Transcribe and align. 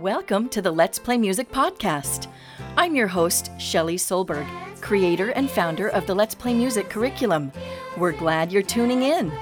Welcome 0.00 0.50
to 0.50 0.60
the 0.60 0.70
Let's 0.70 0.98
Play 0.98 1.16
Music 1.16 1.50
podcast. 1.50 2.30
I'm 2.76 2.94
your 2.94 3.06
host, 3.06 3.50
Shelley 3.58 3.96
Solberg, 3.96 4.46
creator 4.82 5.30
and 5.30 5.50
founder 5.50 5.88
of 5.88 6.06
the 6.06 6.14
Let's 6.14 6.34
Play 6.34 6.52
Music 6.52 6.90
curriculum. 6.90 7.50
We're 7.96 8.12
glad 8.12 8.52
you're 8.52 8.60
tuning 8.60 9.02
in. 9.02 9.32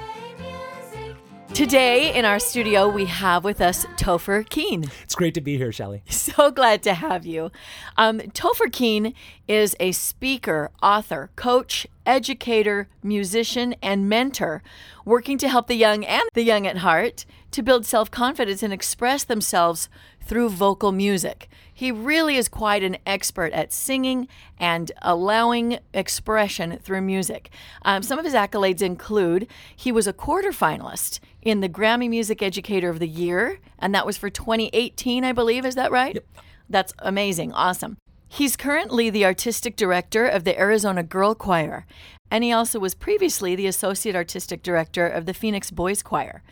Today 1.53 2.15
in 2.15 2.23
our 2.23 2.39
studio, 2.39 2.87
we 2.87 3.03
have 3.03 3.43
with 3.43 3.59
us 3.59 3.85
Topher 3.97 4.47
Keen. 4.47 4.85
It's 5.03 5.15
great 5.15 5.33
to 5.33 5.41
be 5.41 5.57
here, 5.57 5.73
Shelley. 5.73 6.03
So 6.09 6.51
glad 6.51 6.83
to 6.83 6.93
have 6.93 7.25
you. 7.25 7.51
Um, 7.97 8.19
Topher 8.19 8.71
Keen 8.71 9.13
is 9.49 9.75
a 9.79 9.91
speaker, 9.91 10.71
author, 10.81 11.31
coach, 11.35 11.85
educator, 12.05 12.87
musician, 13.03 13.75
and 13.81 14.07
mentor, 14.09 14.63
working 15.05 15.37
to 15.37 15.49
help 15.49 15.67
the 15.67 15.75
young 15.75 16.03
and 16.03 16.23
the 16.33 16.43
young 16.43 16.65
at 16.67 16.77
heart 16.77 17.25
to 17.55 17.63
build 17.63 17.85
self 17.85 18.11
confidence 18.11 18.61
and 18.61 18.73
express 18.73 19.23
themselves 19.23 19.87
through 20.21 20.49
vocal 20.49 20.91
music. 20.91 21.47
He 21.73 21.89
really 21.89 22.35
is 22.35 22.49
quite 22.49 22.83
an 22.83 22.97
expert 23.05 23.53
at 23.53 23.71
singing 23.71 24.27
and 24.59 24.91
allowing 25.01 25.79
expression 25.93 26.77
through 26.79 27.01
music. 27.01 27.49
Um, 27.83 28.03
some 28.03 28.19
of 28.19 28.25
his 28.25 28.33
accolades 28.33 28.81
include 28.81 29.47
he 29.73 29.89
was 29.89 30.05
a 30.05 30.11
quarterfinalist 30.11 31.21
in 31.41 31.61
the 31.61 31.69
Grammy 31.69 32.09
Music 32.09 32.43
Educator 32.43 32.89
of 32.89 32.99
the 32.99 33.07
Year, 33.07 33.59
and 33.79 33.95
that 33.95 34.05
was 34.05 34.17
for 34.17 34.29
2018, 34.29 35.23
I 35.23 35.31
believe. 35.31 35.65
Is 35.65 35.75
that 35.75 35.93
right? 35.93 36.15
Yep. 36.15 36.25
That's 36.69 36.93
amazing. 36.99 37.53
Awesome. 37.53 37.95
He's 38.27 38.57
currently 38.57 39.09
the 39.09 39.23
artistic 39.23 39.77
director 39.77 40.27
of 40.27 40.43
the 40.43 40.59
Arizona 40.59 41.03
Girl 41.03 41.33
Choir, 41.33 41.85
and 42.29 42.43
he 42.43 42.51
also 42.51 42.79
was 42.79 42.95
previously 42.95 43.55
the 43.55 43.67
associate 43.67 44.15
artistic 44.15 44.61
director 44.61 45.07
of 45.07 45.25
the 45.25 45.33
Phoenix 45.33 45.71
Boys 45.71 46.03
Choir. 46.03 46.43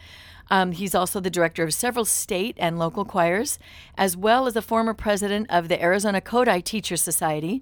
Um, 0.50 0.72
he's 0.74 0.94
also 0.94 1.20
the 1.20 1.30
director 1.30 1.64
of 1.64 1.74
several 1.74 2.06
state 2.06 2.56
and 2.60 2.78
local 2.78 3.06
choirs, 3.06 3.60
as 3.98 4.16
well 4.18 4.46
as 4.46 4.56
a 4.56 4.62
former 4.62 4.94
president 4.94 5.48
of 5.50 5.68
the 5.68 5.82
Arizona 5.82 6.22
Kodály 6.22 6.64
Teacher 6.64 6.98
Society, 6.98 7.62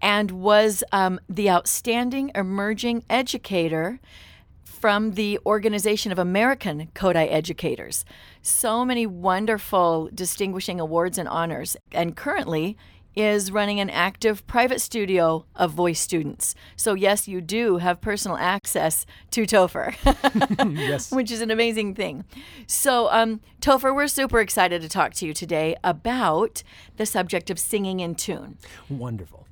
and 0.00 0.30
was 0.30 0.82
um, 0.92 1.20
the 1.28 1.50
outstanding 1.50 2.30
emerging 2.34 3.04
educator 3.10 4.00
from 4.64 5.12
the 5.12 5.38
Organization 5.44 6.10
of 6.10 6.18
American 6.18 6.88
Kodály 6.94 7.30
Educators. 7.30 8.04
So 8.40 8.82
many 8.84 9.06
wonderful 9.06 10.08
distinguishing 10.14 10.80
awards 10.80 11.18
and 11.18 11.28
honors. 11.28 11.76
And 11.92 12.16
currently, 12.16 12.78
is 13.16 13.50
running 13.50 13.80
an 13.80 13.90
active 13.90 14.46
private 14.46 14.80
studio 14.80 15.44
of 15.56 15.72
voice 15.72 16.00
students. 16.00 16.54
So, 16.76 16.94
yes, 16.94 17.26
you 17.26 17.40
do 17.40 17.78
have 17.78 18.00
personal 18.00 18.36
access 18.36 19.06
to 19.32 19.42
Topher, 19.42 19.94
yes. 20.76 21.10
which 21.10 21.30
is 21.30 21.40
an 21.40 21.50
amazing 21.50 21.94
thing. 21.94 22.24
So, 22.66 23.08
um, 23.10 23.40
Topher, 23.60 23.94
we're 23.94 24.08
super 24.08 24.40
excited 24.40 24.82
to 24.82 24.88
talk 24.88 25.14
to 25.14 25.26
you 25.26 25.34
today 25.34 25.76
about 25.82 26.62
the 26.96 27.06
subject 27.06 27.50
of 27.50 27.58
singing 27.58 28.00
in 28.00 28.14
tune. 28.14 28.58
Wonderful. 28.88 29.46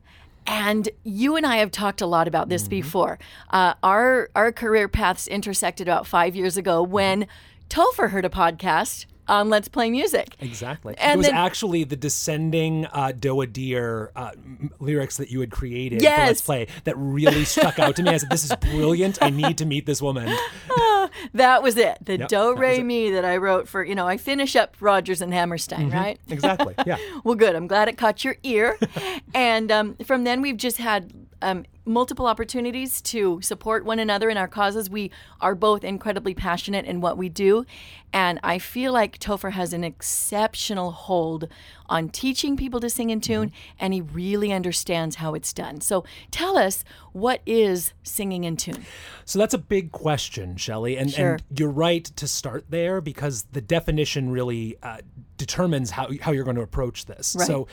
And 0.47 0.89
you 1.05 1.37
and 1.37 1.45
I 1.45 1.59
have 1.59 1.71
talked 1.71 2.01
a 2.01 2.07
lot 2.07 2.27
about 2.27 2.49
this 2.49 2.63
mm-hmm. 2.63 2.71
before. 2.71 3.19
Uh, 3.51 3.75
our 3.83 4.31
our 4.35 4.51
career 4.51 4.89
paths 4.89 5.29
intersected 5.29 5.87
about 5.87 6.07
five 6.07 6.35
years 6.35 6.57
ago 6.57 6.83
when 6.83 7.27
Topher 7.69 8.11
heard 8.11 8.25
a 8.25 8.31
podcast 8.31 9.05
on 9.29 9.49
Let's 9.49 9.69
Play 9.69 9.91
Music. 9.91 10.37
Exactly. 10.41 10.95
And 10.99 11.15
it 11.15 11.17
was 11.19 11.27
then, 11.27 11.37
actually 11.37 11.85
the 11.85 11.97
descending 11.97 12.87
uh, 12.87 13.13
Doe 13.13 13.41
A 13.43 13.47
Deer 13.47 14.11
uh, 14.17 14.31
lyrics 14.79 15.17
that 15.19 15.31
you 15.31 15.41
had 15.41 15.51
created 15.51 16.03
yes. 16.03 16.19
for 16.19 16.27
Let's 16.27 16.41
Play 16.41 16.67
that 16.85 16.97
really 16.97 17.45
stuck 17.45 17.79
out 17.79 17.97
to 17.97 18.03
me. 18.03 18.11
I 18.11 18.17
said, 18.17 18.31
"This 18.31 18.45
is 18.45 18.55
brilliant. 18.57 19.19
I 19.23 19.31
need 19.31 19.59
to 19.59 19.67
meet 19.67 19.87
this 19.87 20.01
woman." 20.03 20.29
Uh, 20.71 21.09
that 21.35 21.63
was 21.63 21.77
it. 21.77 21.99
The 22.01 22.19
yep, 22.19 22.29
Do 22.29 22.55
Re 22.57 22.83
Mi 22.83 23.11
that 23.11 23.25
I 23.25 23.37
wrote 23.37 23.69
for 23.69 23.85
you 23.85 23.95
know 23.95 24.07
I 24.07 24.17
finish 24.17 24.57
up 24.57 24.77
Rodgers 24.81 25.21
and 25.21 25.33
Hammerstein, 25.33 25.89
mm-hmm. 25.89 25.97
right? 25.97 26.21
Exactly. 26.29 26.75
Yeah. 26.87 26.97
well, 27.23 27.35
good. 27.35 27.55
I'm 27.55 27.67
glad 27.67 27.89
it 27.89 27.99
caught 27.99 28.25
your 28.25 28.37
ear. 28.45 28.79
and 29.35 29.71
um, 29.71 29.97
from 30.05 30.25
then 30.25 30.41
we've 30.41 30.57
just 30.57 30.79
had 30.79 31.13
um, 31.43 31.65
multiple 31.85 32.27
opportunities 32.27 33.01
to 33.01 33.41
support 33.41 33.85
one 33.85 33.99
another 33.99 34.29
in 34.29 34.37
our 34.37 34.49
causes. 34.49 34.91
We 34.91 35.11
are 35.41 35.55
both 35.55 35.85
incredibly 35.85 36.35
passionate 36.35 36.85
in 36.85 37.01
what 37.01 37.17
we 37.17 37.29
do. 37.29 37.65
And 38.13 38.39
I 38.43 38.59
feel 38.59 38.93
like 38.93 39.19
Topher 39.19 39.53
has 39.53 39.73
an 39.73 39.85
exceptional 39.85 40.93
hold 40.93 41.49
on 41.89 42.09
teaching 42.09 42.57
people 42.57 42.81
to 42.81 42.91
sing 42.91 43.11
in 43.11 43.21
tune, 43.21 43.49
mm-hmm. 43.49 43.77
and 43.79 43.95
he 43.95 44.01
really 44.01 44.53
understands 44.53 45.17
how 45.17 45.35
it's 45.35 45.53
done. 45.53 45.81
So 45.81 46.05
tell 46.31 46.59
us, 46.59 46.85
what 47.13 47.41
is 47.47 47.93
singing 48.03 48.45
in 48.45 48.57
tune? 48.57 48.85
So 49.25 49.39
that's 49.39 49.55
a 49.55 49.59
big 49.59 49.93
question, 49.93 50.57
Shelley. 50.57 50.97
And, 50.97 51.11
sure. 51.11 51.33
and 51.35 51.43
you're 51.59 51.71
right 51.71 52.05
to 52.05 52.29
start 52.29 52.67
there 52.69 53.01
because 53.01 53.45
the 53.53 53.61
definition 53.61 54.31
really 54.31 54.77
uh, 54.83 54.99
determines 55.37 55.91
how, 55.91 56.09
how 56.21 56.33
you're 56.33 56.45
going 56.45 56.57
to 56.57 56.63
approach 56.63 57.07
this. 57.07 57.37
Right. 57.39 57.47
So 57.47 57.69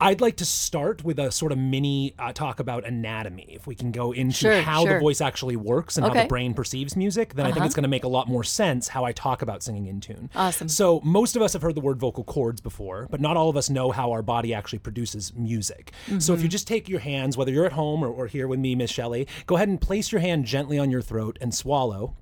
I'd 0.00 0.20
like 0.20 0.36
to 0.36 0.44
start 0.44 1.04
with 1.04 1.18
a 1.18 1.30
sort 1.30 1.52
of 1.52 1.58
mini 1.58 2.14
uh, 2.18 2.32
talk 2.32 2.60
about 2.60 2.84
anatomy. 2.84 3.46
If 3.50 3.66
we 3.66 3.74
can 3.74 3.92
go 3.92 4.12
into 4.12 4.36
sure, 4.36 4.60
how 4.60 4.84
sure. 4.84 4.94
the 4.94 5.00
voice 5.00 5.20
actually 5.20 5.56
works 5.56 5.96
and 5.96 6.04
okay. 6.04 6.18
how 6.18 6.22
the 6.24 6.28
brain 6.28 6.52
perceives 6.52 6.96
music, 6.96 7.34
then 7.34 7.46
uh-huh. 7.46 7.50
I 7.50 7.52
think 7.52 7.60
Uh-huh. 7.60 7.66
it's 7.66 7.74
going 7.74 7.84
to 7.84 7.88
make 7.88 8.04
a 8.04 8.08
lot 8.08 8.28
more 8.28 8.44
sense 8.44 8.88
how 8.88 9.04
I 9.04 9.12
talk 9.12 9.40
about 9.40 9.62
singing 9.62 9.86
in 9.86 10.00
tune. 10.00 10.30
Awesome. 10.34 10.68
So, 10.68 11.00
most 11.04 11.36
of 11.36 11.42
us 11.42 11.52
have 11.52 11.62
heard 11.62 11.76
the 11.76 11.80
word 11.80 11.98
vocal 11.98 12.24
cords 12.24 12.60
before, 12.60 13.06
but 13.10 13.20
not 13.20 13.36
all 13.36 13.48
of 13.48 13.56
us 13.56 13.70
know 13.70 13.92
how 13.92 14.10
our 14.10 14.22
body 14.22 14.52
actually 14.52 14.80
produces 14.80 15.32
music. 15.34 15.92
Mm-hmm. 16.06 16.18
So, 16.18 16.34
if 16.34 16.42
you 16.42 16.48
just 16.48 16.66
take 16.66 16.88
your 16.88 17.00
hands, 17.00 17.36
whether 17.36 17.52
you're 17.52 17.66
at 17.66 17.72
home 17.72 18.02
or, 18.02 18.08
or 18.08 18.26
here 18.26 18.48
with 18.48 18.58
me, 18.58 18.74
Miss 18.74 18.90
Shelley, 18.90 19.28
go 19.46 19.54
ahead 19.56 19.68
and 19.68 19.80
place 19.80 20.10
your 20.12 20.20
hand 20.20 20.44
gently 20.44 20.78
on 20.78 20.90
your 20.90 21.02
throat 21.02 21.38
and 21.40 21.54
swallow 21.54 22.16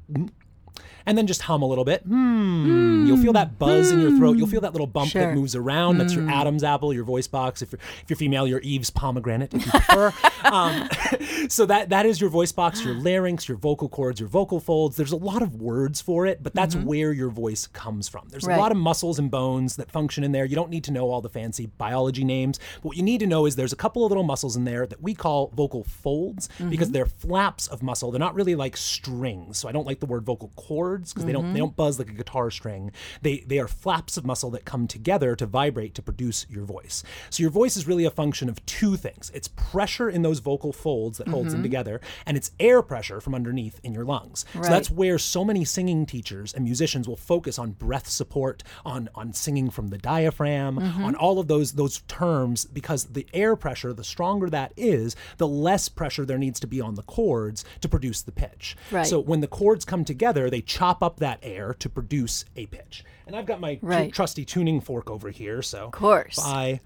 and 1.07 1.17
then 1.17 1.27
just 1.27 1.43
hum 1.43 1.63
a 1.63 1.67
little 1.67 1.85
bit. 1.85 2.03
Hmm. 2.03 3.03
Mm. 3.03 3.07
You'll 3.07 3.19
feel 3.19 3.33
that 3.33 3.59
buzz 3.59 3.91
mm. 3.91 3.95
in 3.95 4.01
your 4.01 4.17
throat. 4.17 4.37
You'll 4.37 4.47
feel 4.47 4.61
that 4.61 4.73
little 4.73 4.87
bump 4.87 5.11
sure. 5.11 5.23
that 5.23 5.35
moves 5.35 5.55
around. 5.55 5.97
Mm. 5.97 5.99
That's 5.99 6.15
your 6.15 6.25
hmm. 6.25 6.31
Adam's 6.31 6.65
apple, 6.65 6.93
your 6.93 7.05
voice 7.05 7.27
box. 7.27 7.63
If 7.63 7.73
you're 7.73 7.81
if 8.03 8.11
you're 8.11 8.17
female, 8.17 8.47
your 8.47 8.61
Eve's 8.61 8.91
pomegranate, 8.91 9.55
if 9.55 9.67
you 9.67 9.71
prefer. 9.71 10.13
um, 10.45 10.89
so 11.49 11.67
that 11.67 11.91
that 11.91 12.07
is 12.07 12.21
your 12.21 12.31
voice 12.31 12.53
box, 12.53 12.85
your 12.85 12.95
larynx, 12.95 13.49
your 13.49 13.59
vocal 13.59 13.89
cords, 13.89 14.21
your 14.21 14.29
vocal 14.29 14.61
folds. 14.61 14.97
There's 14.97 15.13
a 15.13 15.17
lot 15.17 15.43
of 15.43 15.61
words 15.61 16.01
for 16.01 16.27
it, 16.27 16.43
but 16.43 16.55
that's 16.55 16.75
mm-hmm. 16.75 16.87
where 16.87 17.13
your 17.13 17.31
voice 17.31 17.67
comes 17.67 18.09
from. 18.09 18.29
There's 18.29 18.45
right. 18.45 18.57
a 18.57 18.61
lot 18.61 18.73
of 18.73 18.79
muscles 18.79 19.19
and 19.19 19.31
bones 19.31 19.77
that 19.77 19.91
function 19.91 20.25
in 20.25 20.33
there. 20.33 20.45
You 20.45 20.57
don't 20.57 20.71
need 20.71 20.85
to 20.85 20.93
know 20.93 21.11
all 21.11 21.21
the 21.21 21.29
fancy 21.29 21.67
biology 21.67 22.25
names, 22.25 22.59
but 22.77 22.89
what 22.89 22.97
you 22.97 23.03
need 23.03 23.21
to 23.21 23.27
know 23.27 23.47
is 23.47 23.57
there's 23.57 23.73
a 23.73 23.77
couple 23.77 24.05
of 24.05 24.11
little 24.11 24.25
muscles 24.25 24.57
in 24.57 24.65
there 24.65 24.87
that 24.87 25.03
we 25.03 25.15
call 25.15 25.53
vocal 25.55 25.85
folds 25.85 26.49
mm-hmm. 26.49 26.71
because 26.71 26.91
they're 26.91 27.07
flaps 27.07 27.67
of 27.67 27.83
muscle. 27.83 28.11
They're 28.11 28.19
not 28.19 28.35
really 28.35 28.55
like 28.55 28.77
strings. 28.77 29.59
So 29.59 29.69
I 29.69 29.73
don't 29.73 29.87
like 29.87 30.01
the 30.01 30.07
word 30.07 30.25
vocal 30.25 30.51
cords 30.93 31.13
because 31.13 31.23
mm-hmm. 31.23 31.27
they 31.29 31.33
don't 31.33 31.53
they 31.53 31.59
don't 31.59 31.77
buzz 31.77 31.99
like 31.99 32.09
a 32.09 32.13
guitar 32.13 32.51
string. 32.51 32.93
They 33.23 33.39
they 33.47 33.59
are 33.59 33.69
flaps 33.69 34.17
of 34.17 34.25
muscle 34.25 34.51
that 34.51 34.65
come 34.65 34.87
together 34.87 35.35
to 35.37 35.47
vibrate 35.47 35.95
to 35.95 36.03
produce 36.03 36.47
your 36.49 36.65
voice. 36.65 37.03
So 37.31 37.43
your 37.43 37.51
voice 37.51 37.77
is 37.77 37.87
really 37.87 38.05
a 38.05 38.11
function 38.11 38.49
of 38.49 38.65
two 38.67 38.97
things. 38.97 39.31
It's 39.35 39.49
pressure 39.49 40.09
in 40.09 40.23
those 40.23 40.41
vocal 40.41 40.73
folds 40.73 41.19
that 41.19 41.25
mm-hmm. 41.25 41.35
holds 41.35 41.53
them 41.53 41.59
mm-hmm. 41.59 41.65
together, 41.65 42.01
and 42.27 42.37
it's 42.37 42.51
air 42.61 42.83
pressure 42.83 43.21
from 43.21 43.35
underneath 43.35 43.81
in 43.83 43.93
your 43.93 44.05
lungs. 44.05 44.45
Right. 44.55 44.65
So 44.65 44.71
that's 44.71 44.91
where 44.91 45.19
so 45.19 45.45
many 45.45 45.65
singing 45.65 46.07
teachers 46.07 46.53
and 46.55 46.65
musicians 46.65 47.09
will 47.09 47.17
focus 47.17 47.59
on 47.59 47.73
breath 47.73 48.09
support, 48.09 48.63
on 48.85 49.09
on 49.15 49.33
singing 49.33 49.71
from 49.71 49.89
the 49.89 49.99
diaphragm, 49.99 50.77
mm-hmm. 50.77 51.05
on 51.05 51.15
all 51.15 51.39
of 51.39 51.49
those 51.49 51.73
those 51.73 52.01
terms 52.09 52.65
because 52.65 53.05
the 53.05 53.27
air 53.33 53.57
pressure, 53.57 53.93
the 53.93 54.05
stronger 54.05 54.51
that 54.51 54.73
is, 54.77 55.17
the 55.39 55.49
less 55.49 55.89
pressure 55.89 56.25
there 56.25 56.39
needs 56.39 56.61
to 56.61 56.67
be 56.67 56.81
on 56.81 56.95
the 56.95 57.03
chords 57.03 57.65
to 57.81 57.89
produce 57.89 58.23
the 58.23 58.33
pitch. 58.33 58.77
Right. 58.91 59.07
So 59.07 59.21
when 59.21 59.41
the 59.41 59.47
chords 59.47 59.85
come 59.85 60.05
together, 60.05 60.51
they 60.51 60.61
chop 60.83 61.01
up 61.01 61.21
that 61.21 61.39
air 61.45 61.75
to 61.79 61.89
produce 61.89 62.45
a 62.57 62.67
pitch. 62.67 63.05
And 63.29 63.37
I've 63.37 63.47
got 63.47 63.61
my 63.61 63.79
right. 63.83 64.13
trusty 64.13 64.45
tuning 64.45 64.81
fork 64.81 65.09
over 65.09 65.31
here, 65.31 65.63
so 65.63 65.87
of 65.87 65.93
course. 65.93 66.41
I 66.43 66.81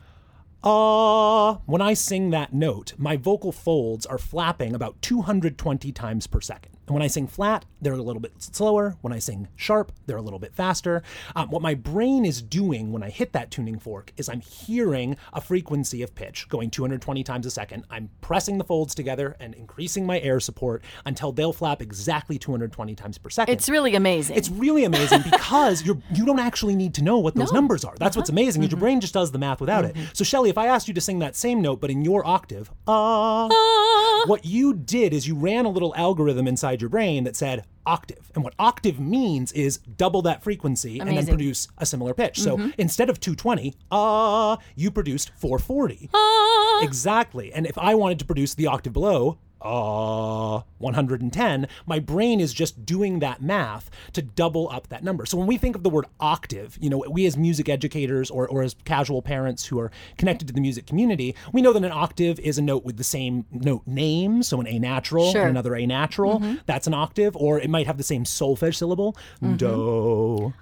uh 0.63 1.55
when 1.65 1.81
I 1.81 1.95
sing 1.95 2.29
that 2.31 2.53
note, 2.53 2.93
my 2.99 3.17
vocal 3.17 3.53
folds 3.53 4.05
are 4.05 4.19
flapping 4.19 4.75
about 4.75 5.01
220 5.01 5.93
times 5.93 6.27
per 6.27 6.43
second. 6.43 6.76
And 6.87 6.95
when 6.95 7.03
I 7.03 7.09
sing 7.09 7.27
flat, 7.27 7.65
they're 7.81 7.93
a 7.93 7.97
little 7.97 8.21
bit 8.21 8.33
slower. 8.39 8.97
When 9.01 9.13
I 9.13 9.19
sing 9.19 9.49
sharp, 9.57 9.93
they're 10.07 10.17
a 10.17 10.23
little 10.23 10.39
bit 10.39 10.55
faster. 10.55 11.03
Um, 11.35 11.51
what 11.51 11.63
my 11.63 11.75
brain 11.75 12.25
is 12.25 12.41
doing 12.41 12.93
when 12.93 13.03
I 13.03 13.11
hit 13.11 13.33
that 13.33 13.51
tuning 13.51 13.79
fork 13.79 14.13
is 14.17 14.29
I'm 14.29 14.41
hearing 14.41 15.17
a 15.33 15.41
frequency 15.41 16.03
of 16.03 16.15
pitch 16.15 16.49
going 16.49 16.71
220 16.71 17.25
times 17.25 17.45
a 17.45 17.51
second. 17.51 17.85
I'm 17.91 18.11
pressing 18.21 18.59
the 18.59 18.65
folds 18.65 18.95
together 18.95 19.37
and 19.41 19.55
increasing 19.55 20.07
my 20.07 20.21
air 20.21 20.39
support 20.39 20.83
until 21.05 21.33
they'll 21.33 21.53
flap 21.53 21.83
exactly 21.83 22.39
220 22.39 22.95
times 22.95 23.19
per 23.19 23.31
second. 23.31 23.53
It's 23.53 23.69
really 23.69 23.95
amazing. 23.97 24.37
It's 24.37 24.51
really 24.51 24.85
amazing 24.85 25.23
because 25.31 25.85
you're 25.85 25.99
you 26.15 26.25
don't 26.25 26.39
actually 26.39 26.77
need 26.77 26.95
to 26.95 27.03
know 27.03 27.19
what 27.19 27.35
those 27.35 27.53
no. 27.53 27.57
numbers 27.57 27.85
are. 27.85 27.95
That's 27.99 28.17
uh-huh. 28.17 28.21
what's 28.21 28.31
amazing. 28.31 28.63
Mm-hmm. 28.63 28.71
Your 28.71 28.81
brain 28.81 29.01
just 29.01 29.15
does 29.15 29.33
the 29.33 29.39
math 29.39 29.61
without 29.61 29.85
mm-hmm. 29.85 30.01
it. 30.01 30.17
So 30.17 30.25
Shelley, 30.25 30.51
if 30.51 30.59
I 30.59 30.67
asked 30.67 30.87
you 30.87 30.95
to 30.95 31.01
sing 31.01 31.19
that 31.19 31.35
same 31.35 31.61
note 31.61 31.81
but 31.81 31.91
in 31.91 32.05
your 32.05 32.25
octave, 32.27 32.71
uh, 32.87 33.47
uh. 33.47 34.27
what 34.27 34.45
you 34.45 34.73
did 34.73 35.13
is 35.13 35.27
you 35.27 35.35
ran 35.35 35.65
a 35.65 35.71
little 35.71 35.95
algorithm 35.97 36.47
inside 36.47 36.76
inside 36.77 36.83
your 36.83 36.91
brain 36.91 37.25
that 37.25 37.37
said 37.37 37.65
octave. 37.87 38.31
And 38.35 38.45
what 38.45 38.55
octave 38.59 38.99
means 38.99 39.53
is 39.53 39.79
double 39.79 40.23
that 40.23 40.43
frequency 40.43 40.99
Amazing. 40.99 41.09
and 41.09 41.19
then 41.19 41.27
produce 41.27 41.69
a 41.79 41.87
similar 41.87 42.15
pitch. 42.15 42.41
Mm-hmm. 42.41 42.67
So 42.67 42.73
instead 42.79 43.09
of 43.09 43.21
220, 43.21 43.75
ah, 43.91 44.53
uh, 44.53 44.57
you 44.75 44.91
produced 44.91 45.31
440. 45.37 46.11
Uh. 46.13 46.85
Exactly. 46.85 47.53
And 47.53 47.67
if 47.67 47.79
I 47.79 47.95
wanted 47.95 48.19
to 48.19 48.25
produce 48.25 48.55
the 48.55 48.67
octave 48.67 48.93
below, 48.93 49.39
uh 49.67 50.63
110, 50.79 51.67
my 51.87 51.99
brain 51.99 52.41
is 52.41 52.53
just 52.53 52.85
doing 52.87 53.19
that 53.21 53.43
math 53.43 53.91
to 54.13 54.23
double 54.23 54.69
up 54.71 54.89
that 54.89 55.03
number. 55.03 55.27
So 55.27 55.37
when 55.37 55.47
we 55.47 55.57
think 55.57 55.75
of 55.75 55.83
the 55.83 55.91
word 55.91 56.07
octave, 56.21 56.79
you 56.81 56.89
know, 56.91 57.05
we 57.11 57.27
as 57.27 57.37
music 57.37 57.69
educators 57.69 58.31
or, 58.31 58.47
or 58.49 58.63
as 58.63 58.77
casual 58.85 59.23
parents 59.23 59.65
who 59.67 59.79
are 59.81 59.91
connected 60.19 60.47
to 60.49 60.55
the 60.55 60.61
music 60.61 60.87
community, 60.87 61.35
we 61.53 61.63
know 61.63 61.73
that 61.73 61.85
an 61.85 61.93
octave 61.93 62.39
is 62.41 62.59
a 62.59 62.63
note 62.63 62.85
with 62.85 62.97
the 62.97 63.05
same 63.05 63.45
note 63.51 63.83
name, 63.87 64.43
so 64.43 64.61
an 64.61 64.67
A 64.69 64.79
natural 64.79 65.33
Sure. 65.33 65.43
and 65.43 65.51
another 65.51 65.75
A 65.75 65.87
natural, 65.87 66.43
that's 66.67 66.87
an 66.87 66.95
octave, 66.95 67.35
or 67.37 67.59
it 67.59 67.71
might 67.71 67.87
have 67.87 67.97
the 67.97 68.05
same 68.05 68.25
solfege 68.25 68.77
syllable, 68.77 69.17
do. 69.57 70.53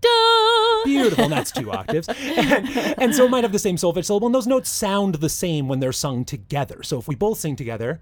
Duh. 0.00 0.08
Beautiful, 0.84 1.24
and 1.24 1.32
that's 1.32 1.50
two 1.50 1.70
octaves. 1.70 2.08
And, 2.08 2.68
and 2.98 3.14
so 3.14 3.26
it 3.26 3.30
might 3.30 3.44
have 3.44 3.52
the 3.52 3.58
same 3.58 3.76
solfege 3.76 4.06
syllable, 4.06 4.26
and 4.26 4.34
those 4.34 4.46
notes 4.46 4.70
sound 4.70 5.16
the 5.16 5.28
same 5.28 5.68
when 5.68 5.80
they're 5.80 5.92
sung 5.92 6.24
together. 6.24 6.82
So 6.82 6.98
if 6.98 7.08
we 7.08 7.14
both 7.14 7.38
sing 7.38 7.56
together, 7.56 8.00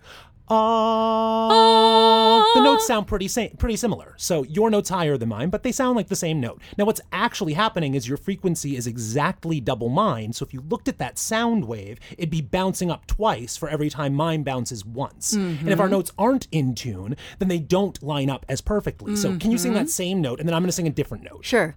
ah, 0.48 2.44
the 2.54 2.62
notes 2.62 2.86
sound 2.86 3.06
pretty 3.06 3.28
sa- 3.28 3.48
pretty 3.58 3.76
similar. 3.76 4.14
So 4.16 4.44
your 4.44 4.70
note's 4.70 4.88
higher 4.88 5.16
than 5.18 5.28
mine, 5.28 5.50
but 5.50 5.62
they 5.62 5.72
sound 5.72 5.96
like 5.96 6.08
the 6.08 6.16
same 6.16 6.40
note. 6.40 6.60
Now 6.78 6.84
what's 6.84 7.00
actually 7.12 7.54
happening 7.54 7.94
is 7.94 8.08
your 8.08 8.16
frequency 8.16 8.76
is 8.76 8.86
exactly 8.86 9.60
double 9.60 9.88
mine. 9.88 10.32
So 10.32 10.44
if 10.44 10.54
you 10.54 10.62
looked 10.68 10.88
at 10.88 10.98
that 10.98 11.18
sound 11.18 11.66
wave, 11.66 11.98
it'd 12.16 12.30
be 12.30 12.42
bouncing 12.42 12.90
up 12.90 13.06
twice 13.06 13.56
for 13.56 13.68
every 13.68 13.90
time 13.90 14.14
mine 14.14 14.42
bounces 14.42 14.84
once. 14.84 15.32
And 15.32 15.68
if 15.68 15.80
our 15.80 15.88
notes 15.88 16.12
aren't 16.18 16.48
in 16.52 16.74
tune, 16.74 17.16
then 17.38 17.48
they 17.48 17.58
don't 17.58 18.00
line 18.02 18.30
up 18.30 18.46
as 18.48 18.60
perfectly. 18.60 19.16
So 19.16 19.36
can 19.38 19.50
you 19.50 19.58
sing 19.58 19.74
that 19.74 19.90
same 19.90 20.20
note, 20.20 20.40
and 20.40 20.48
then 20.48 20.54
I'm 20.54 20.62
going 20.62 20.68
to 20.68 20.72
sing 20.72 20.86
a 20.86 20.90
different 20.90 21.24
note. 21.24 21.44
Sure. 21.44 21.76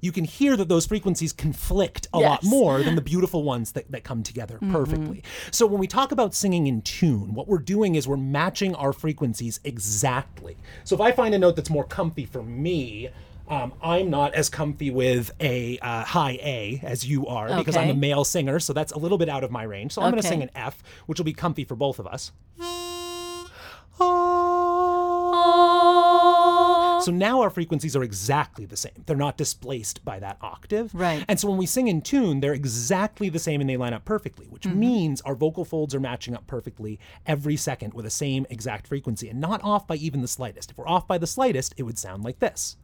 You 0.00 0.10
can 0.12 0.24
hear 0.24 0.56
that 0.56 0.68
those 0.68 0.84
frequencies 0.84 1.32
conflict 1.32 2.08
a 2.12 2.18
lot 2.18 2.42
more 2.42 2.82
than 2.82 2.96
the 2.96 3.00
beautiful 3.00 3.44
ones 3.44 3.72
that, 3.72 3.90
that 3.90 4.02
come 4.04 4.22
together 4.22 4.58
perfectly. 4.70 5.22
So 5.50 5.66
when 5.66 5.78
we 5.78 5.86
talk 5.86 6.12
about 6.12 6.34
singing 6.34 6.66
in 6.66 6.82
tune, 6.82 7.34
what 7.34 7.46
we're 7.46 7.58
doing 7.58 7.94
is 7.94 8.08
we're 8.08 8.16
matching 8.16 8.74
our 8.74 8.92
frequencies 8.92 9.60
exactly. 9.64 10.56
So 10.84 10.94
if 10.96 11.00
I 11.00 11.12
find 11.12 11.34
a 11.34 11.38
note 11.38 11.56
that's 11.56 11.70
more 11.70 11.84
comfy 11.84 12.26
for 12.26 12.42
me, 12.42 13.10
um, 13.48 13.72
I'm 13.82 14.10
not 14.10 14.34
as 14.34 14.48
comfy 14.48 14.90
with 14.90 15.30
a 15.40 15.78
uh, 15.78 16.04
high 16.04 16.38
A 16.42 16.80
as 16.82 17.06
you 17.06 17.26
are 17.26 17.56
because 17.58 17.76
I'm 17.76 17.90
a 17.90 17.94
male 17.94 18.24
singer, 18.24 18.58
so 18.58 18.72
that's 18.72 18.92
a 18.92 18.98
little 18.98 19.18
bit 19.18 19.28
out 19.28 19.44
of 19.44 19.50
my 19.50 19.62
range. 19.62 19.92
So 19.92 20.02
I'm 20.02 20.10
going 20.10 20.22
to 20.22 20.28
sing 20.28 20.42
an 20.42 20.50
F, 20.54 20.82
which 21.06 21.18
will 21.18 21.24
be 21.24 21.32
comfy 21.32 21.64
for 21.64 21.76
both 21.76 21.98
of 21.98 22.06
us. 22.06 22.32
So 27.02 27.12
now 27.12 27.40
our 27.42 27.50
frequencies 27.50 27.94
are 27.96 28.02
exactly 28.02 28.64
the 28.64 28.76
same. 28.76 29.04
They're 29.06 29.16
not 29.16 29.36
displaced 29.36 30.04
by 30.04 30.18
that 30.20 30.38
octave. 30.40 30.94
Right. 30.94 31.24
And 31.28 31.38
so 31.38 31.48
when 31.48 31.58
we 31.58 31.66
sing 31.66 31.88
in 31.88 32.00
tune, 32.02 32.40
they're 32.40 32.54
exactly 32.54 33.28
the 33.28 33.38
same 33.38 33.60
and 33.60 33.68
they 33.68 33.76
line 33.76 33.92
up 33.92 34.04
perfectly, 34.04 34.46
which 34.46 34.62
Mm-hmm. 34.62 34.78
means 34.80 35.20
our 35.22 35.34
vocal 35.34 35.64
folds 35.64 35.94
are 35.94 36.00
matching 36.00 36.34
up 36.34 36.46
perfectly 36.46 36.98
every 37.26 37.56
second 37.56 37.92
with 37.94 38.04
the 38.04 38.10
same 38.10 38.46
exact 38.48 38.86
frequency 38.86 39.28
and 39.28 39.40
not 39.40 39.60
off 39.64 39.86
by 39.86 39.96
even 39.96 40.22
the 40.22 40.28
slightest. 40.28 40.70
If 40.70 40.78
we're 40.78 40.88
off 40.88 41.06
by 41.08 41.18
the 41.18 41.26
slightest, 41.26 41.74
it 41.76 41.82
would 41.82 41.98
sound 41.98 42.22
like 42.24 42.38
this. 42.38 42.76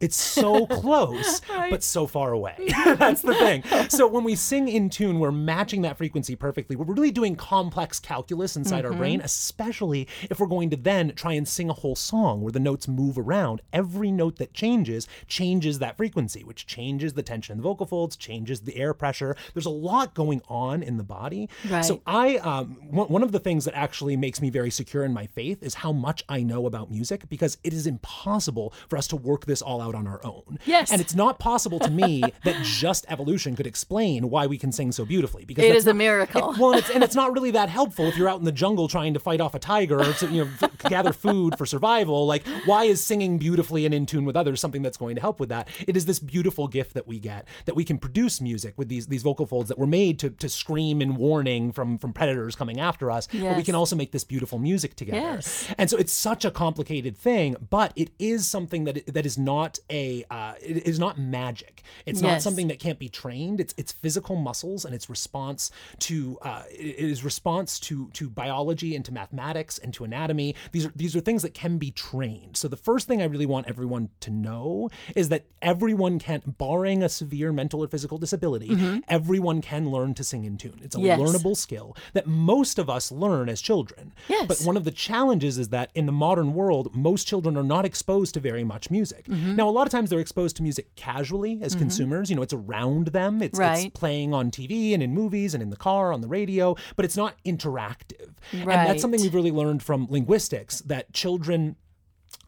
It's 0.00 0.16
so 0.16 0.66
close, 0.80 1.40
but 1.70 1.82
so 1.82 2.06
far 2.06 2.32
away. 2.32 2.54
That's 2.84 3.22
the 3.22 3.34
thing. 3.34 3.62
So 3.88 4.06
when 4.06 4.24
we 4.24 4.34
sing 4.34 4.68
in 4.68 4.90
tune, 4.90 5.18
we're 5.18 5.32
matching 5.32 5.82
that 5.82 5.96
frequency 5.98 6.36
perfectly. 6.36 6.76
We're 6.76 6.92
really 6.92 7.10
doing 7.10 7.36
complex 7.36 7.98
calculus 7.98 8.56
inside 8.56 8.84
our 8.84 8.92
brain, 8.92 9.20
especially 9.20 10.08
if 10.30 10.40
we're 10.40 10.46
going 10.46 10.70
to 10.70 10.76
then 10.76 11.12
try 11.14 11.32
and 11.32 11.46
sing 11.46 11.70
a 11.70 11.74
whole 11.74 11.96
song 11.96 12.42
where 12.42 12.52
the 12.52 12.60
notes 12.60 12.88
move 12.88 13.18
around. 13.18 13.62
Every 13.72 14.10
note 14.10 14.36
that 14.36 14.52
changes 14.52 15.08
changes 15.26 15.78
that 15.78 15.96
frequency, 15.96 16.44
which 16.44 16.66
changes 16.66 17.14
the 17.14 17.22
tension 17.22 17.52
in 17.52 17.58
the 17.58 17.62
vocal 17.62 17.86
folds, 17.86 18.16
changes 18.16 18.60
the 18.60 18.76
air 18.76 18.94
pressure. 18.94 19.36
There's 19.52 19.66
a 19.66 19.70
lot 19.70 20.14
going 20.14 20.42
on 20.48 20.82
in 20.82 20.96
the 20.96 21.02
body. 21.02 21.48
Right. 21.68 21.84
So 21.84 22.02
I 22.06 22.36
um, 22.38 22.76
one 22.90 23.22
of 23.22 23.32
the 23.32 23.38
things 23.38 23.64
that 23.64 23.74
actually 23.74 24.16
makes 24.16 24.40
me 24.40 24.50
very 24.50 24.70
secure 24.70 25.04
in 25.04 25.12
my 25.12 25.26
faith 25.26 25.62
is 25.62 25.74
how 25.74 25.92
much 25.92 26.24
I 26.28 26.42
know 26.42 26.66
about 26.66 26.90
music 26.90 27.28
because 27.28 27.58
it 27.64 27.72
is 27.72 27.86
impossible 27.86 28.72
for 28.88 28.96
us 28.96 29.06
to 29.08 29.16
work 29.16 29.46
this 29.46 29.62
all 29.62 29.80
out 29.80 29.93
on 29.94 30.06
our 30.06 30.20
own. 30.24 30.58
Yes. 30.66 30.90
And 30.92 31.00
it's 31.00 31.14
not 31.14 31.38
possible 31.38 31.78
to 31.80 31.90
me 31.90 32.22
that 32.44 32.62
just 32.64 33.04
evolution 33.08 33.56
could 33.56 33.66
explain 33.66 34.30
why 34.30 34.46
we 34.46 34.58
can 34.58 34.72
sing 34.72 34.92
so 34.92 35.04
beautifully 35.04 35.44
because 35.44 35.64
It 35.64 35.74
is 35.74 35.86
a 35.86 35.94
miracle. 35.94 36.52
it- 36.52 36.58
well, 36.58 36.70
and 36.72 36.78
it's, 36.80 36.90
and 36.90 37.02
it's 37.04 37.14
not 37.14 37.32
really 37.32 37.50
that 37.52 37.68
helpful 37.68 38.06
if 38.06 38.16
you're 38.16 38.28
out 38.28 38.38
in 38.38 38.44
the 38.44 38.52
jungle 38.52 38.88
trying 38.88 39.14
to 39.14 39.20
fight 39.20 39.40
off 39.40 39.54
a 39.54 39.58
tiger 39.58 40.00
or 40.00 40.12
to, 40.14 40.26
you 40.28 40.44
know 40.44 40.50
f- 40.60 40.78
gather 40.88 41.12
food 41.12 41.56
for 41.58 41.66
survival. 41.66 42.26
Like, 42.26 42.46
why 42.66 42.84
is 42.84 43.02
singing 43.04 43.38
beautifully 43.38 43.84
and 43.86 43.94
in 43.94 44.06
tune 44.06 44.24
with 44.24 44.36
others 44.36 44.60
something 44.60 44.82
that's 44.82 44.96
going 44.96 45.14
to 45.14 45.20
help 45.20 45.40
with 45.40 45.48
that? 45.50 45.68
It 45.86 45.96
is 45.96 46.06
this 46.06 46.18
beautiful 46.18 46.68
gift 46.68 46.94
that 46.94 47.06
we 47.06 47.18
get 47.18 47.46
that 47.66 47.74
we 47.76 47.84
can 47.84 47.98
produce 47.98 48.40
music 48.40 48.74
with 48.76 48.88
these 48.88 49.06
these 49.06 49.22
vocal 49.22 49.46
folds 49.46 49.68
that 49.68 49.78
were 49.78 49.86
made 49.86 50.18
to 50.20 50.30
to 50.30 50.48
scream 50.48 51.00
in 51.02 51.16
warning 51.16 51.72
from 51.72 51.98
from 51.98 52.12
predators 52.12 52.56
coming 52.56 52.80
after 52.80 53.10
us. 53.10 53.26
But 53.32 53.56
we 53.56 53.62
can 53.62 53.74
also 53.74 53.96
make 53.96 54.12
this 54.12 54.24
beautiful 54.24 54.58
music 54.58 54.96
together. 54.96 55.18
Yes. 55.18 55.68
And 55.78 55.88
so 55.90 55.96
it's 55.96 56.12
such 56.12 56.44
a 56.44 56.50
complicated 56.50 57.16
thing, 57.16 57.56
but 57.70 57.92
it 57.96 58.10
is 58.18 58.46
something 58.46 58.84
that 58.84 59.06
that 59.12 59.26
is 59.26 59.36
not 59.38 59.73
a 59.90 60.24
uh, 60.30 60.54
it 60.60 60.86
is 60.86 60.98
not 60.98 61.18
magic. 61.18 61.82
It's 62.06 62.20
not 62.20 62.42
something 62.42 62.68
that 62.68 62.78
can't 62.78 62.98
be 62.98 63.08
trained. 63.08 63.60
It's 63.60 63.74
it's 63.76 63.92
physical 63.92 64.36
muscles 64.36 64.84
and 64.84 64.94
it's 64.94 65.08
response 65.10 65.70
to 66.00 66.38
uh, 66.42 66.62
it 66.70 66.98
is 66.98 67.24
response 67.24 67.78
to 67.80 68.10
to 68.14 68.28
biology 68.28 68.94
and 68.96 69.04
to 69.04 69.12
mathematics 69.12 69.78
and 69.78 69.92
to 69.94 70.04
anatomy. 70.04 70.54
These 70.72 70.86
are 70.86 70.92
these 70.94 71.14
are 71.16 71.20
things 71.20 71.42
that 71.42 71.54
can 71.54 71.78
be 71.78 71.90
trained. 71.90 72.56
So 72.56 72.68
the 72.68 72.76
first 72.76 73.06
thing 73.08 73.20
I 73.22 73.26
really 73.26 73.46
want 73.46 73.68
everyone 73.68 74.08
to 74.20 74.30
know 74.30 74.90
is 75.14 75.28
that 75.28 75.44
everyone 75.62 76.18
can, 76.18 76.42
barring 76.58 77.02
a 77.02 77.08
severe 77.08 77.52
mental 77.52 77.82
or 77.82 77.88
physical 77.88 78.18
disability, 78.18 79.02
everyone 79.08 79.60
can 79.60 79.90
learn 79.90 80.14
to 80.14 80.24
sing 80.24 80.44
in 80.44 80.56
tune. 80.58 80.80
It's 80.82 80.94
a 80.96 80.98
Mm-hmm. 81.04 81.06
Yes. 81.06 81.20
learnable 81.20 81.54
skill 81.56 81.94
that 82.14 82.26
most 82.26 82.78
of 82.78 82.88
us 82.88 83.12
learn 83.12 83.48
as 83.50 83.60
children. 83.60 84.12
Yes. 84.28 84.46
But 84.48 84.58
one 84.62 84.76
of 84.76 84.84
the 84.84 84.90
challenges 84.90 85.58
is 85.58 85.68
that 85.68 85.90
in 85.94 86.06
the 86.06 86.12
modern 86.12 86.54
world, 86.54 86.94
most 86.96 87.26
children 87.26 87.56
are 87.58 87.62
not 87.62 87.84
exposed 87.84 88.32
to 88.34 88.40
very 88.40 88.64
much 88.64 88.90
music. 88.90 89.26
Mm-hmm. 89.26 89.56
Now, 89.56 89.63
a 89.68 89.70
lot 89.70 89.86
of 89.86 89.90
times 89.90 90.10
they're 90.10 90.20
exposed 90.20 90.56
to 90.56 90.62
music 90.62 90.94
casually 90.96 91.60
as 91.62 91.72
mm-hmm. 91.72 91.80
consumers. 91.80 92.30
You 92.30 92.36
know, 92.36 92.42
it's 92.42 92.52
around 92.52 93.08
them, 93.08 93.42
it's, 93.42 93.58
Right. 93.58 93.86
it's 93.86 93.98
playing 93.98 94.32
on 94.34 94.50
TV 94.50 94.94
and 94.94 95.02
in 95.02 95.12
movies 95.12 95.54
and 95.54 95.62
in 95.62 95.70
the 95.70 95.76
car, 95.76 96.12
on 96.12 96.20
the 96.20 96.28
radio, 96.28 96.76
but 96.96 97.04
it's 97.04 97.16
not 97.16 97.34
interactive. 97.44 98.34
And 98.52 98.68
that's 98.68 99.02
something 99.02 99.20
we've 99.20 99.34
really 99.34 99.52
learned 99.52 99.82
from 99.82 100.06
linguistics 100.10 100.80
that 100.80 101.12
children 101.12 101.76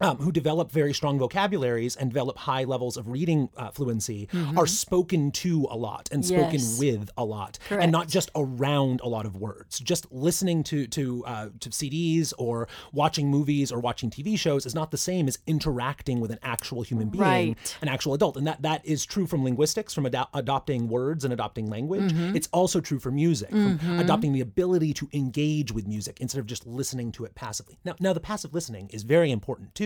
um, 0.01 0.19
who 0.19 0.31
develop 0.33 0.71
very 0.73 0.93
strong 0.93 1.19
vocabularies 1.19 1.97
and 1.97 2.11
develop 2.11 2.37
high 2.39 2.65
levels 2.65 2.97
of 2.97 3.09
reading 3.09 3.49
uh, 3.57 3.71
fluency 3.71 4.29
are 4.57 4.67
spoken 4.67 5.31
to 5.31 5.67
a 5.71 5.77
lot 5.77 6.09
and 6.13 6.25
spoken 6.25 6.47
Yes. 6.55 6.79
with 6.79 7.11
a 7.17 7.25
lot, 7.25 7.59
and 7.71 7.91
not 7.93 8.09
just 8.09 8.31
around 8.37 9.01
a 9.03 9.09
lot 9.09 9.27
of 9.27 9.37
words. 9.37 9.79
Just 9.81 10.11
listening 10.13 10.63
to 10.65 10.87
to 10.89 11.25
uh, 11.27 11.49
to 11.61 11.71
CDs 11.71 12.33
or 12.39 12.69
watching 12.93 13.29
movies 13.31 13.71
or 13.73 13.81
watching 13.81 14.11
TV 14.11 14.39
shows 14.39 14.67
is 14.67 14.75
not 14.75 14.91
the 14.91 14.97
same 14.99 15.29
as 15.29 15.39
interacting 15.47 16.21
with 16.21 16.31
an 16.31 16.39
actual 16.43 16.83
human 16.83 17.09
being, 17.09 17.23
Right. 17.23 17.77
an 17.83 17.89
actual 17.89 18.15
adult, 18.15 18.37
and 18.37 18.47
that 18.47 18.63
that 18.63 18.85
is 18.85 19.05
true 19.07 19.27
from 19.27 19.45
linguistics, 19.45 19.93
from 19.95 20.07
ado- 20.07 20.25
adopting 20.35 20.89
words 20.89 21.25
and 21.25 21.33
adopting 21.33 21.67
language. 21.71 22.13
Mm-hmm. 22.13 22.37
It's 22.37 22.49
also 22.53 22.81
true 22.81 22.99
for 22.99 23.11
music, 23.11 23.51
from 23.51 23.79
adopting 23.99 24.33
the 24.33 24.41
ability 24.41 24.93
to 24.95 25.09
engage 25.13 25.73
with 25.73 25.87
music 25.87 26.19
instead 26.21 26.39
of 26.41 26.47
just 26.47 26.67
listening 26.67 27.13
to 27.13 27.25
it 27.25 27.35
passively. 27.35 27.79
Now, 27.85 27.95
now 28.01 28.13
the 28.13 28.21
passive 28.21 28.53
listening 28.55 28.89
is 28.93 29.03
very 29.03 29.31
important 29.31 29.75
too. 29.75 29.86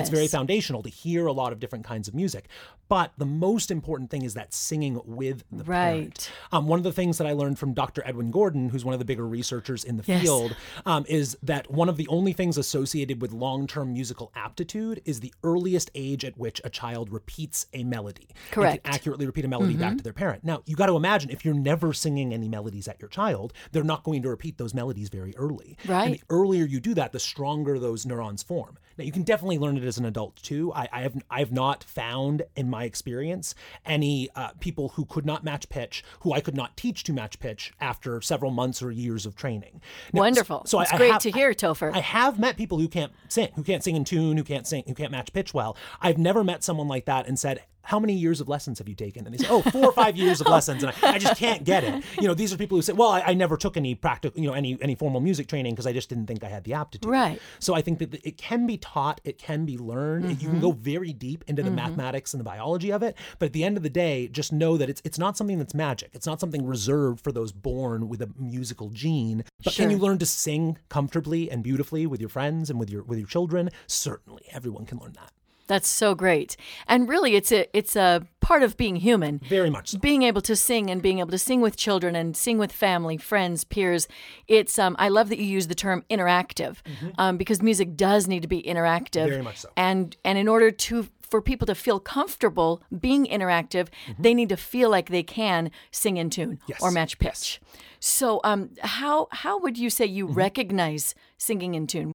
It's 0.00 0.10
very 0.10 0.28
foundational 0.28 0.82
to 0.82 0.88
hear 0.88 1.26
a 1.26 1.32
lot 1.32 1.52
of 1.52 1.60
different 1.60 1.84
kinds 1.84 2.08
of 2.08 2.14
music. 2.14 2.48
But 2.88 3.12
the 3.18 3.24
most 3.26 3.70
important 3.70 4.10
thing 4.10 4.22
is 4.24 4.34
that 4.34 4.52
singing 4.52 5.00
with 5.04 5.44
the 5.52 5.62
parent. 5.62 5.68
Right. 5.68 6.30
Um, 6.50 6.66
one 6.66 6.78
of 6.80 6.82
the 6.82 6.90
things 6.92 7.18
that 7.18 7.26
I 7.26 7.32
learned 7.32 7.56
from 7.56 7.72
Dr. 7.72 8.02
Edwin 8.04 8.32
Gordon, 8.32 8.68
who's 8.70 8.84
one 8.84 8.94
of 8.94 8.98
the 8.98 9.04
bigger 9.04 9.26
researchers 9.28 9.84
in 9.84 9.96
the 9.96 10.02
Yes. 10.06 10.22
field, 10.22 10.56
um, 10.84 11.04
is 11.08 11.36
that 11.42 11.70
one 11.70 11.88
of 11.88 11.96
the 11.96 12.08
only 12.08 12.32
things 12.32 12.58
associated 12.58 13.22
with 13.22 13.30
long-term 13.32 13.92
musical 13.92 14.32
aptitude 14.34 15.00
is 15.04 15.20
the 15.20 15.32
earliest 15.44 15.90
age 15.94 16.24
at 16.24 16.36
which 16.36 16.60
a 16.64 16.70
child 16.70 17.12
repeats 17.12 17.66
a 17.72 17.84
melody. 17.84 18.28
Correct. 18.50 18.82
can 18.84 18.92
accurately 18.92 19.24
repeat 19.26 19.44
a 19.44 19.48
melody 19.48 19.74
back 19.76 19.96
to 19.96 20.02
their 20.02 20.12
parent. 20.12 20.42
Now, 20.42 20.62
you 20.66 20.74
got 20.74 20.86
to 20.86 20.96
imagine 20.96 21.30
if 21.30 21.44
you're 21.44 21.54
never 21.54 21.92
singing 21.92 22.34
any 22.34 22.48
melodies 22.48 22.88
at 22.88 23.00
your 23.00 23.08
child, 23.08 23.52
they're 23.70 23.84
not 23.84 24.02
going 24.02 24.22
to 24.22 24.28
repeat 24.28 24.58
those 24.58 24.74
melodies 24.74 25.08
very 25.10 25.36
early. 25.36 25.76
Right. 25.86 26.06
And 26.06 26.14
the 26.16 26.22
earlier 26.28 26.64
you 26.64 26.80
do 26.80 26.94
that, 26.94 27.12
the 27.12 27.20
stronger 27.20 27.78
those 27.78 28.04
neurons 28.04 28.42
form. 28.42 28.78
Now, 29.00 29.06
you 29.06 29.12
can 29.12 29.22
definitely 29.22 29.56
learn 29.56 29.78
it 29.78 29.84
as 29.84 29.96
an 29.96 30.04
adult 30.04 30.36
too. 30.36 30.74
I, 30.74 30.86
I 30.92 31.00
have 31.00 31.14
I 31.30 31.38
have 31.38 31.52
not 31.52 31.82
found 31.82 32.42
in 32.54 32.68
my 32.68 32.84
experience 32.84 33.54
any 33.86 34.28
uh, 34.36 34.50
people 34.60 34.90
who 34.90 35.06
could 35.06 35.24
not 35.24 35.42
match 35.42 35.70
pitch, 35.70 36.04
who 36.20 36.34
I 36.34 36.40
could 36.40 36.54
not 36.54 36.76
teach 36.76 37.02
to 37.04 37.14
match 37.14 37.40
pitch 37.40 37.72
after 37.80 38.20
several 38.20 38.50
months 38.50 38.82
or 38.82 38.90
years 38.90 39.24
of 39.24 39.36
training. 39.36 39.80
Now, 40.12 40.20
Wonderful. 40.20 40.64
So, 40.66 40.80
it's 40.80 40.92
I, 40.92 40.96
I 40.96 40.98
great 40.98 41.12
have- 41.12 41.22
to 41.22 41.30
hear, 41.30 41.54
Topher. 41.54 41.94
I 41.94 42.00
have 42.00 42.38
met 42.38 42.58
people 42.58 42.78
who 42.78 42.88
can't 42.88 43.12
sing, 43.28 43.48
who 43.54 43.62
can't 43.62 43.82
sing 43.82 43.96
in 43.96 44.04
tune, 44.04 44.36
who 44.36 44.44
can't 44.44 44.66
sing, 44.66 44.84
who 44.86 44.92
can't 44.94 45.12
match 45.12 45.32
pitch 45.32 45.54
well. 45.54 45.78
I've 46.02 46.18
never 46.18 46.44
met 46.44 46.62
someone 46.62 46.86
like 46.86 47.06
that 47.06 47.26
and 47.26 47.38
said, 47.38 47.62
how 47.82 47.98
many 47.98 48.12
years 48.12 48.40
of 48.40 48.48
lessons 48.48 48.78
have 48.78 48.88
you 48.88 48.94
taken? 48.94 49.26
And 49.26 49.34
they 49.34 49.38
say, 49.42 49.48
oh, 49.50 49.62
four 49.62 49.86
or 49.86 49.92
five 49.92 50.16
years 50.16 50.40
of 50.40 50.46
lessons. 50.56 50.82
And 50.82 50.92
I, 51.02 51.12
I 51.14 51.18
just 51.18 51.38
can't 51.38 51.64
get 51.64 51.82
it. 51.84 52.04
You 52.20 52.28
know, 52.28 52.34
these 52.34 52.52
are 52.52 52.56
people 52.56 52.76
who 52.78 52.82
say, 52.82 52.92
well, 52.92 53.10
I, 53.10 53.20
I 53.22 53.34
never 53.34 53.56
took 53.56 53.76
any 53.76 53.94
practical, 53.94 54.40
you 54.40 54.46
know, 54.48 54.54
any, 54.54 54.78
any 54.80 54.94
formal 54.94 55.20
music 55.20 55.46
training 55.48 55.74
because 55.74 55.86
I 55.86 55.92
just 55.92 56.08
didn't 56.08 56.26
think 56.26 56.44
I 56.44 56.48
had 56.48 56.64
the 56.64 56.74
aptitude. 56.74 57.10
Right. 57.10 57.40
So 57.58 57.74
I 57.74 57.82
think 57.82 57.98
that 58.00 58.14
it 58.24 58.36
can 58.36 58.66
be 58.66 58.76
taught, 58.76 59.20
it 59.24 59.38
can 59.38 59.64
be 59.64 59.78
learned. 59.78 60.24
You 60.30 60.36
Mm-hmm. 60.36 60.50
can 60.50 60.60
go 60.60 60.72
very 60.72 61.12
deep 61.12 61.44
into 61.48 61.62
the 61.62 61.70
mathematics 61.70 62.32
and 62.32 62.40
the 62.40 62.44
biology 62.44 62.92
of 62.92 63.02
it. 63.02 63.16
But 63.38 63.46
at 63.46 63.52
the 63.52 63.64
end 63.64 63.76
of 63.76 63.82
the 63.82 63.90
day, 63.90 64.28
just 64.28 64.52
know 64.52 64.76
that 64.76 64.88
it's, 64.88 65.00
it's 65.04 65.18
not 65.18 65.36
something 65.36 65.58
that's 65.58 65.74
magic. 65.74 66.10
It's 66.12 66.26
not 66.26 66.40
something 66.40 66.66
reserved 66.66 67.22
for 67.22 67.32
those 67.32 67.52
born 67.52 68.08
with 68.08 68.22
a 68.22 68.30
musical 68.38 68.90
gene. 68.90 69.44
But 69.64 69.74
can 69.74 69.90
you 69.90 69.98
learn 69.98 70.18
to 70.18 70.26
sing 70.26 70.78
comfortably 70.88 71.50
and 71.50 71.62
beautifully 71.62 72.06
with 72.06 72.20
your 72.20 72.28
friends 72.30 72.70
and 72.70 72.78
with 72.78 72.90
your, 72.90 73.02
with 73.02 73.18
your 73.18 73.28
children? 73.28 73.70
Certainly. 73.86 74.42
Everyone 74.52 74.86
can 74.86 74.98
learn 74.98 75.12
that. 75.14 75.32
That's 75.70 75.88
so 75.88 76.14
great. 76.24 76.56
And 76.86 77.08
really 77.08 77.32
it's 77.38 77.52
a 77.52 77.60
it's 77.78 77.94
a 77.96 78.26
part 78.40 78.62
of 78.66 78.76
being 78.76 78.96
human. 78.96 79.40
Very 79.48 79.70
much 79.70 79.86
so. 79.90 79.98
Being 79.98 80.22
able 80.30 80.42
to 80.50 80.56
sing 80.68 80.90
and 80.90 81.00
being 81.00 81.18
able 81.20 81.30
to 81.30 81.38
sing 81.50 81.60
with 81.66 81.76
children 81.86 82.12
and 82.20 82.36
sing 82.36 82.58
with 82.58 82.72
family, 82.72 83.16
friends, 83.16 83.64
peers. 83.64 84.08
It's 84.48 84.78
um 84.84 84.96
I 84.98 85.08
love 85.08 85.28
that 85.30 85.38
you 85.42 85.48
use 85.58 85.68
the 85.68 85.74
term 85.86 85.98
interactive. 86.10 86.74
Um, 87.22 87.36
because 87.36 87.62
music 87.70 87.88
does 87.96 88.22
need 88.32 88.42
to 88.42 88.48
be 88.48 88.62
interactive. 88.72 89.26
Mm-hmm. 89.26 89.36
Very 89.38 89.42
much 89.50 89.58
so. 89.64 89.68
And 89.76 90.16
and 90.24 90.36
in 90.38 90.48
order 90.48 90.70
to 90.86 90.94
for 91.30 91.40
people 91.40 91.66
to 91.72 91.76
feel 91.76 92.00
comfortable 92.00 92.82
being 93.06 93.24
interactive, 93.26 93.86
they 94.18 94.34
need 94.34 94.48
to 94.48 94.56
feel 94.56 94.90
like 94.96 95.08
they 95.10 95.22
can 95.22 95.70
sing 96.02 96.16
in 96.16 96.28
tune 96.30 96.56
Mm-hmm. 96.56 96.70
Yes, 96.72 96.82
or 96.82 96.90
match 96.90 97.14
pitch. 97.24 97.60
So 98.00 98.40
um 98.50 98.70
how 98.98 99.28
how 99.44 99.54
would 99.62 99.76
you 99.78 99.90
say 99.90 100.06
you 100.06 100.26
Mm-hmm. 100.26 100.34
recognize 100.46 101.14
singing 101.38 101.74
in 101.74 101.86
tune? 101.86 102.12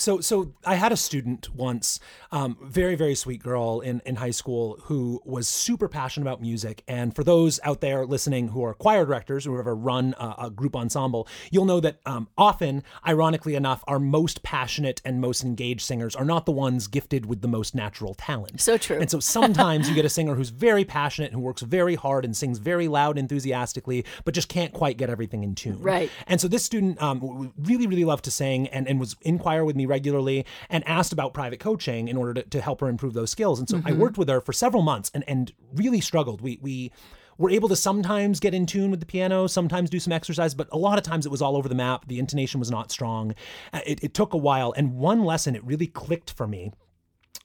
So 0.00 0.20
so 0.20 0.52
I 0.64 0.74
had 0.74 0.92
a 0.92 0.96
student 0.96 1.54
once, 1.54 2.00
um, 2.32 2.56
very 2.62 2.94
very 2.94 3.14
sweet 3.14 3.42
girl 3.42 3.80
in 3.80 4.00
in 4.04 4.16
high 4.16 4.30
school 4.30 4.78
who 4.84 5.20
was 5.24 5.48
super 5.48 5.88
passionate 5.88 6.26
about 6.26 6.40
music. 6.40 6.82
And 6.88 7.14
for 7.14 7.24
those 7.24 7.60
out 7.62 7.80
there 7.80 8.06
listening 8.06 8.48
who 8.48 8.64
are 8.64 8.74
choir 8.74 9.04
directors 9.04 9.46
or 9.46 9.50
who 9.52 9.58
ever 9.58 9.74
run 9.74 10.14
a, 10.18 10.46
a 10.46 10.50
group 10.50 10.74
ensemble, 10.74 11.28
you'll 11.50 11.64
know 11.64 11.80
that 11.80 12.00
um, 12.06 12.28
often, 12.36 12.82
ironically 13.06 13.54
enough, 13.54 13.84
our 13.86 13.98
most 13.98 14.42
passionate 14.42 15.00
and 15.04 15.20
most 15.20 15.44
engaged 15.44 15.82
singers 15.82 16.16
are 16.16 16.24
not 16.24 16.46
the 16.46 16.52
ones 16.52 16.86
gifted 16.86 17.26
with 17.26 17.40
the 17.42 17.48
most 17.48 17.74
natural 17.74 18.14
talent. 18.14 18.60
So 18.60 18.76
true. 18.76 18.98
And 18.98 19.10
so 19.10 19.20
sometimes 19.20 19.88
you 19.88 19.94
get 19.94 20.04
a 20.04 20.08
singer 20.08 20.34
who's 20.34 20.50
very 20.50 20.84
passionate, 20.84 21.32
and 21.32 21.40
who 21.40 21.40
works 21.40 21.62
very 21.62 21.94
hard 21.94 22.24
and 22.24 22.36
sings 22.36 22.58
very 22.58 22.88
loud, 22.88 23.18
enthusiastically, 23.18 24.04
but 24.24 24.34
just 24.34 24.48
can't 24.48 24.72
quite 24.72 24.96
get 24.96 25.10
everything 25.10 25.42
in 25.42 25.54
tune. 25.54 25.80
Right. 25.80 26.10
And 26.26 26.40
so 26.40 26.48
this 26.48 26.64
student 26.64 27.00
um, 27.02 27.52
really, 27.58 27.86
really 27.86 28.04
loved 28.04 28.24
to 28.24 28.30
sing 28.30 28.68
and, 28.68 28.88
and 28.88 28.98
was 28.98 29.16
in 29.22 29.38
choir 29.38 29.64
with 29.64 29.76
me 29.76 29.86
regularly 29.90 30.46
and 30.70 30.86
asked 30.86 31.12
about 31.12 31.34
private 31.34 31.60
coaching 31.60 32.08
in 32.08 32.16
order 32.16 32.32
to, 32.34 32.42
to 32.48 32.60
help 32.62 32.80
her 32.80 32.88
improve 32.88 33.12
those 33.12 33.30
skills. 33.30 33.58
And 33.58 33.68
so 33.68 33.82
I 33.84 33.92
worked 33.92 34.16
with 34.16 34.28
her 34.28 34.40
for 34.40 34.54
several 34.54 34.82
months 34.82 35.10
and, 35.12 35.22
and 35.28 35.52
really 35.74 36.00
struggled. 36.00 36.40
We, 36.40 36.58
we, 36.62 36.92
were 37.38 37.48
able 37.48 37.70
to 37.70 37.76
sometimes 37.76 38.38
get 38.38 38.52
in 38.52 38.66
tune 38.66 38.90
with 38.90 39.00
the 39.00 39.06
piano, 39.06 39.46
sometimes 39.46 39.88
do 39.88 39.98
some 39.98 40.12
exercise, 40.12 40.54
but 40.54 40.68
a 40.72 40.76
lot 40.76 40.98
of 40.98 41.04
times 41.04 41.24
it 41.24 41.30
was 41.30 41.40
all 41.40 41.56
over 41.56 41.70
the 41.70 41.74
map. 41.74 42.06
The 42.06 42.18
intonation 42.18 42.60
was 42.60 42.70
not 42.70 42.90
strong. 42.90 43.34
Uh, 43.72 43.80
It, 43.86 44.04
it 44.04 44.12
took 44.12 44.34
a 44.34 44.36
while. 44.36 44.74
And 44.76 44.92
one 44.96 45.24
lesson, 45.24 45.56
it 45.56 45.64
really 45.64 45.86
clicked 45.86 46.32
for 46.32 46.46
me 46.46 46.70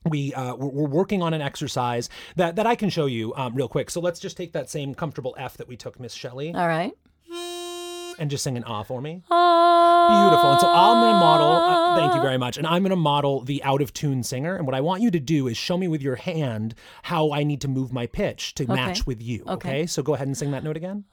we 0.08 0.34
uh, 0.34 0.56
we're, 0.56 0.68
we're 0.68 0.90
working 0.90 1.22
on 1.22 1.34
an 1.34 1.42
exercise 1.42 2.10
that 2.36 2.58
that 2.58 2.68
I 2.68 2.76
can 2.76 2.90
show 2.90 3.08
you 3.08 3.34
um, 3.36 3.56
real 3.56 3.68
quick. 3.68 3.90
So 3.90 4.00
let's 4.02 4.20
just 4.20 4.38
take 4.38 4.54
that 4.54 4.70
same 4.70 4.94
comfortable 4.94 5.36
F 5.38 5.58
that 5.58 5.68
we 5.68 5.76
took, 5.78 6.00
Miss 6.00 6.14
Shelley, 6.14 6.54
All 6.54 6.68
right. 6.68 6.94
And 8.20 8.30
just 8.30 8.44
sing 8.44 8.58
an 8.58 8.64
ah 8.66 8.84
for 8.84 9.02
me. 9.02 9.24
Beautiful. 9.28 10.52
And 10.52 10.62
so 10.62 10.70
I'm 10.70 11.02
going 11.02 11.14
to 11.14 11.20
model. 11.20 11.48
Uh, 11.48 11.96
thank 11.98 12.16
you 12.16 12.22
very 12.22 12.38
much. 12.38 12.58
And 12.58 12.68
I'm 12.68 12.84
going 12.84 12.92
to 12.92 12.96
model 12.96 13.42
the 13.42 13.64
out 13.64 13.82
of 13.82 13.94
tune 13.94 14.24
singer. 14.24 14.56
And 14.56 14.66
what 14.66 14.76
I 14.76 14.82
want 14.82 15.02
you 15.02 15.12
to 15.12 15.20
do 15.20 15.48
is 15.48 15.58
show 15.58 15.78
me 15.78 15.88
with 15.88 16.02
your 16.02 16.16
hand 16.16 16.76
how 17.04 17.32
I 17.32 17.44
need 17.44 17.62
to 17.62 17.68
move 17.68 17.92
my 17.92 18.06
pitch 18.08 18.54
to 18.56 18.68
match 18.68 19.06
with 19.06 19.22
you. 19.22 19.44
Okay. 19.48 19.86
So 19.86 20.04
go 20.04 20.14
ahead 20.14 20.28
and 20.28 20.38
sing 20.38 20.52
that 20.52 20.64
note 20.64 20.78
again. 20.78 21.06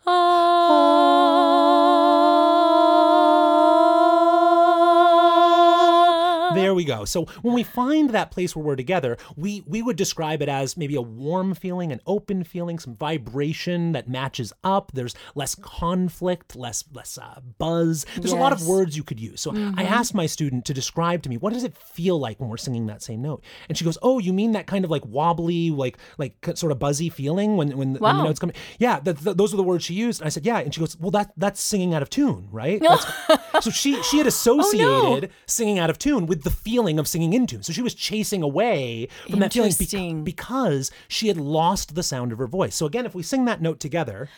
There 6.54 6.75
we 6.75 6.85
go. 6.85 7.04
So 7.04 7.25
when 7.42 7.54
we 7.54 7.62
find 7.62 8.11
that 8.11 8.30
place 8.30 8.54
where 8.56 8.64
we're 8.64 8.76
together, 8.76 9.16
we 9.37 9.62
we 9.66 9.82
would 9.82 9.97
describe 9.97 10.42
it 10.42 10.49
as 10.49 10.76
maybe 10.76 10.94
a 10.97 11.02
warm 11.02 11.54
feeling, 11.54 11.92
an 11.92 12.00
open 12.06 12.44
feeling, 12.44 12.78
some 12.78 12.94
vibration 12.94 13.92
that 13.92 14.09
matches 14.09 14.52
up. 14.64 14.92
There's 14.94 15.14
less 15.35 15.54
conflict, 15.54 16.56
less 16.56 16.85
less 16.92 17.18
uh, 17.18 17.40
buzz. 17.59 18.04
There's 18.16 18.32
a 18.32 18.37
lot 18.37 18.52
of 18.52 18.66
words 18.66 18.97
you 18.97 19.02
could 19.04 19.21
use. 19.21 19.40
So 19.40 19.52
I 19.76 19.85
asked 19.85 20.14
my 20.14 20.26
student 20.26 20.64
to 20.66 20.75
describe 20.75 21.23
to 21.23 21.28
me 21.28 21.37
what 21.37 21.52
does 21.52 21.64
it 21.64 21.76
feel 21.76 22.18
like 22.18 22.40
when 22.40 22.49
we're 22.49 22.56
singing 22.56 22.87
that 22.87 23.02
same 23.02 23.23
note, 23.23 23.42
and 23.68 23.76
she 23.76 23.85
goes, 23.85 23.99
"Oh, 24.02 24.18
you 24.18 24.32
mean 24.32 24.52
that 24.52 24.66
kind 24.66 24.85
of 24.85 24.90
like 24.90 25.04
wobbly, 25.06 25.71
like 25.71 25.99
like 26.18 26.35
sort 26.54 26.73
of 26.73 26.78
buzzy 26.78 27.09
feeling 27.09 27.56
when 27.56 27.76
when, 27.76 27.94
when 27.94 28.16
the 28.16 28.25
notes 28.25 28.38
come? 28.40 28.52
Yeah, 28.78 28.99
th- 29.00 29.23
th- 29.23 29.37
those 29.37 29.52
are 29.52 29.56
the 29.56 29.62
words 29.62 29.85
she 29.85 29.94
used." 29.94 30.21
And 30.21 30.26
I 30.26 30.30
said, 30.30 30.44
"Yeah," 30.47 30.59
and 30.59 30.73
she 30.75 30.80
goes, 30.80 30.99
"Well, 30.99 31.11
that 31.12 31.32
that's 31.37 31.61
singing 31.61 31.94
out 31.94 32.02
of 32.02 32.11
tune, 32.11 32.49
right?" 32.50 32.80
So 33.61 33.71
she 33.71 34.02
she 34.02 34.18
had 34.18 34.26
associated 34.26 35.30
singing 35.47 35.78
out 35.78 35.90
of 35.90 35.99
tune 35.99 36.26
with 36.26 36.41
the 36.42 36.50
feeling 36.50 36.99
of 36.99 37.08
singing 37.08 37.32
in 37.32 37.46
tune. 37.46 37.62
So 37.62 37.72
she 37.72 37.82
was 37.82 37.94
chasing 37.94 38.42
away 38.42 39.08
from 39.30 39.40
that 39.40 39.52
feeling 39.52 39.70
beca- 39.70 40.25
because 40.25 40.90
she 41.08 41.28
had 41.28 41.37
lost 41.37 41.94
the 41.94 42.02
sound 42.02 42.32
of 42.32 42.38
her 42.38 42.46
voice. 42.46 42.75
So 42.75 42.87
again, 42.87 43.06
if 43.06 43.14
we 43.14 43.22
sing 43.22 43.44
that 43.46 43.61
note 43.61 43.80
together, 43.80 44.28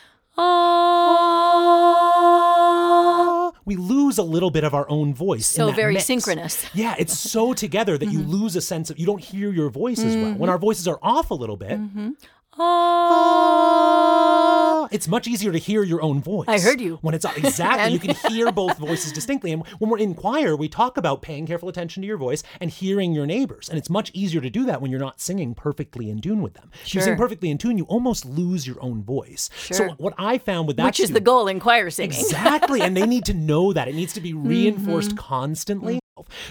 we 3.65 3.77
lose 3.77 4.19
a 4.19 4.23
little 4.23 4.51
bit 4.51 4.65
of 4.65 4.75
our 4.75 4.89
own 4.89 5.15
voice. 5.15 5.57
in 5.57 5.67
So 5.67 5.73
very 5.73 5.95
mix. 5.95 6.07
synchronous. 6.07 6.67
Yeah, 6.75 6.95
it's 6.99 7.19
so 7.19 7.55
together 7.55 7.97
that 7.97 8.07
you 8.07 8.19
mm-hmm. 8.21 8.31
lose 8.31 8.57
a 8.57 8.61
sense 8.61 8.91
of 8.91 8.99
you 8.99 9.07
don't 9.07 9.23
hear 9.23 9.53
your 9.53 9.71
voice 9.71 10.01
as 10.01 10.17
well. 10.17 10.27
Mm-hmm. 10.27 10.39
When 10.39 10.51
our 10.51 10.59
voices 10.59 10.89
are 10.89 10.99
off 11.03 11.31
a 11.31 11.35
little 11.35 11.57
bit, 11.57 11.81
mm-hmm. 11.81 12.11
Ah, 12.59 14.45
it's 14.91 15.09
much 15.09 15.27
easier 15.27 15.51
to 15.53 15.59
hear 15.59 15.83
your 15.83 16.01
own 16.03 16.21
voice. 16.23 16.49
I 16.49 16.61
heard 16.61 16.81
you. 16.81 16.99
When 17.03 17.15
it's 17.15 17.25
exactly, 17.37 17.93
you 17.93 17.99
can 17.99 18.15
hear 18.31 18.53
both 18.63 18.79
voices 18.79 19.13
distinctly. 19.13 19.53
And 19.53 19.67
when 19.79 19.91
we're 19.91 19.99
in 19.99 20.15
choir, 20.15 20.57
we 20.57 20.69
talk 20.69 20.97
about 20.97 21.23
paying 21.23 21.47
careful 21.47 21.69
attention 21.69 22.03
to 22.03 22.07
your 22.07 22.17
voice 22.17 22.43
and 22.61 22.71
hearing 22.71 23.13
your 23.13 23.27
neighbors. 23.27 23.69
And 23.69 23.77
it's 23.79 23.91
much 23.91 24.11
easier 24.15 24.41
to 24.41 24.51
do 24.51 24.65
that 24.67 24.81
when 24.81 24.91
you're 24.91 25.01
not 25.01 25.21
singing 25.21 25.55
perfectly 25.55 26.11
in 26.11 26.21
tune 26.21 26.43
with 26.43 26.55
them. 26.55 26.71
If 26.85 26.95
you 26.95 27.01
sing 27.01 27.17
perfectly 27.17 27.51
in 27.51 27.59
tune, 27.59 27.79
you 27.79 27.85
almost 27.85 28.25
lose 28.25 28.67
your 28.67 28.81
own 28.81 29.03
voice. 29.03 29.51
Sure. 29.57 29.77
So 29.77 29.89
what 29.99 30.15
I 30.19 30.39
found 30.39 30.69
with 30.69 30.77
that 30.77 30.87
which 30.87 31.01
is 31.01 31.11
the 31.11 31.21
goal 31.21 31.49
in 31.49 31.61
choir 31.61 31.91
singing. 31.91 32.19
Exactly. 32.19 32.81
and 32.81 32.97
they 32.97 33.07
need 33.07 33.25
to 33.27 33.35
know 33.51 33.73
that. 33.73 33.89
It 33.89 33.95
needs 33.95 34.13
to 34.15 34.21
be 34.21 34.33
reinforced 34.33 35.17
constantly. 35.17 36.01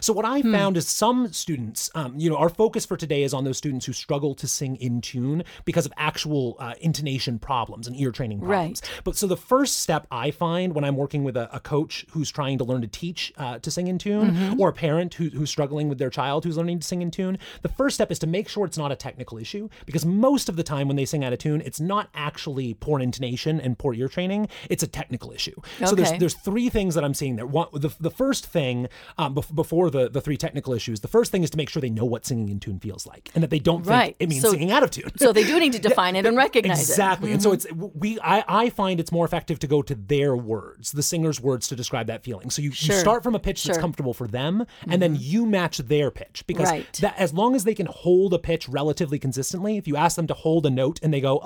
So 0.01 0.11
what 0.11 0.25
I 0.25 0.41
found 0.41 0.75
is 0.75 0.87
some 0.89 1.31
students, 1.31 1.89
um, 1.95 2.15
you 2.17 2.29
know, 2.29 2.35
our 2.35 2.49
focus 2.49 2.85
for 2.85 2.97
today 2.97 3.23
is 3.23 3.33
on 3.33 3.45
those 3.45 3.57
students 3.57 3.85
who 3.85 3.93
struggle 3.93 4.35
to 4.35 4.45
sing 4.45 4.75
in 4.75 4.99
tune 4.99 5.43
because 5.63 5.85
of 5.85 5.93
actual 5.95 6.57
uh, 6.59 6.73
intonation 6.81 7.39
problems 7.39 7.87
and 7.87 7.97
ear 7.97 8.11
training 8.11 8.39
problems. 8.39 8.81
But 9.05 9.15
so 9.15 9.25
the 9.25 9.37
first 9.37 9.79
step 9.79 10.05
I 10.11 10.31
find 10.31 10.75
when 10.75 10.83
I'm 10.83 10.97
working 10.97 11.23
with 11.23 11.37
a, 11.37 11.53
a 11.55 11.61
coach 11.61 12.05
who's 12.11 12.29
trying 12.29 12.57
to 12.57 12.65
learn 12.65 12.81
to 12.81 12.87
teach 12.87 13.31
uh, 13.37 13.59
to 13.59 13.71
sing 13.71 13.87
in 13.87 13.97
tune, 13.97 14.35
or 14.59 14.67
a 14.69 14.73
parent 14.73 15.13
who, 15.13 15.29
who's 15.29 15.49
struggling 15.49 15.87
with 15.87 15.97
their 15.97 16.09
child 16.09 16.43
who's 16.43 16.57
learning 16.57 16.79
to 16.79 16.87
sing 16.87 17.01
in 17.01 17.09
tune, 17.09 17.37
the 17.61 17.69
first 17.69 17.95
step 17.95 18.11
is 18.11 18.19
to 18.19 18.27
make 18.27 18.49
sure 18.49 18.65
it's 18.65 18.77
not 18.77 18.91
a 18.91 18.97
technical 18.97 19.37
issue 19.37 19.69
because 19.85 20.05
most 20.05 20.49
of 20.49 20.57
the 20.57 20.63
time 20.63 20.87
when 20.89 20.97
they 20.97 21.05
sing 21.05 21.23
out 21.23 21.31
of 21.31 21.39
tune, 21.39 21.61
it's 21.61 21.79
not 21.79 22.09
actually 22.13 22.73
poor 22.73 22.99
intonation 22.99 23.61
and 23.61 23.77
poor 23.77 23.93
ear 23.93 24.09
training; 24.09 24.49
it's 24.69 24.83
a 24.83 24.87
technical 24.87 25.31
issue. 25.31 25.55
So 25.85 25.95
there's 25.95 26.09
there's 26.19 26.33
three 26.35 26.67
things 26.69 26.95
that 26.95 27.05
I'm 27.05 27.13
seeing 27.13 27.37
there. 27.37 27.45
One, 27.45 27.67
the, 27.71 27.95
the 27.99 28.11
first 28.11 28.45
thing 28.45 28.89
um, 29.17 29.35
bef- 29.35 29.52
before 29.53 29.89
the, 29.89 30.09
the 30.09 30.21
three 30.21 30.37
technical 30.37 30.73
issues, 30.73 30.99
the 31.01 31.07
first 31.07 31.31
thing 31.31 31.43
is 31.43 31.49
to 31.51 31.57
make 31.57 31.69
sure 31.69 31.81
they 31.81 31.89
know 31.89 32.05
what 32.05 32.25
singing 32.25 32.49
in 32.49 32.59
tune 32.59 32.79
feels 32.79 33.05
like 33.05 33.29
and 33.35 33.43
that 33.43 33.49
they 33.49 33.59
don't 33.59 33.83
Right. 33.85 34.05
think 34.05 34.15
it 34.19 34.29
means 34.29 34.41
So- 34.41 34.51
singing 34.51 34.71
out 34.71 34.83
of 34.83 34.91
tune. 34.91 35.11
so 35.17 35.31
they 35.33 35.43
do 35.43 35.59
need 35.59 35.73
to 35.73 35.79
define 35.89 36.15
it 36.15 36.25
and 36.25 36.35
recognize 36.37 36.79
exactly. 36.89 37.31
it. 37.31 37.35
Exactly. 37.35 37.53
And 37.53 37.65
so 37.67 37.75
it's 37.77 37.93
we 37.95 38.19
I, 38.21 38.43
I 38.47 38.69
find 38.69 38.99
it's 38.99 39.11
more 39.11 39.25
effective 39.25 39.59
to 39.59 39.67
go 39.67 39.81
to 39.81 39.95
their 39.95 40.35
words, 40.35 40.91
the 40.91 41.03
singer's 41.03 41.39
words 41.41 41.67
to 41.69 41.75
describe 41.75 42.07
that 42.07 42.23
feeling. 42.23 42.49
So 42.49 42.61
you, 42.61 42.71
Sure. 42.71 42.95
you 42.95 42.99
start 43.01 43.23
from 43.23 43.35
a 43.35 43.39
pitch 43.39 43.63
that's 43.63 43.77
comfortable 43.77 44.13
for 44.13 44.27
them 44.27 44.65
and 44.87 45.01
then 45.01 45.15
you 45.19 45.45
match 45.45 45.77
their 45.79 46.09
pitch 46.11 46.43
because 46.47 46.69
Right. 46.69 46.91
that 47.01 47.17
as 47.17 47.33
long 47.33 47.55
as 47.55 47.63
they 47.63 47.73
can 47.75 47.85
hold 47.87 48.33
a 48.33 48.39
pitch 48.39 48.67
relatively 48.69 49.19
consistently, 49.19 49.77
if 49.77 49.87
you 49.87 49.95
ask 49.95 50.15
them 50.15 50.27
to 50.27 50.33
hold 50.33 50.65
a 50.65 50.69
note 50.69 50.99
and 51.03 51.13
they 51.13 51.21
go 51.21 51.39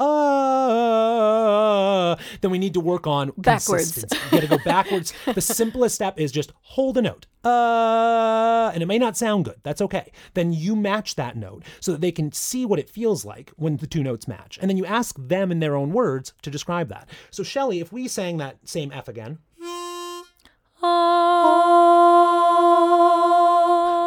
ah 0.87 2.17
then 2.41 2.51
we 2.51 2.57
need 2.59 2.73
to 2.73 2.79
work 2.79 3.07
on 3.07 3.31
Backwards. 3.37 3.97
You 3.97 4.31
got 4.31 4.41
to 4.41 4.47
go 4.47 4.57
backwards. 4.63 5.13
the 5.33 5.41
simplest 5.41 5.95
step 5.95 6.19
is 6.19 6.31
just 6.31 6.51
hold 6.61 6.97
a 6.97 7.01
note. 7.01 7.25
Uh, 7.43 7.49
Uh, 7.97 8.71
and 8.73 8.83
it 8.83 8.85
may 8.85 8.99
not 8.99 9.17
sound 9.17 9.45
good. 9.45 9.59
That's 9.63 9.81
okay. 9.81 10.11
Then 10.33 10.53
you 10.53 10.75
match 10.75 11.15
that 11.15 11.35
note 11.35 11.63
so 11.79 11.91
that 11.91 12.01
they 12.01 12.11
can 12.11 12.31
see 12.31 12.65
what 12.65 12.79
it 12.79 12.89
feels 12.89 13.25
like 13.25 13.51
when 13.55 13.77
the 13.77 13.87
two 13.87 14.03
notes 14.03 14.27
match. 14.27 14.57
And 14.61 14.69
then 14.69 14.77
you 14.77 14.85
ask 14.85 15.15
them 15.17 15.51
in 15.51 15.59
their 15.59 15.75
own 15.75 15.91
words 15.91 16.33
to 16.43 16.49
describe 16.49 16.89
that. 16.89 17.09
So, 17.31 17.43
Shelley, 17.43 17.79
if 17.79 17.91
we 17.91 18.07
sang 18.07 18.37
that 18.37 18.57
same 18.65 18.91
F 18.91 19.07
again, 19.07 19.39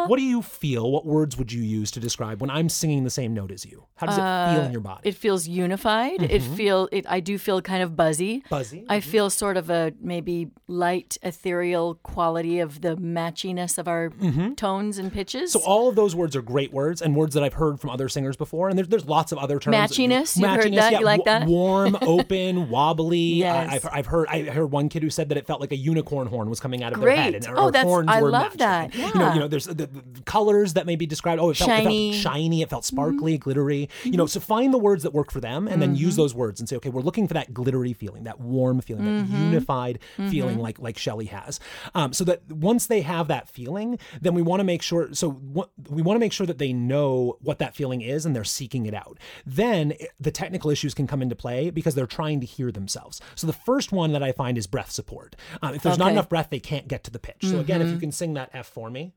What 0.07 0.17
do 0.17 0.23
you 0.23 0.41
feel? 0.41 0.91
What 0.91 1.05
words 1.05 1.37
would 1.37 1.51
you 1.51 1.61
use 1.61 1.91
to 1.91 1.99
describe 1.99 2.41
when 2.41 2.49
I'm 2.49 2.69
singing 2.69 3.03
the 3.03 3.09
same 3.09 3.33
note 3.33 3.51
as 3.51 3.65
you? 3.65 3.85
How 3.95 4.07
does 4.07 4.17
it 4.17 4.21
uh, 4.21 4.53
feel 4.55 4.63
in 4.63 4.71
your 4.71 4.81
body? 4.81 5.09
It 5.09 5.15
feels 5.15 5.47
unified. 5.47 6.21
It 6.21 6.41
mm-hmm. 6.41 6.55
feel 6.55 6.89
it. 6.91 7.05
I 7.07 7.19
do 7.19 7.37
feel 7.37 7.61
kind 7.61 7.83
of 7.83 7.95
buzzy. 7.95 8.43
Buzzy, 8.49 8.85
I 8.89 8.99
mm-hmm. 8.99 9.09
feel 9.09 9.29
sort 9.29 9.57
of 9.57 9.69
a 9.69 9.93
maybe 10.01 10.49
light 10.67 11.17
ethereal 11.21 11.95
quality 11.95 12.59
of 12.59 12.81
the 12.81 12.95
matchiness 12.97 13.77
of 13.77 13.87
our 13.87 14.09
mm-hmm. 14.09 14.53
tones 14.53 14.97
and 14.97 15.11
pitches. 15.11 15.51
So 15.51 15.61
all 15.61 15.89
of 15.89 15.95
those 15.95 16.15
words 16.15 16.35
are 16.35 16.41
great 16.41 16.73
words 16.73 17.01
and 17.01 17.15
words 17.15 17.33
that 17.35 17.43
I've 17.43 17.53
heard 17.53 17.79
from 17.79 17.89
other 17.89 18.09
singers 18.09 18.35
before. 18.35 18.69
And 18.69 18.77
there's, 18.77 18.87
there's 18.87 19.05
lots 19.05 19.31
of 19.31 19.37
other 19.37 19.59
terms. 19.59 19.75
Matchiness? 19.75 20.37
You've 20.37 20.49
heard 20.49 20.73
that? 20.73 20.91
yeah, 20.91 20.99
You 20.99 21.05
like 21.05 21.25
that? 21.25 21.47
Warm, 21.47 21.97
open, 22.01 22.69
wobbly. 22.69 23.17
Yes. 23.17 23.69
I, 23.69 23.75
I've, 23.75 23.87
I've 23.91 24.05
heard 24.07 24.27
I 24.29 24.43
heard 24.43 24.71
one 24.71 24.89
kid 24.89 25.03
who 25.03 25.09
said 25.09 25.29
that 25.29 25.37
it 25.37 25.45
felt 25.45 25.61
like 25.61 25.71
a 25.71 25.77
unicorn 25.77 26.27
horn 26.27 26.49
was 26.49 26.59
coming 26.59 26.83
out 26.83 26.93
of 26.93 26.99
Great. 26.99 27.15
their 27.15 27.23
head. 27.23 27.35
And 27.35 27.47
Oh, 27.57 27.71
that's- 27.71 28.05
I 28.07 28.19
love 28.19 28.57
that. 28.57 28.95
You 28.95 29.13
know, 29.13 29.33
you 29.33 29.39
know, 29.39 29.47
there's 29.47 29.65
the, 29.65 29.73
the 29.73 30.00
colors 30.25 30.73
that 30.73 30.85
may 30.85 30.95
be 30.95 31.05
described. 31.05 31.41
Oh, 31.41 31.49
it 31.49 31.57
felt, 31.57 31.69
Shiny. 31.69 32.09
it 32.09 32.13
felt 32.13 32.33
shiny. 32.33 32.61
It 32.61 32.69
felt 32.69 32.85
sparkly, 32.85 33.37
glittery. 33.37 33.89
You 34.03 34.17
know, 34.17 34.25
so 34.25 34.39
find 34.39 34.73
the 34.73 34.77
words 34.77 35.03
that 35.03 35.13
work 35.13 35.31
for 35.31 35.39
them 35.39 35.67
and 35.67 35.81
then 35.81 35.95
use 35.95 36.15
those 36.15 36.33
words 36.33 36.59
and 36.59 36.67
say, 36.67 36.75
okay, 36.77 36.89
we're 36.89 37.01
looking 37.01 37.27
for 37.27 37.33
that 37.33 37.53
glittery 37.53 37.93
feeling, 37.93 38.23
that 38.23 38.39
warm 38.39 38.81
feeling, 38.81 39.05
that 39.05 39.37
unified 39.37 39.99
feeling 40.29 40.59
like 40.59 40.79
like 40.79 40.97
Shelley 40.97 41.25
has. 41.25 41.59
Um, 41.95 42.13
so 42.13 42.23
that 42.25 42.49
once 42.51 42.87
they 42.87 43.01
have 43.01 43.27
that 43.27 43.49
feeling, 43.49 43.99
then 44.21 44.33
we 44.33 44.41
want 44.41 44.59
to 44.59 44.63
make 44.63 44.81
sure. 44.81 45.13
So 45.13 45.31
what, 45.31 45.69
we 45.89 46.01
want 46.01 46.15
to 46.15 46.19
make 46.19 46.33
sure 46.33 46.47
that 46.47 46.57
they 46.57 46.73
know 46.73 47.37
what 47.41 47.59
that 47.59 47.75
feeling 47.75 48.01
is 48.01 48.25
and 48.25 48.35
they're 48.35 48.43
seeking 48.43 48.85
it 48.85 48.93
out. 48.93 49.17
Then 49.45 49.93
eh, 49.99 50.07
the 50.19 50.31
technical 50.31 50.69
issues 50.71 50.93
can 50.93 51.07
come 51.07 51.21
into 51.21 51.35
play 51.35 51.69
because 51.69 51.95
they're 51.95 52.05
trying 52.07 52.39
to 52.41 52.45
hear 52.45 52.71
themselves. 52.71 53.21
So 53.35 53.47
the 53.47 53.53
first 53.53 53.91
one 53.91 54.11
that 54.13 54.23
I 54.23 54.31
find 54.31 54.57
is 54.57 54.67
breath 54.67 54.91
support. 54.91 55.35
Um, 55.61 55.73
if 55.75 55.83
there's 55.83 55.97
not 55.97 56.11
enough 56.11 56.29
breath, 56.29 56.49
they 56.49 56.59
can't 56.59 56.87
get 56.87 57.03
to 57.05 57.11
the 57.11 57.19
pitch. 57.19 57.37
So 57.41 57.59
again, 57.59 57.81
if 57.81 57.89
you 57.89 57.97
can 57.97 58.11
sing 58.11 58.33
that 58.35 58.49
F 58.53 58.67
for 58.67 58.89
me. 58.89 59.13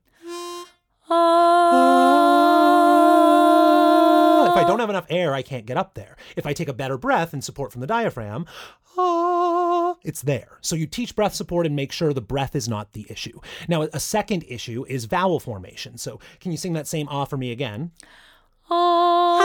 If 1.07 1.11
I 4.57 4.63
don't 4.67 4.79
have 4.79 4.89
enough 4.89 5.05
air, 5.09 5.33
I 5.33 5.41
can't 5.41 5.65
get 5.65 5.77
up 5.77 5.93
there. 5.93 6.15
If 6.35 6.45
I 6.45 6.53
take 6.53 6.67
a 6.69 6.73
better 6.73 6.97
breath 6.97 7.33
and 7.33 7.43
support 7.43 7.71
from 7.71 7.81
the 7.81 7.87
diaphragm, 7.87 8.45
ah, 8.97 9.95
it's 10.03 10.21
there. 10.21 10.57
So 10.61 10.75
you 10.75 10.87
teach 10.87 11.15
breath 11.15 11.33
support 11.35 11.65
and 11.65 11.75
make 11.75 11.91
sure 11.91 12.13
the 12.13 12.21
breath 12.21 12.55
is 12.55 12.67
not 12.69 12.93
the 12.93 13.05
issue. 13.09 13.39
Now, 13.67 13.81
a 13.83 13.99
second 13.99 14.45
issue 14.47 14.85
is 14.87 15.05
vowel 15.05 15.39
formation. 15.39 15.97
So 15.97 16.19
can 16.39 16.51
you 16.51 16.57
sing 16.57 16.73
that 16.73 16.87
same 16.87 17.07
ah 17.09 17.25
for 17.25 17.37
me 17.37 17.51
again? 17.51 17.91
Ah, 18.71 19.41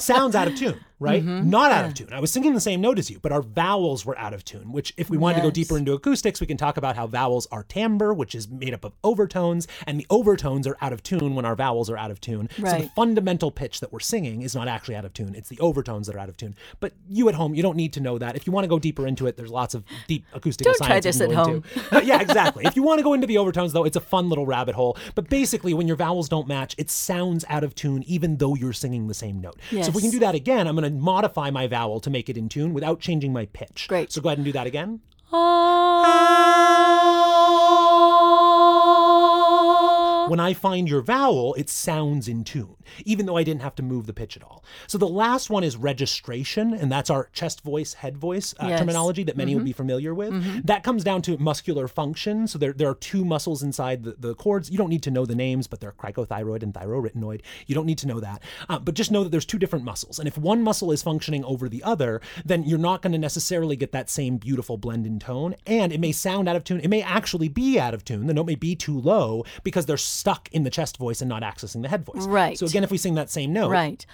Sounds 0.00 0.34
out 0.34 0.48
of 0.48 0.56
tune, 0.56 0.80
right? 1.00 1.22
Mm-hmm. 1.22 1.48
Not 1.50 1.72
out 1.72 1.84
of 1.84 1.94
tune. 1.94 2.12
I 2.12 2.20
was 2.20 2.32
singing 2.32 2.54
the 2.54 2.60
same 2.60 2.80
note 2.80 2.98
as 2.98 3.10
you, 3.10 3.18
but 3.20 3.32
our 3.32 3.42
vowels 3.42 4.04
were 4.04 4.18
out 4.18 4.34
of 4.34 4.44
tune, 4.44 4.72
which, 4.72 4.92
if 4.96 5.10
we 5.10 5.16
wanted 5.16 5.36
to 5.36 5.42
go 5.42 5.50
deeper 5.50 5.76
into 5.78 5.92
acoustics, 5.92 6.40
we 6.40 6.46
can 6.46 6.56
talk 6.56 6.76
about 6.76 6.96
how 6.96 7.06
vowels 7.06 7.46
are 7.52 7.62
timbre, 7.64 8.12
which 8.12 8.34
is 8.34 8.48
made 8.48 8.74
up 8.74 8.84
of 8.84 8.92
overtones, 9.04 9.66
and 9.86 9.98
the 9.98 10.06
overtones 10.10 10.66
are 10.66 10.76
out 10.80 10.92
of 10.92 11.02
tune 11.02 11.34
when 11.34 11.44
our 11.44 11.54
vowels 11.54 11.88
are 11.90 11.96
out 11.96 12.10
of 12.10 12.20
tune. 12.20 12.48
So 12.56 12.62
the 12.62 12.90
fundamental 12.94 13.50
pitch 13.50 13.80
that 13.80 13.92
we're 13.92 14.00
singing 14.00 14.42
is 14.42 14.54
not 14.54 14.68
actually 14.68 14.96
out 14.96 15.04
of 15.04 15.12
tune. 15.12 15.34
It's 15.34 15.48
the 15.48 15.58
overtones 15.60 16.06
that 16.06 16.16
are 16.16 16.18
out 16.18 16.28
of 16.28 16.36
tune. 16.36 16.54
But 16.80 16.92
you 17.08 17.28
at 17.28 17.34
home, 17.34 17.54
you 17.54 17.62
don't 17.62 17.76
need 17.76 17.92
to 17.94 18.00
know 18.00 18.18
that. 18.18 18.36
If 18.36 18.46
you 18.46 18.52
want 18.52 18.64
to 18.64 18.68
go 18.68 18.78
deeper 18.78 19.06
into 19.06 19.26
it, 19.26 19.36
there's 19.36 19.50
lots 19.50 19.74
of 19.74 19.84
deep 20.06 20.24
acoustical 20.32 20.72
Don't 20.72 20.78
try 20.78 21.00
science. 21.00 21.04
you 21.06 21.12
this 21.12 21.20
at 21.20 21.32
home. 21.32 21.64
Yeah, 22.08 22.20
exactly. 22.20 22.64
if 22.64 22.76
you 22.76 22.82
want 22.82 22.98
to 22.98 23.02
go 23.02 23.12
into 23.12 23.26
the 23.26 23.38
overtones, 23.38 23.72
though, 23.72 23.84
it's 23.84 23.96
a 23.96 24.00
fun 24.00 24.28
little 24.28 24.46
rabbit 24.46 24.74
hole. 24.74 24.96
But 25.14 25.28
basically, 25.28 25.74
when 25.74 25.86
your 25.86 25.96
vowels 25.96 26.28
don't 26.28 26.46
match, 26.48 26.74
it 26.78 26.90
sounds 26.90 27.44
out 27.48 27.64
of 27.64 27.74
tune, 27.74 28.02
even 28.04 28.36
though 28.38 28.54
you're 28.54 28.72
singing 28.72 29.08
the 29.08 29.14
same 29.14 29.40
note. 29.40 29.58
So 29.70 29.78
if 29.78 29.94
we 29.94 30.00
can 30.00 30.10
do 30.10 30.18
that 30.20 30.34
again, 30.34 30.66
I'm 30.66 30.74
going 30.74 30.84
to 30.84 30.87
modify 30.90 31.50
my 31.50 31.66
vowel 31.66 32.00
to 32.00 32.10
make 32.10 32.28
it 32.28 32.36
in 32.36 32.48
tune 32.48 32.74
without 32.74 33.00
changing 33.00 33.32
my 33.32 33.46
pitch. 33.46 33.86
Great. 33.88 34.12
So 34.12 34.20
go 34.20 34.28
ahead 34.28 34.38
and 34.38 34.44
do 34.44 34.52
that 34.52 34.66
again. 34.66 35.00
Ah. 35.32 35.88
When 40.28 40.40
I 40.40 40.54
find 40.54 40.88
your 40.88 41.00
vowel, 41.02 41.54
it 41.54 41.68
sounds 41.70 42.28
in 42.28 42.44
tune, 42.44 42.76
even 43.04 43.26
though 43.26 43.36
I 43.36 43.42
didn't 43.44 43.62
have 43.62 43.74
to 43.76 43.82
move 43.82 44.06
the 44.06 44.12
pitch 44.12 44.36
at 44.36 44.42
all. 44.42 44.64
So 44.86 44.98
the 44.98 45.08
last 45.08 45.50
one 45.50 45.64
is 45.64 45.76
registration, 45.76 46.74
and 46.74 46.90
that's 46.90 47.10
our 47.10 47.28
chest 47.32 47.62
voice, 47.62 47.94
head 47.94 48.16
voice 48.16 48.54
uh, 48.60 48.66
Yes. 48.68 48.78
terminology 48.80 49.24
that 49.24 49.36
many 49.36 49.54
would 49.54 49.64
be 49.64 49.72
familiar 49.72 50.14
with. 50.14 50.66
That 50.66 50.82
comes 50.82 51.04
down 51.04 51.22
to 51.22 51.36
muscular 51.38 51.88
function. 51.88 52.46
So 52.46 52.58
there, 52.58 52.72
there 52.72 52.88
are 52.88 52.94
two 52.94 53.24
muscles 53.24 53.62
inside 53.62 54.04
the, 54.04 54.14
the 54.18 54.34
cords. 54.34 54.70
You 54.70 54.78
don't 54.78 54.88
need 54.90 55.02
to 55.04 55.10
know 55.10 55.26
the 55.26 55.34
names, 55.34 55.66
but 55.66 55.80
they're 55.80 55.92
cricothyroid 55.92 56.62
and 56.62 56.72
thyroarytenoid. 56.74 57.42
You 57.66 57.74
don't 57.74 57.86
need 57.86 57.98
to 57.98 58.06
know 58.06 58.20
that. 58.20 58.42
Uh, 58.68 58.78
but 58.78 58.94
just 58.94 59.10
know 59.10 59.22
that 59.22 59.30
there's 59.30 59.44
two 59.44 59.58
different 59.58 59.84
muscles. 59.84 60.18
And 60.18 60.26
if 60.28 60.36
one 60.38 60.62
muscle 60.62 60.92
is 60.92 61.02
functioning 61.02 61.44
over 61.44 61.68
the 61.68 61.82
other, 61.82 62.20
then 62.44 62.64
you're 62.64 62.78
not 62.78 63.02
going 63.02 63.12
to 63.12 63.18
necessarily 63.18 63.76
get 63.76 63.92
that 63.92 64.10
same 64.10 64.36
beautiful 64.36 64.76
blend 64.76 65.06
in 65.06 65.18
tone. 65.18 65.54
And 65.66 65.92
it 65.92 66.00
may 66.00 66.12
sound 66.12 66.48
out 66.48 66.56
of 66.56 66.64
tune. 66.64 66.80
It 66.80 66.88
may 66.88 67.02
actually 67.02 67.48
be 67.48 67.78
out 67.78 67.94
of 67.94 68.04
tune. 68.04 68.26
The 68.26 68.34
note 68.34 68.46
may 68.46 68.54
be 68.54 68.74
too 68.76 68.98
low 68.98 69.44
because 69.62 69.86
they're 69.86 69.96
stuck 70.18 70.48
in 70.52 70.64
the 70.64 70.70
chest 70.70 70.96
voice 70.96 71.20
and 71.20 71.28
not 71.28 71.42
accessing 71.42 71.82
the 71.82 71.88
head 71.88 72.04
voice. 72.04 72.26
Right. 72.26 72.58
So 72.58 72.66
again, 72.66 72.84
if 72.84 72.90
we 72.90 72.98
sing 72.98 73.14
that 73.14 73.30
same 73.30 73.52
note, 73.52 73.70
Right. 73.70 74.04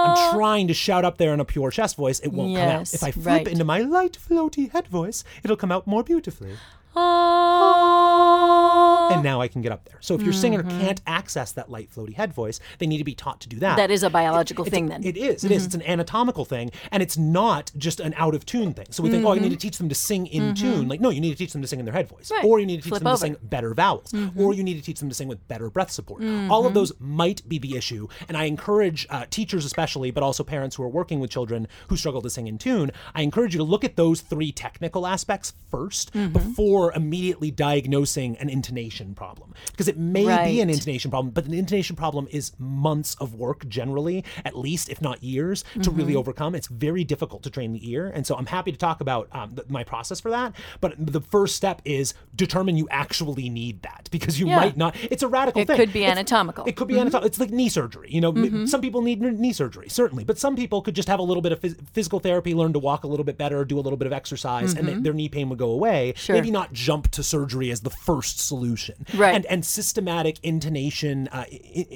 I'm 0.06 0.34
trying 0.36 0.68
to 0.68 0.74
shout 0.74 1.06
up 1.06 1.18
there 1.18 1.34
in 1.34 1.40
a 1.40 1.46
pure 1.46 1.72
chest 1.72 1.96
voice. 1.96 2.20
It 2.20 2.34
won't 2.34 2.56
come 2.56 2.68
out. 2.68 2.94
If 2.94 3.04
I 3.04 3.12
flip 3.12 3.26
right. 3.26 3.48
into 3.48 3.64
my 3.64 3.80
light, 3.80 4.18
floaty 4.18 4.72
head 4.72 4.88
voice, 4.88 5.24
it'll 5.44 5.58
come 5.58 5.72
out 5.72 5.88
more 5.88 6.04
beautifully. 6.04 6.56
And 9.12 9.24
now 9.24 9.42
I 9.42 9.48
can 9.48 9.62
get 9.62 9.72
up 9.72 9.86
there. 9.86 9.98
So 10.02 10.16
if 10.16 10.22
your 10.22 10.34
singer 10.34 10.64
mm-hmm. 10.64 10.80
can't 10.82 11.02
access 11.08 11.52
that 11.54 11.70
light, 11.70 11.90
floaty 11.92 12.14
head 12.14 12.34
voice, 12.34 12.60
they 12.80 12.88
need 12.88 12.98
to 13.00 13.04
be 13.04 13.16
taught 13.16 13.42
to 13.42 13.50
do 13.50 13.60
that. 13.60 13.72
Mm-hmm. 13.72 13.78
That 13.78 13.92
is 13.92 14.04
a 14.04 14.10
biological 14.10 14.66
It's 14.66 14.74
thing 14.74 14.86
a- 14.86 14.90
then. 14.90 15.04
It 15.04 15.18
is. 15.18 15.44
It 15.44 15.52
is. 15.52 15.64
Mm-hmm. 15.64 15.66
It's 15.66 15.76
an 15.76 15.84
anatomical 15.84 16.46
thing, 16.46 16.72
and 16.92 17.04
it's 17.04 17.18
not 17.18 17.72
just 17.78 18.00
an 18.00 18.14
out 18.18 18.36
of 18.36 18.46
tune 18.46 18.74
thing. 18.74 18.88
So 18.92 19.04
we 19.04 19.10
think, 19.10 19.26
oh, 19.26 19.32
I 19.32 19.36
need 19.36 19.42
to 19.44 19.50
mm-hmm. 19.50 19.58
teach 19.58 19.78
them 19.78 19.90
to 19.90 19.96
sing 19.96 20.28
in 20.28 20.56
tune. 20.56 20.88
Like, 20.88 21.02
no, 21.02 21.10
you 21.10 21.22
need 21.22 21.32
to 21.32 21.38
teach 21.38 21.54
them 21.54 21.62
to 21.62 21.68
sing 21.68 21.80
in 21.80 21.86
their 21.86 21.94
head 21.94 22.08
voice, 22.08 22.32
Right. 22.32 22.44
or 22.44 22.60
you 22.60 22.66
need 22.66 22.78
to 22.78 22.84
teach 22.84 22.90
Flip 22.90 23.00
them 23.02 23.08
over. 23.08 23.18
to 23.18 23.22
sing 23.22 23.38
better 23.44 23.74
vowels, 23.74 24.14
or 24.36 24.54
you 24.54 24.64
need 24.64 24.76
to 24.76 24.82
teach 24.82 25.00
them 25.00 25.10
to 25.10 25.16
sing 25.16 25.28
with 25.28 25.46
better 25.48 25.70
breath 25.70 25.92
support. 25.92 26.24
All 26.50 26.66
of 26.66 26.74
those 26.74 26.92
might 27.00 27.48
be 27.48 27.60
the 27.60 27.76
issue, 27.78 28.08
and 28.28 28.38
I 28.38 28.46
encourage 28.46 29.08
uh, 29.10 29.26
teachers, 29.30 29.66
especially, 29.66 30.12
but 30.12 30.24
also 30.24 30.44
parents 30.44 30.76
who 30.76 30.84
are 30.84 30.90
working 30.90 31.20
with 31.20 31.30
children 31.30 31.68
who 31.90 31.98
struggle 31.98 32.22
to 32.22 32.30
sing 32.30 32.48
in 32.48 32.58
tune. 32.58 32.92
I 33.14 33.22
encourage 33.22 33.54
you 33.54 33.60
to 33.60 33.64
look 33.64 33.84
at 33.84 33.96
those 33.96 34.22
three 34.22 34.52
technical 34.52 35.08
aspects 35.08 35.54
1st 35.72 36.34
before 36.34 36.85
immediately 36.94 37.52
diagnosing 37.52 38.38
an 38.38 38.50
intonation 38.50 39.14
problem, 39.16 39.54
because 39.72 39.88
it 39.88 39.98
may 39.98 40.24
be 40.46 40.62
an 40.62 40.70
intonation 40.70 41.12
problem, 41.12 41.32
but 41.34 41.46
an 41.46 41.54
intonation 41.54 41.96
problem 41.96 42.28
is 42.32 42.52
months 42.60 43.16
of 43.16 43.36
work 43.36 43.68
generally, 43.68 44.24
at 44.44 44.58
least 44.58 44.90
if 44.90 45.02
not 45.02 45.24
years, 45.24 45.64
to 45.82 45.92
really 45.92 46.06
Mm-hmm. 46.14 46.20
overcome. 46.20 46.56
It's 46.56 46.68
very 46.68 47.04
difficult 47.04 47.44
to 47.44 47.50
train 47.50 47.74
the 47.74 47.90
ear, 47.92 48.12
and 48.14 48.26
so 48.28 48.36
I'm 48.36 48.46
happy 48.46 48.72
to 48.72 48.78
talk 48.78 49.02
about 49.02 49.28
um, 49.32 49.56
th- 49.56 49.68
my 49.70 49.84
process 49.84 50.20
for 50.20 50.30
that. 50.32 50.54
But 50.82 50.94
the 50.98 51.20
first 51.22 51.56
step 51.56 51.82
is 51.84 52.14
determine 52.36 52.78
you 52.78 52.88
actually 52.92 53.50
need 53.50 53.82
that 53.84 54.08
because 54.12 54.40
you 54.40 54.48
Yeah. 54.48 54.58
might 54.58 54.78
not. 54.78 54.96
It's 55.12 55.24
a 55.24 55.28
radical 55.28 55.62
It 55.62 55.68
thing. 55.68 55.78
could 55.78 55.92
be 55.94 56.00
It's- 56.04 56.12
anatomical. 56.18 56.66
It 56.66 56.76
could 56.76 56.88
be 56.88 56.96
anatomical. 57.00 57.26
It's 57.28 57.40
like 57.40 57.50
knee 57.50 57.70
surgery. 57.70 58.10
You 58.12 58.22
know, 58.22 58.30
m- 58.32 58.68
some 58.68 58.82
people 58.82 59.02
need 59.02 59.22
knee 59.22 59.54
surgery 59.54 59.90
certainly, 59.90 60.24
but 60.24 60.38
some 60.38 60.56
people 60.56 60.82
could 60.82 60.96
just 60.96 61.08
have 61.08 61.20
a 61.20 61.24
little 61.24 61.42
bit 61.42 61.52
of 61.52 61.60
phys- 61.62 61.78
physical 61.94 62.20
therapy, 62.20 62.54
learn 62.54 62.74
to 62.74 62.80
walk 62.80 63.04
a 63.04 63.08
little 63.08 63.24
bit 63.26 63.38
better, 63.38 63.66
do 63.66 63.78
a 63.80 63.82
little 63.82 63.98
bit 63.98 64.06
of 64.08 64.14
exercise, 64.14 64.74
and 64.74 64.88
th- 64.88 65.00
their 65.04 65.14
knee 65.14 65.30
pain 65.30 65.50
would 65.50 65.60
go 65.60 65.72
away. 65.72 66.14
Sure. 66.16 66.36
Maybe 66.36 66.52
not 66.52 66.72
jump 66.76 67.10
to 67.12 67.24
surgery 67.24 67.72
as 67.72 67.82
the 67.82 67.90
first 67.90 68.40
solution. 68.40 69.06
Right. 69.16 69.34
And 69.34 69.46
and 69.48 69.66
systematic 69.66 70.38
intonation, 70.44 71.28
uh, 71.32 71.46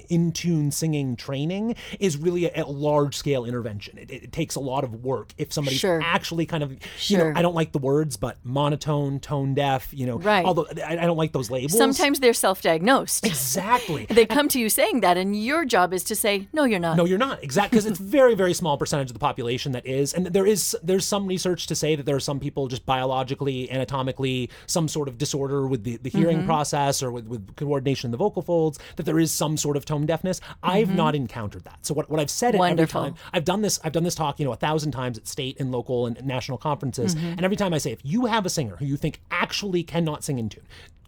in 0.10 0.32
tune 0.32 0.72
singing 0.72 1.15
training 1.15 1.76
is 2.00 2.18
really 2.18 2.46
a, 2.46 2.63
a 2.63 2.65
large 2.65 3.15
scale 3.15 3.46
intervention. 3.46 3.98
It, 3.98 4.10
it 4.12 4.32
takes 4.32 4.56
a 4.56 4.60
lot 4.60 4.84
of 4.84 5.04
work 5.04 5.34
if 5.38 5.52
somebody's 5.54 5.80
Sure. 5.80 6.02
actually 6.04 6.46
kind 6.46 6.63
of, 6.63 6.72
you 6.72 6.78
Sure. 6.98 7.34
know, 7.34 7.39
I 7.39 7.42
don't 7.42 7.56
like 7.56 7.72
the 7.74 7.80
words, 7.80 8.18
but 8.18 8.38
monotone, 8.44 9.20
tone 9.20 9.54
deaf, 9.54 9.94
you 9.94 10.06
know, 10.06 10.18
Right. 10.20 10.46
although 10.46 10.68
I, 10.86 10.94
I 10.98 11.06
don't 11.06 11.18
like 11.18 11.34
those 11.34 11.52
labels. 11.52 11.78
Sometimes 11.78 12.20
they're 12.20 12.34
self-diagnosed. 12.34 13.26
Exactly. 13.26 14.08
They 14.20 14.26
come 14.26 14.48
to 14.50 14.60
you 14.60 14.70
saying 14.70 15.02
that, 15.02 15.18
and 15.18 15.36
your 15.42 15.65
job 15.65 15.94
is 15.94 16.04
to 16.06 16.15
say, 16.15 16.48
"No, 16.52 16.63
you're 16.65 16.80
not." 16.80 16.98
No, 16.98 17.06
you're 17.06 17.18
not. 17.18 17.44
Exactly, 17.44 17.76
because 17.78 17.86
it's 17.86 18.00
very, 18.00 18.36
very 18.36 18.54
small 18.54 18.78
percentage 18.78 19.10
of 19.10 19.13
the 19.13 19.20
population 19.20 19.72
that 19.74 19.86
is, 19.86 20.13
and 20.13 20.28
there 20.28 20.46
is 20.46 20.76
there's 20.84 21.06
some 21.06 21.26
research 21.28 21.68
to 21.68 21.76
say 21.76 21.96
that 21.96 22.06
there 22.06 22.15
are 22.15 22.20
some 22.32 22.39
people 22.39 22.68
just 22.68 22.86
biologically, 22.86 23.70
anatomically, 23.72 24.50
some 24.67 24.88
sort 24.88 25.08
of 25.08 25.17
disorder 25.17 25.67
with 25.67 25.84
the, 25.84 25.98
the 25.98 26.10
hearing 26.10 26.38
Mm-hmm. 26.39 26.48
process 26.48 27.02
or 27.04 27.12
with, 27.12 27.26
with 27.28 27.56
coordination 27.56 28.08
in 28.08 28.12
the 28.12 28.17
vocal 28.17 28.41
folds, 28.41 28.80
that 28.95 29.04
there 29.04 29.19
is 29.19 29.32
some 29.32 29.58
sort 29.58 29.76
of 29.78 29.86
tone 29.86 30.06
deafness. 30.06 30.39
I've 30.63 30.93
not 30.95 31.15
encountered 31.15 31.63
that. 31.65 31.80
So 31.86 31.93
what, 31.93 32.10
what 32.10 32.19
I've 32.19 32.30
said 32.30 32.56
at 32.56 32.62
every 32.62 32.86
Mm-hmm. 32.86 32.98
Time, 32.98 33.15
I've 33.34 33.45
done 33.45 33.62
this, 33.62 33.80
I've 33.84 33.91
done 33.91 34.04
this 34.04 34.15
talk, 34.15 34.39
you 34.39 34.45
know, 34.45 34.54
a 34.54 34.56
thousand 34.58 34.91
times 34.91 35.17
at 35.17 35.28
state 35.28 35.60
and 35.60 35.72
local 35.72 36.06
and 36.06 36.24
national 36.26 36.58
conferences, 36.58 37.15
Mm-hmm. 37.15 37.26
and 37.28 37.43
every 37.43 37.58
time 37.58 37.74
I 37.74 37.78
say, 37.78 37.91
if 37.91 38.00
you 38.04 38.26
have 38.28 38.45
a 38.45 38.50
singer 38.50 38.76
who 38.78 38.86
you 38.86 38.98
think 38.98 39.22
actually 39.32 39.84
cannot 39.84 40.24
sing 40.24 40.39
in 40.39 40.50
tune, 40.50 40.63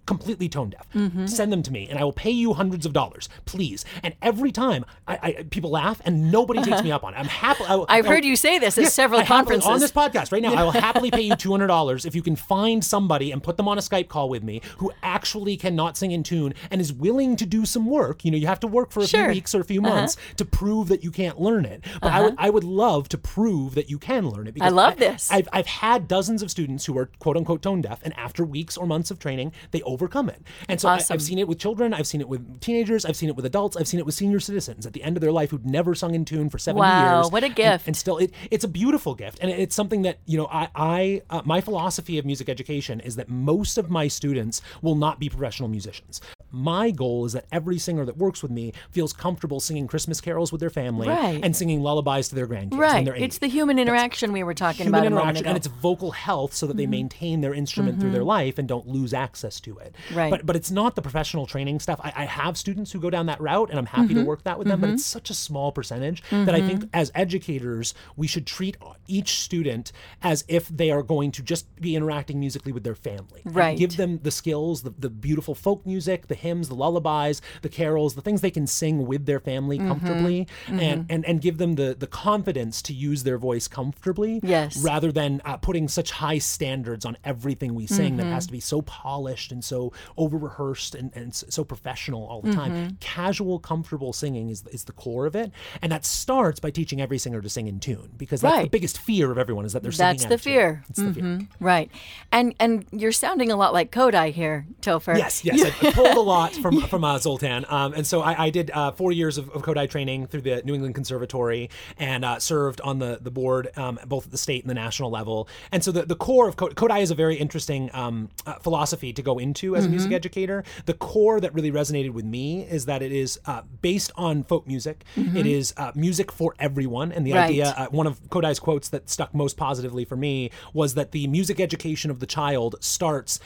completely 0.06 0.50
tone 0.50 0.70
deaf. 0.72 0.88
Mm-hmm. 0.94 1.26
Send 1.28 1.52
them 1.52 1.64
to 1.64 1.72
me, 1.72 1.88
and 1.90 1.98
I 2.00 2.04
will 2.04 2.14
pay 2.14 2.32
you 2.32 2.54
hundreds 2.54 2.86
of 2.86 2.94
dollars, 2.94 3.30
please. 3.46 3.86
And 4.04 4.14
every 4.22 4.52
time, 4.52 4.86
I, 5.08 5.20
I 5.22 5.44
people 5.50 5.70
laugh, 5.70 6.02
and 6.06 6.32
nobody 6.32 6.62
takes 6.62 6.84
me 6.84 6.92
up 6.96 7.04
on 7.04 7.14
it. 7.14 7.18
I'm 7.18 7.26
happy. 7.28 7.64
I, 7.66 7.86
I've 7.90 8.06
I- 8.06 8.10
heard 8.10 8.26
you 8.26 8.36
say 8.36 8.60
this 8.60 8.78
at 8.78 8.88
several 8.92 9.20
I 9.20 9.24
happily- 9.24 9.38
conferences. 9.60 9.70
on 9.70 9.80
this 9.80 9.92
podcast 9.92 10.32
right 10.32 10.42
now. 10.42 10.54
I 10.54 10.64
will 10.64 10.72
happily 10.90 11.12
pay 11.12 11.22
you 11.22 11.36
two 11.36 11.52
hundred 11.52 11.68
dollars 11.68 12.06
if 12.06 12.16
you 12.16 12.22
can 12.22 12.36
find 12.36 12.84
somebody 12.84 13.32
and 13.32 13.42
put 13.44 13.58
them 13.58 13.68
on 13.68 13.78
a 13.78 13.82
Skype 13.82 14.08
call 14.10 14.30
with 14.30 14.44
me 14.44 14.62
who 14.78 14.92
actually 15.04 15.56
cannot 15.58 15.98
sing 15.98 16.12
in 16.12 16.24
tune 16.24 16.54
and 16.72 16.82
is 16.82 16.92
willing 16.92 17.36
to 17.38 17.46
do 17.46 17.66
some 17.66 17.86
work. 17.86 18.26
You 18.26 18.32
know, 18.32 18.38
you 18.38 18.48
have 18.48 18.60
to 18.62 18.68
work 18.68 18.92
for 18.92 19.02
a 19.02 19.08
Sure. 19.08 19.20
Uh-huh. 19.22 19.30
few 19.30 19.36
weeks 19.36 19.56
or 19.56 19.62
a 19.62 19.66
few 19.66 19.82
months 19.82 20.18
to 20.38 20.46
prove 20.46 20.88
that 20.90 21.04
you 21.04 21.12
can't 21.12 21.40
learn 21.40 21.66
it. 21.66 21.84
But 22.02 22.12
I 22.12 22.22
would 22.22 22.36
I 22.38 22.50
would 22.50 22.64
love 22.64 23.08
to 23.10 23.18
prove 23.18 23.76
that 23.76 23.90
you 23.90 23.98
can 24.00 24.30
learn 24.30 24.48
it. 24.48 24.54
Because 24.54 24.68
I 24.72 24.76
love 24.76 24.98
this. 24.98 25.30
I've 25.32 25.48
I've 25.54 25.68
had 25.68 26.08
dozens 26.08 26.42
of 26.42 26.50
students 26.52 26.86
who 26.86 26.98
are 26.98 27.08
quote 27.20 27.38
unquote 27.38 27.62
tone 27.62 27.82
deaf, 27.82 28.00
and 28.04 28.18
after 28.18 28.44
weeks 28.44 28.78
or 28.78 28.86
months 28.88 29.12
of 29.12 29.20
training, 29.20 29.52
they 29.72 29.82
overcome 29.92 30.30
it. 30.30 30.42
And 30.70 30.80
so 30.82 30.90
I, 30.90 30.96
Awesome. 30.96 31.14
I've 31.14 31.22
seen 31.22 31.40
it 31.40 31.48
with 31.48 31.60
children. 31.60 31.94
I've 31.94 32.08
seen 32.08 32.22
it 32.22 32.28
with 32.28 32.60
teenagers. 32.62 33.06
I've 33.06 33.16
seen 33.16 33.30
it 33.30 33.36
with 33.36 33.46
adults. 33.46 33.78
I've 33.78 33.88
seen 33.88 34.00
it 34.00 34.06
with 34.06 34.16
senior 34.16 34.40
citizens 34.40 34.86
at 34.86 34.94
the 34.94 35.04
end 35.04 35.18
of 35.18 35.22
their 35.22 35.32
life 35.32 35.52
who'd 35.52 35.66
never 35.66 35.96
sung 35.96 36.16
in 36.16 36.26
tune 36.26 36.50
for 36.50 36.58
seven 36.58 36.80
Wow, 36.80 37.22
years. 37.22 37.32
what 37.32 37.44
a 37.44 37.48
and- 37.48 37.56
gift. 37.56 37.88
And, 37.88 37.96
still, 37.98 38.18
it, 38.18 38.32
it's 38.50 38.64
a 38.64 38.68
beautiful 38.68 39.16
gift, 39.16 39.40
and 39.42 39.50
it's 39.52 39.76
something 39.76 40.02
that 40.04 40.20
you 40.26 40.38
know. 40.38 40.48
I, 40.52 40.70
I 40.76 41.22
uh, 41.30 41.42
my 41.46 41.62
philosophy 41.62 42.18
of 42.18 42.26
music 42.26 42.50
education 42.50 43.00
is 43.00 43.16
that 43.16 43.30
most 43.30 43.78
of 43.78 43.90
my 43.90 44.08
students 44.08 44.62
will 44.82 44.96
not 44.96 45.20
be 45.20 45.30
professional 45.30 45.70
musicians. 45.70 46.22
My 46.52 46.92
goal 46.92 47.26
is 47.26 47.34
that 47.34 47.46
every 47.52 47.78
singer 47.78 48.06
that 48.06 48.18
works 48.18 48.42
with 48.42 48.52
me 48.52 48.74
feels 48.92 49.14
comfortable 49.14 49.60
singing 49.60 49.88
Christmas 49.88 50.22
carols 50.22 50.52
with 50.52 50.62
their 50.62 50.70
family 50.70 51.08
Right. 51.08 51.40
and 51.44 51.56
singing 51.56 51.82
lullabies 51.82 52.30
to 52.30 52.36
their 52.36 52.48
grandkids. 52.48 52.72
when 52.78 53.06
right. 53.06 53.22
It's 53.22 53.38
the 53.38 53.48
human 53.48 53.80
interaction 53.80 54.32
we 54.32 54.44
were 54.44 54.54
talking 54.54 54.88
about 54.88 55.06
interaction 55.06 55.46
and 55.46 55.58
it's 55.58 55.68
vocal 55.68 56.12
health 56.12 56.54
so 56.54 56.68
that 56.68 56.78
they 56.78 56.84
mm-hmm. 56.84 56.92
maintain 56.92 57.42
their 57.42 57.54
instrument 57.54 58.00
through 58.00 58.12
their 58.12 58.22
mm-hmm. 58.22 58.28
life 58.30 58.58
and 58.58 58.68
don't 58.68 58.88
lose 58.88 59.14
access 59.14 59.60
to 59.62 59.78
it 59.80 59.96
Right. 60.14 60.30
but 60.30 60.46
but 60.46 60.56
it's 60.56 60.72
not 60.72 60.96
the 60.96 61.02
professional 61.02 61.46
training 61.46 61.80
stuff 61.80 62.00
I, 62.04 62.14
I 62.16 62.26
have 62.26 62.58
students 62.58 62.92
who 62.92 63.00
go 63.00 63.10
down 63.10 63.26
that 63.28 63.40
route 63.42 63.70
and 63.70 63.80
i'm 63.80 63.86
happy 63.86 64.10
to 64.10 64.16
mm-hmm. 64.16 64.26
work 64.26 64.44
that 64.44 64.58
with 64.58 64.68
them 64.68 64.82
but 64.82 64.90
it's 64.90 65.06
such 65.06 65.30
a 65.30 65.34
small 65.34 65.72
percentage 65.72 66.24
that 66.30 66.54
i 66.56 66.62
think 66.62 66.86
as 66.94 67.12
educators 67.16 67.94
we 68.16 68.28
should 68.28 68.46
treat 68.46 68.78
each 69.08 69.40
student 69.40 69.92
as 70.22 70.44
if 70.48 70.68
they 70.70 70.92
are 70.92 71.04
going 71.04 71.32
to 71.32 71.42
just 71.42 71.74
be 71.80 71.96
interacting 71.96 72.40
musically 72.40 72.72
with 72.72 72.84
their 72.84 72.96
family 72.96 73.42
Right. 73.46 73.78
give 73.78 73.98
them 73.98 74.20
the 74.24 74.32
skills 74.32 74.84
the, 74.84 74.94
the 74.98 75.10
beautiful 75.10 75.56
folk 75.56 75.86
music 75.86 76.28
the 76.28 76.36
hymns 76.42 76.68
the 76.70 76.76
lullabies 76.76 77.42
the 77.62 77.70
carols 77.70 78.16
the 78.16 78.22
things 78.22 78.42
they 78.42 78.52
can 78.52 78.68
sing 78.68 79.06
with 79.08 79.26
their 79.26 79.40
family 79.40 79.78
Mm-hmm. 79.80 79.88
comfortably 79.88 80.48
and, 80.68 81.06
and 81.10 81.26
and 81.26 81.42
give 81.42 81.58
them 81.58 81.76
the 81.76 81.96
the 81.98 82.08
confidence 82.08 82.82
to 82.84 82.94
use 82.94 83.24
their 83.24 83.38
voice 83.38 83.68
comfortably 83.68 84.40
Yes. 84.44 84.78
rather 84.84 85.12
than 85.12 85.42
uh, 85.46 85.58
putting 85.58 85.88
such 85.88 86.12
high 86.12 86.40
standards 86.40 87.06
on 87.06 87.16
everything 87.24 87.74
we 87.76 87.88
sing 87.88 88.18
that 88.18 88.24
Mm-hmm. 88.24 88.34
has 88.34 88.46
to 88.48 88.52
be 88.52 88.60
so 88.60 88.82
polished 88.82 89.52
and 89.52 89.64
so 89.64 89.94
over 90.18 90.38
rehearsed 90.38 90.96
and, 90.96 91.12
and 91.16 91.34
so 91.36 91.64
professional 91.64 92.26
all 92.28 92.42
the 92.42 92.54
time. 92.54 92.72
Mm-hmm. 92.72 92.96
Casual, 93.00 93.60
comfortable 93.60 94.14
singing 94.14 94.50
is, 94.50 94.64
is 94.72 94.84
the 94.86 94.92
core 94.94 95.26
of 95.26 95.36
it. 95.36 95.52
And 95.82 95.92
that 95.92 96.06
starts 96.06 96.60
by 96.60 96.70
teaching 96.72 97.00
every 97.02 97.18
singer 97.18 97.42
to 97.42 97.50
sing 97.50 97.68
in 97.68 97.80
tune 97.80 98.12
because 98.18 98.42
that's 98.42 98.64
the 98.64 98.70
biggest 98.70 98.98
fear 99.00 99.32
of 99.32 99.38
everyone 99.38 99.66
is 99.66 99.74
that 99.74 99.84
they're 99.84 99.92
singing 99.92 100.14
That's 100.18 100.24
the 100.26 100.38
tune. 100.38 100.54
fear. 100.54 100.84
It's 100.90 101.00
the 101.00 101.14
fear. 101.14 101.40
Right. 101.60 101.90
And 102.32 102.54
and 102.60 102.86
you're 102.92 103.12
sounding 103.12 103.52
a 103.52 103.56
lot 103.56 103.74
like 103.74 103.92
Kodály 103.92 104.32
here, 104.32 104.66
Topher. 104.82 105.18
Yes, 105.18 105.44
yes. 105.46 105.62
I, 105.82 105.88
I 105.88 105.92
pulled 105.92 106.18
a 106.26 106.28
lot 106.32 106.56
from 106.56 106.82
from 106.94 107.04
uh, 107.04 107.18
Zoltan, 107.20 107.66
um, 107.70 107.94
and 107.94 108.06
so 108.08 108.22
I, 108.22 108.46
I 108.46 108.50
did 108.50 108.72
uh, 108.72 108.92
four 108.92 109.12
years 109.12 109.38
of, 109.38 109.50
of 109.52 109.62
Kodály 109.62 109.90
training 109.90 110.28
through 110.28 110.42
the 110.42 110.62
New 110.66 110.74
England 110.74 110.96
Conservatory, 110.96 111.70
and 111.98 112.24
uh, 112.26 112.40
served 112.40 112.82
on 112.82 113.00
the 113.00 113.20
the 113.22 113.32
board 113.32 113.70
um, 113.78 114.00
both 114.06 114.26
at 114.26 114.32
the 114.32 114.38
state 114.38 114.64
and 114.64 114.70
the 114.70 114.74
national 114.76 115.10
level. 115.12 115.48
And 115.72 115.84
so 115.84 115.92
the, 115.92 116.04
the 116.04 116.16
core 116.16 116.48
of 116.48 116.56
Kodály, 116.56 116.74
Kodály 116.76 117.02
is 117.02 117.12
a 117.12 117.16
very 117.16 117.36
interesting 117.36 117.90
um, 117.94 118.30
uh, 118.46 118.54
philosophy 118.60 119.14
to 119.14 119.22
go 119.22 119.38
into 119.40 119.76
as 119.76 119.86
a 119.86 119.90
music 119.90 120.12
educator. 120.12 120.64
The 120.86 120.94
core 120.94 121.40
that 121.40 121.54
really 121.54 121.72
resonated 121.72 122.12
with 122.12 122.26
me 122.26 122.64
is 122.64 122.86
that 122.86 123.02
it 123.02 123.12
is 123.12 123.40
uh, 123.46 123.62
based 123.82 124.12
on 124.16 124.44
folk 124.44 124.66
music. 124.68 125.04
It 125.36 125.46
is 125.46 125.74
uh, 125.78 125.92
music 125.96 126.32
for 126.32 126.56
everyone, 126.60 127.12
and 127.12 127.26
the 127.28 127.34
Right. 127.34 127.50
idea 127.50 127.74
uh, 127.78 127.88
one 127.88 128.08
of 128.08 128.22
Kodály's 128.30 128.60
quotes 128.60 128.90
that 128.90 129.10
stuck 129.10 129.34
most 129.34 129.58
positively 129.58 130.06
for 130.06 130.16
me 130.16 130.52
was 130.74 130.94
that 130.96 131.12
the 131.12 131.28
music 131.28 131.60
education 131.60 132.12
of 132.12 132.20
the 132.20 132.26
child 132.26 132.76
starts 132.82 133.40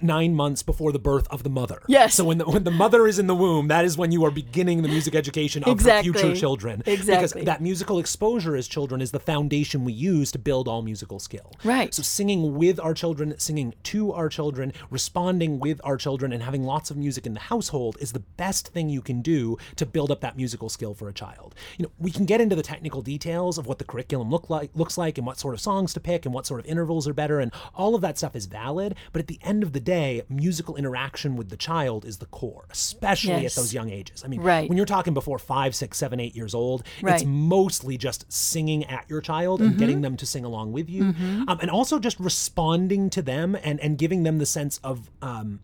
nine 0.00 0.34
months 0.34 0.62
before 0.62 0.92
the 0.92 0.98
birth 0.98 1.26
of 1.30 1.42
the 1.42 1.50
mother. 1.50 1.82
Yes. 1.88 2.14
So 2.14 2.24
when 2.24 2.38
the 2.38 2.44
when 2.44 2.64
the 2.64 2.70
mother 2.70 3.06
is 3.06 3.18
in 3.18 3.26
the 3.26 3.34
womb, 3.34 3.68
that 3.68 3.84
is 3.84 3.96
when 3.96 4.12
you 4.12 4.24
are 4.24 4.30
beginning 4.30 4.82
the 4.82 4.88
music 4.88 5.14
education 5.14 5.64
of 5.64 5.72
Exactly. 5.72 6.12
future 6.12 6.34
children. 6.36 6.82
Exactly. 6.86 7.14
Because 7.14 7.32
that 7.46 7.60
musical 7.62 7.98
exposure 7.98 8.56
as 8.56 8.68
children 8.68 9.00
is 9.00 9.10
the 9.10 9.20
foundation 9.20 9.84
we 9.84 9.92
use 9.92 10.30
to 10.32 10.38
build 10.38 10.68
all 10.68 10.82
musical 10.82 11.18
skill. 11.18 11.52
Right. 11.64 11.92
So 11.94 12.02
singing 12.02 12.56
with 12.56 12.78
our 12.80 12.94
children, 12.94 13.38
singing 13.38 13.74
to 13.84 14.12
our 14.12 14.28
children, 14.28 14.72
responding 14.90 15.58
with 15.60 15.80
our 15.84 15.96
children, 15.96 16.32
and 16.32 16.42
having 16.42 16.64
lots 16.64 16.90
of 16.90 16.96
music 16.96 17.26
in 17.26 17.34
the 17.34 17.40
household 17.40 17.96
is 18.00 18.12
the 18.12 18.20
best 18.20 18.68
thing 18.68 18.88
you 18.88 19.02
can 19.02 19.22
do 19.22 19.56
to 19.76 19.86
build 19.86 20.10
up 20.10 20.20
that 20.20 20.36
musical 20.36 20.68
skill 20.68 20.94
for 20.94 21.08
a 21.08 21.12
child. 21.12 21.54
You 21.78 21.84
know, 21.84 21.92
we 21.98 22.10
can 22.10 22.24
get 22.24 22.40
into 22.40 22.56
the 22.56 22.62
technical 22.62 23.02
details 23.02 23.58
of 23.58 23.66
what 23.66 23.78
the 23.78 23.84
curriculum 23.84 24.30
look 24.30 24.50
like 24.50 24.70
looks 24.74 24.96
like 24.98 25.18
and 25.18 25.26
what 25.26 25.38
sort 25.38 25.54
of 25.54 25.60
songs 25.60 25.92
to 25.94 26.00
pick 26.00 26.24
and 26.24 26.34
what 26.34 26.46
sort 26.46 26.60
of 26.60 26.66
intervals 26.66 27.08
are 27.08 27.14
better, 27.14 27.40
and 27.40 27.52
all 27.74 27.94
of 27.94 28.00
that 28.02 28.18
stuff 28.18 28.36
is 28.36 28.46
valid. 28.46 28.94
But 29.12 29.20
at 29.20 29.26
the 29.28 29.38
end 29.42 29.62
of 29.62 29.72
the 29.72 29.79
day, 29.80 30.22
musical 30.28 30.76
interaction 30.76 31.36
with 31.36 31.48
the 31.48 31.56
child 31.56 32.04
is 32.04 32.18
the 32.18 32.26
core, 32.26 32.66
especially 32.70 33.42
Yes. 33.42 33.56
at 33.56 33.62
those 33.62 33.74
young 33.74 33.90
ages. 33.90 34.22
I 34.24 34.28
mean, 34.28 34.40
Right. 34.40 34.68
when 34.68 34.76
you're 34.76 34.86
talking 34.86 35.14
before 35.14 35.38
five, 35.38 35.74
six, 35.74 35.98
seven, 35.98 36.20
eight 36.20 36.34
years 36.36 36.54
old, 36.54 36.82
it's 37.02 37.24
mostly 37.24 37.96
just 37.98 38.30
singing 38.32 38.84
at 38.84 39.04
your 39.08 39.20
child 39.20 39.60
Mm-hmm. 39.60 39.70
and 39.70 39.78
getting 39.78 40.00
them 40.02 40.16
to 40.16 40.26
sing 40.26 40.44
along 40.44 40.72
with 40.72 40.88
you, 40.90 41.14
um, 41.48 41.58
and 41.60 41.70
also 41.70 41.98
just 41.98 42.18
responding 42.20 43.10
to 43.10 43.22
them 43.22 43.56
and 43.62 43.80
and 43.80 43.96
giving 43.98 44.22
them 44.24 44.38
the 44.38 44.46
sense 44.46 44.78
of. 44.84 45.10
Um, 45.22 45.60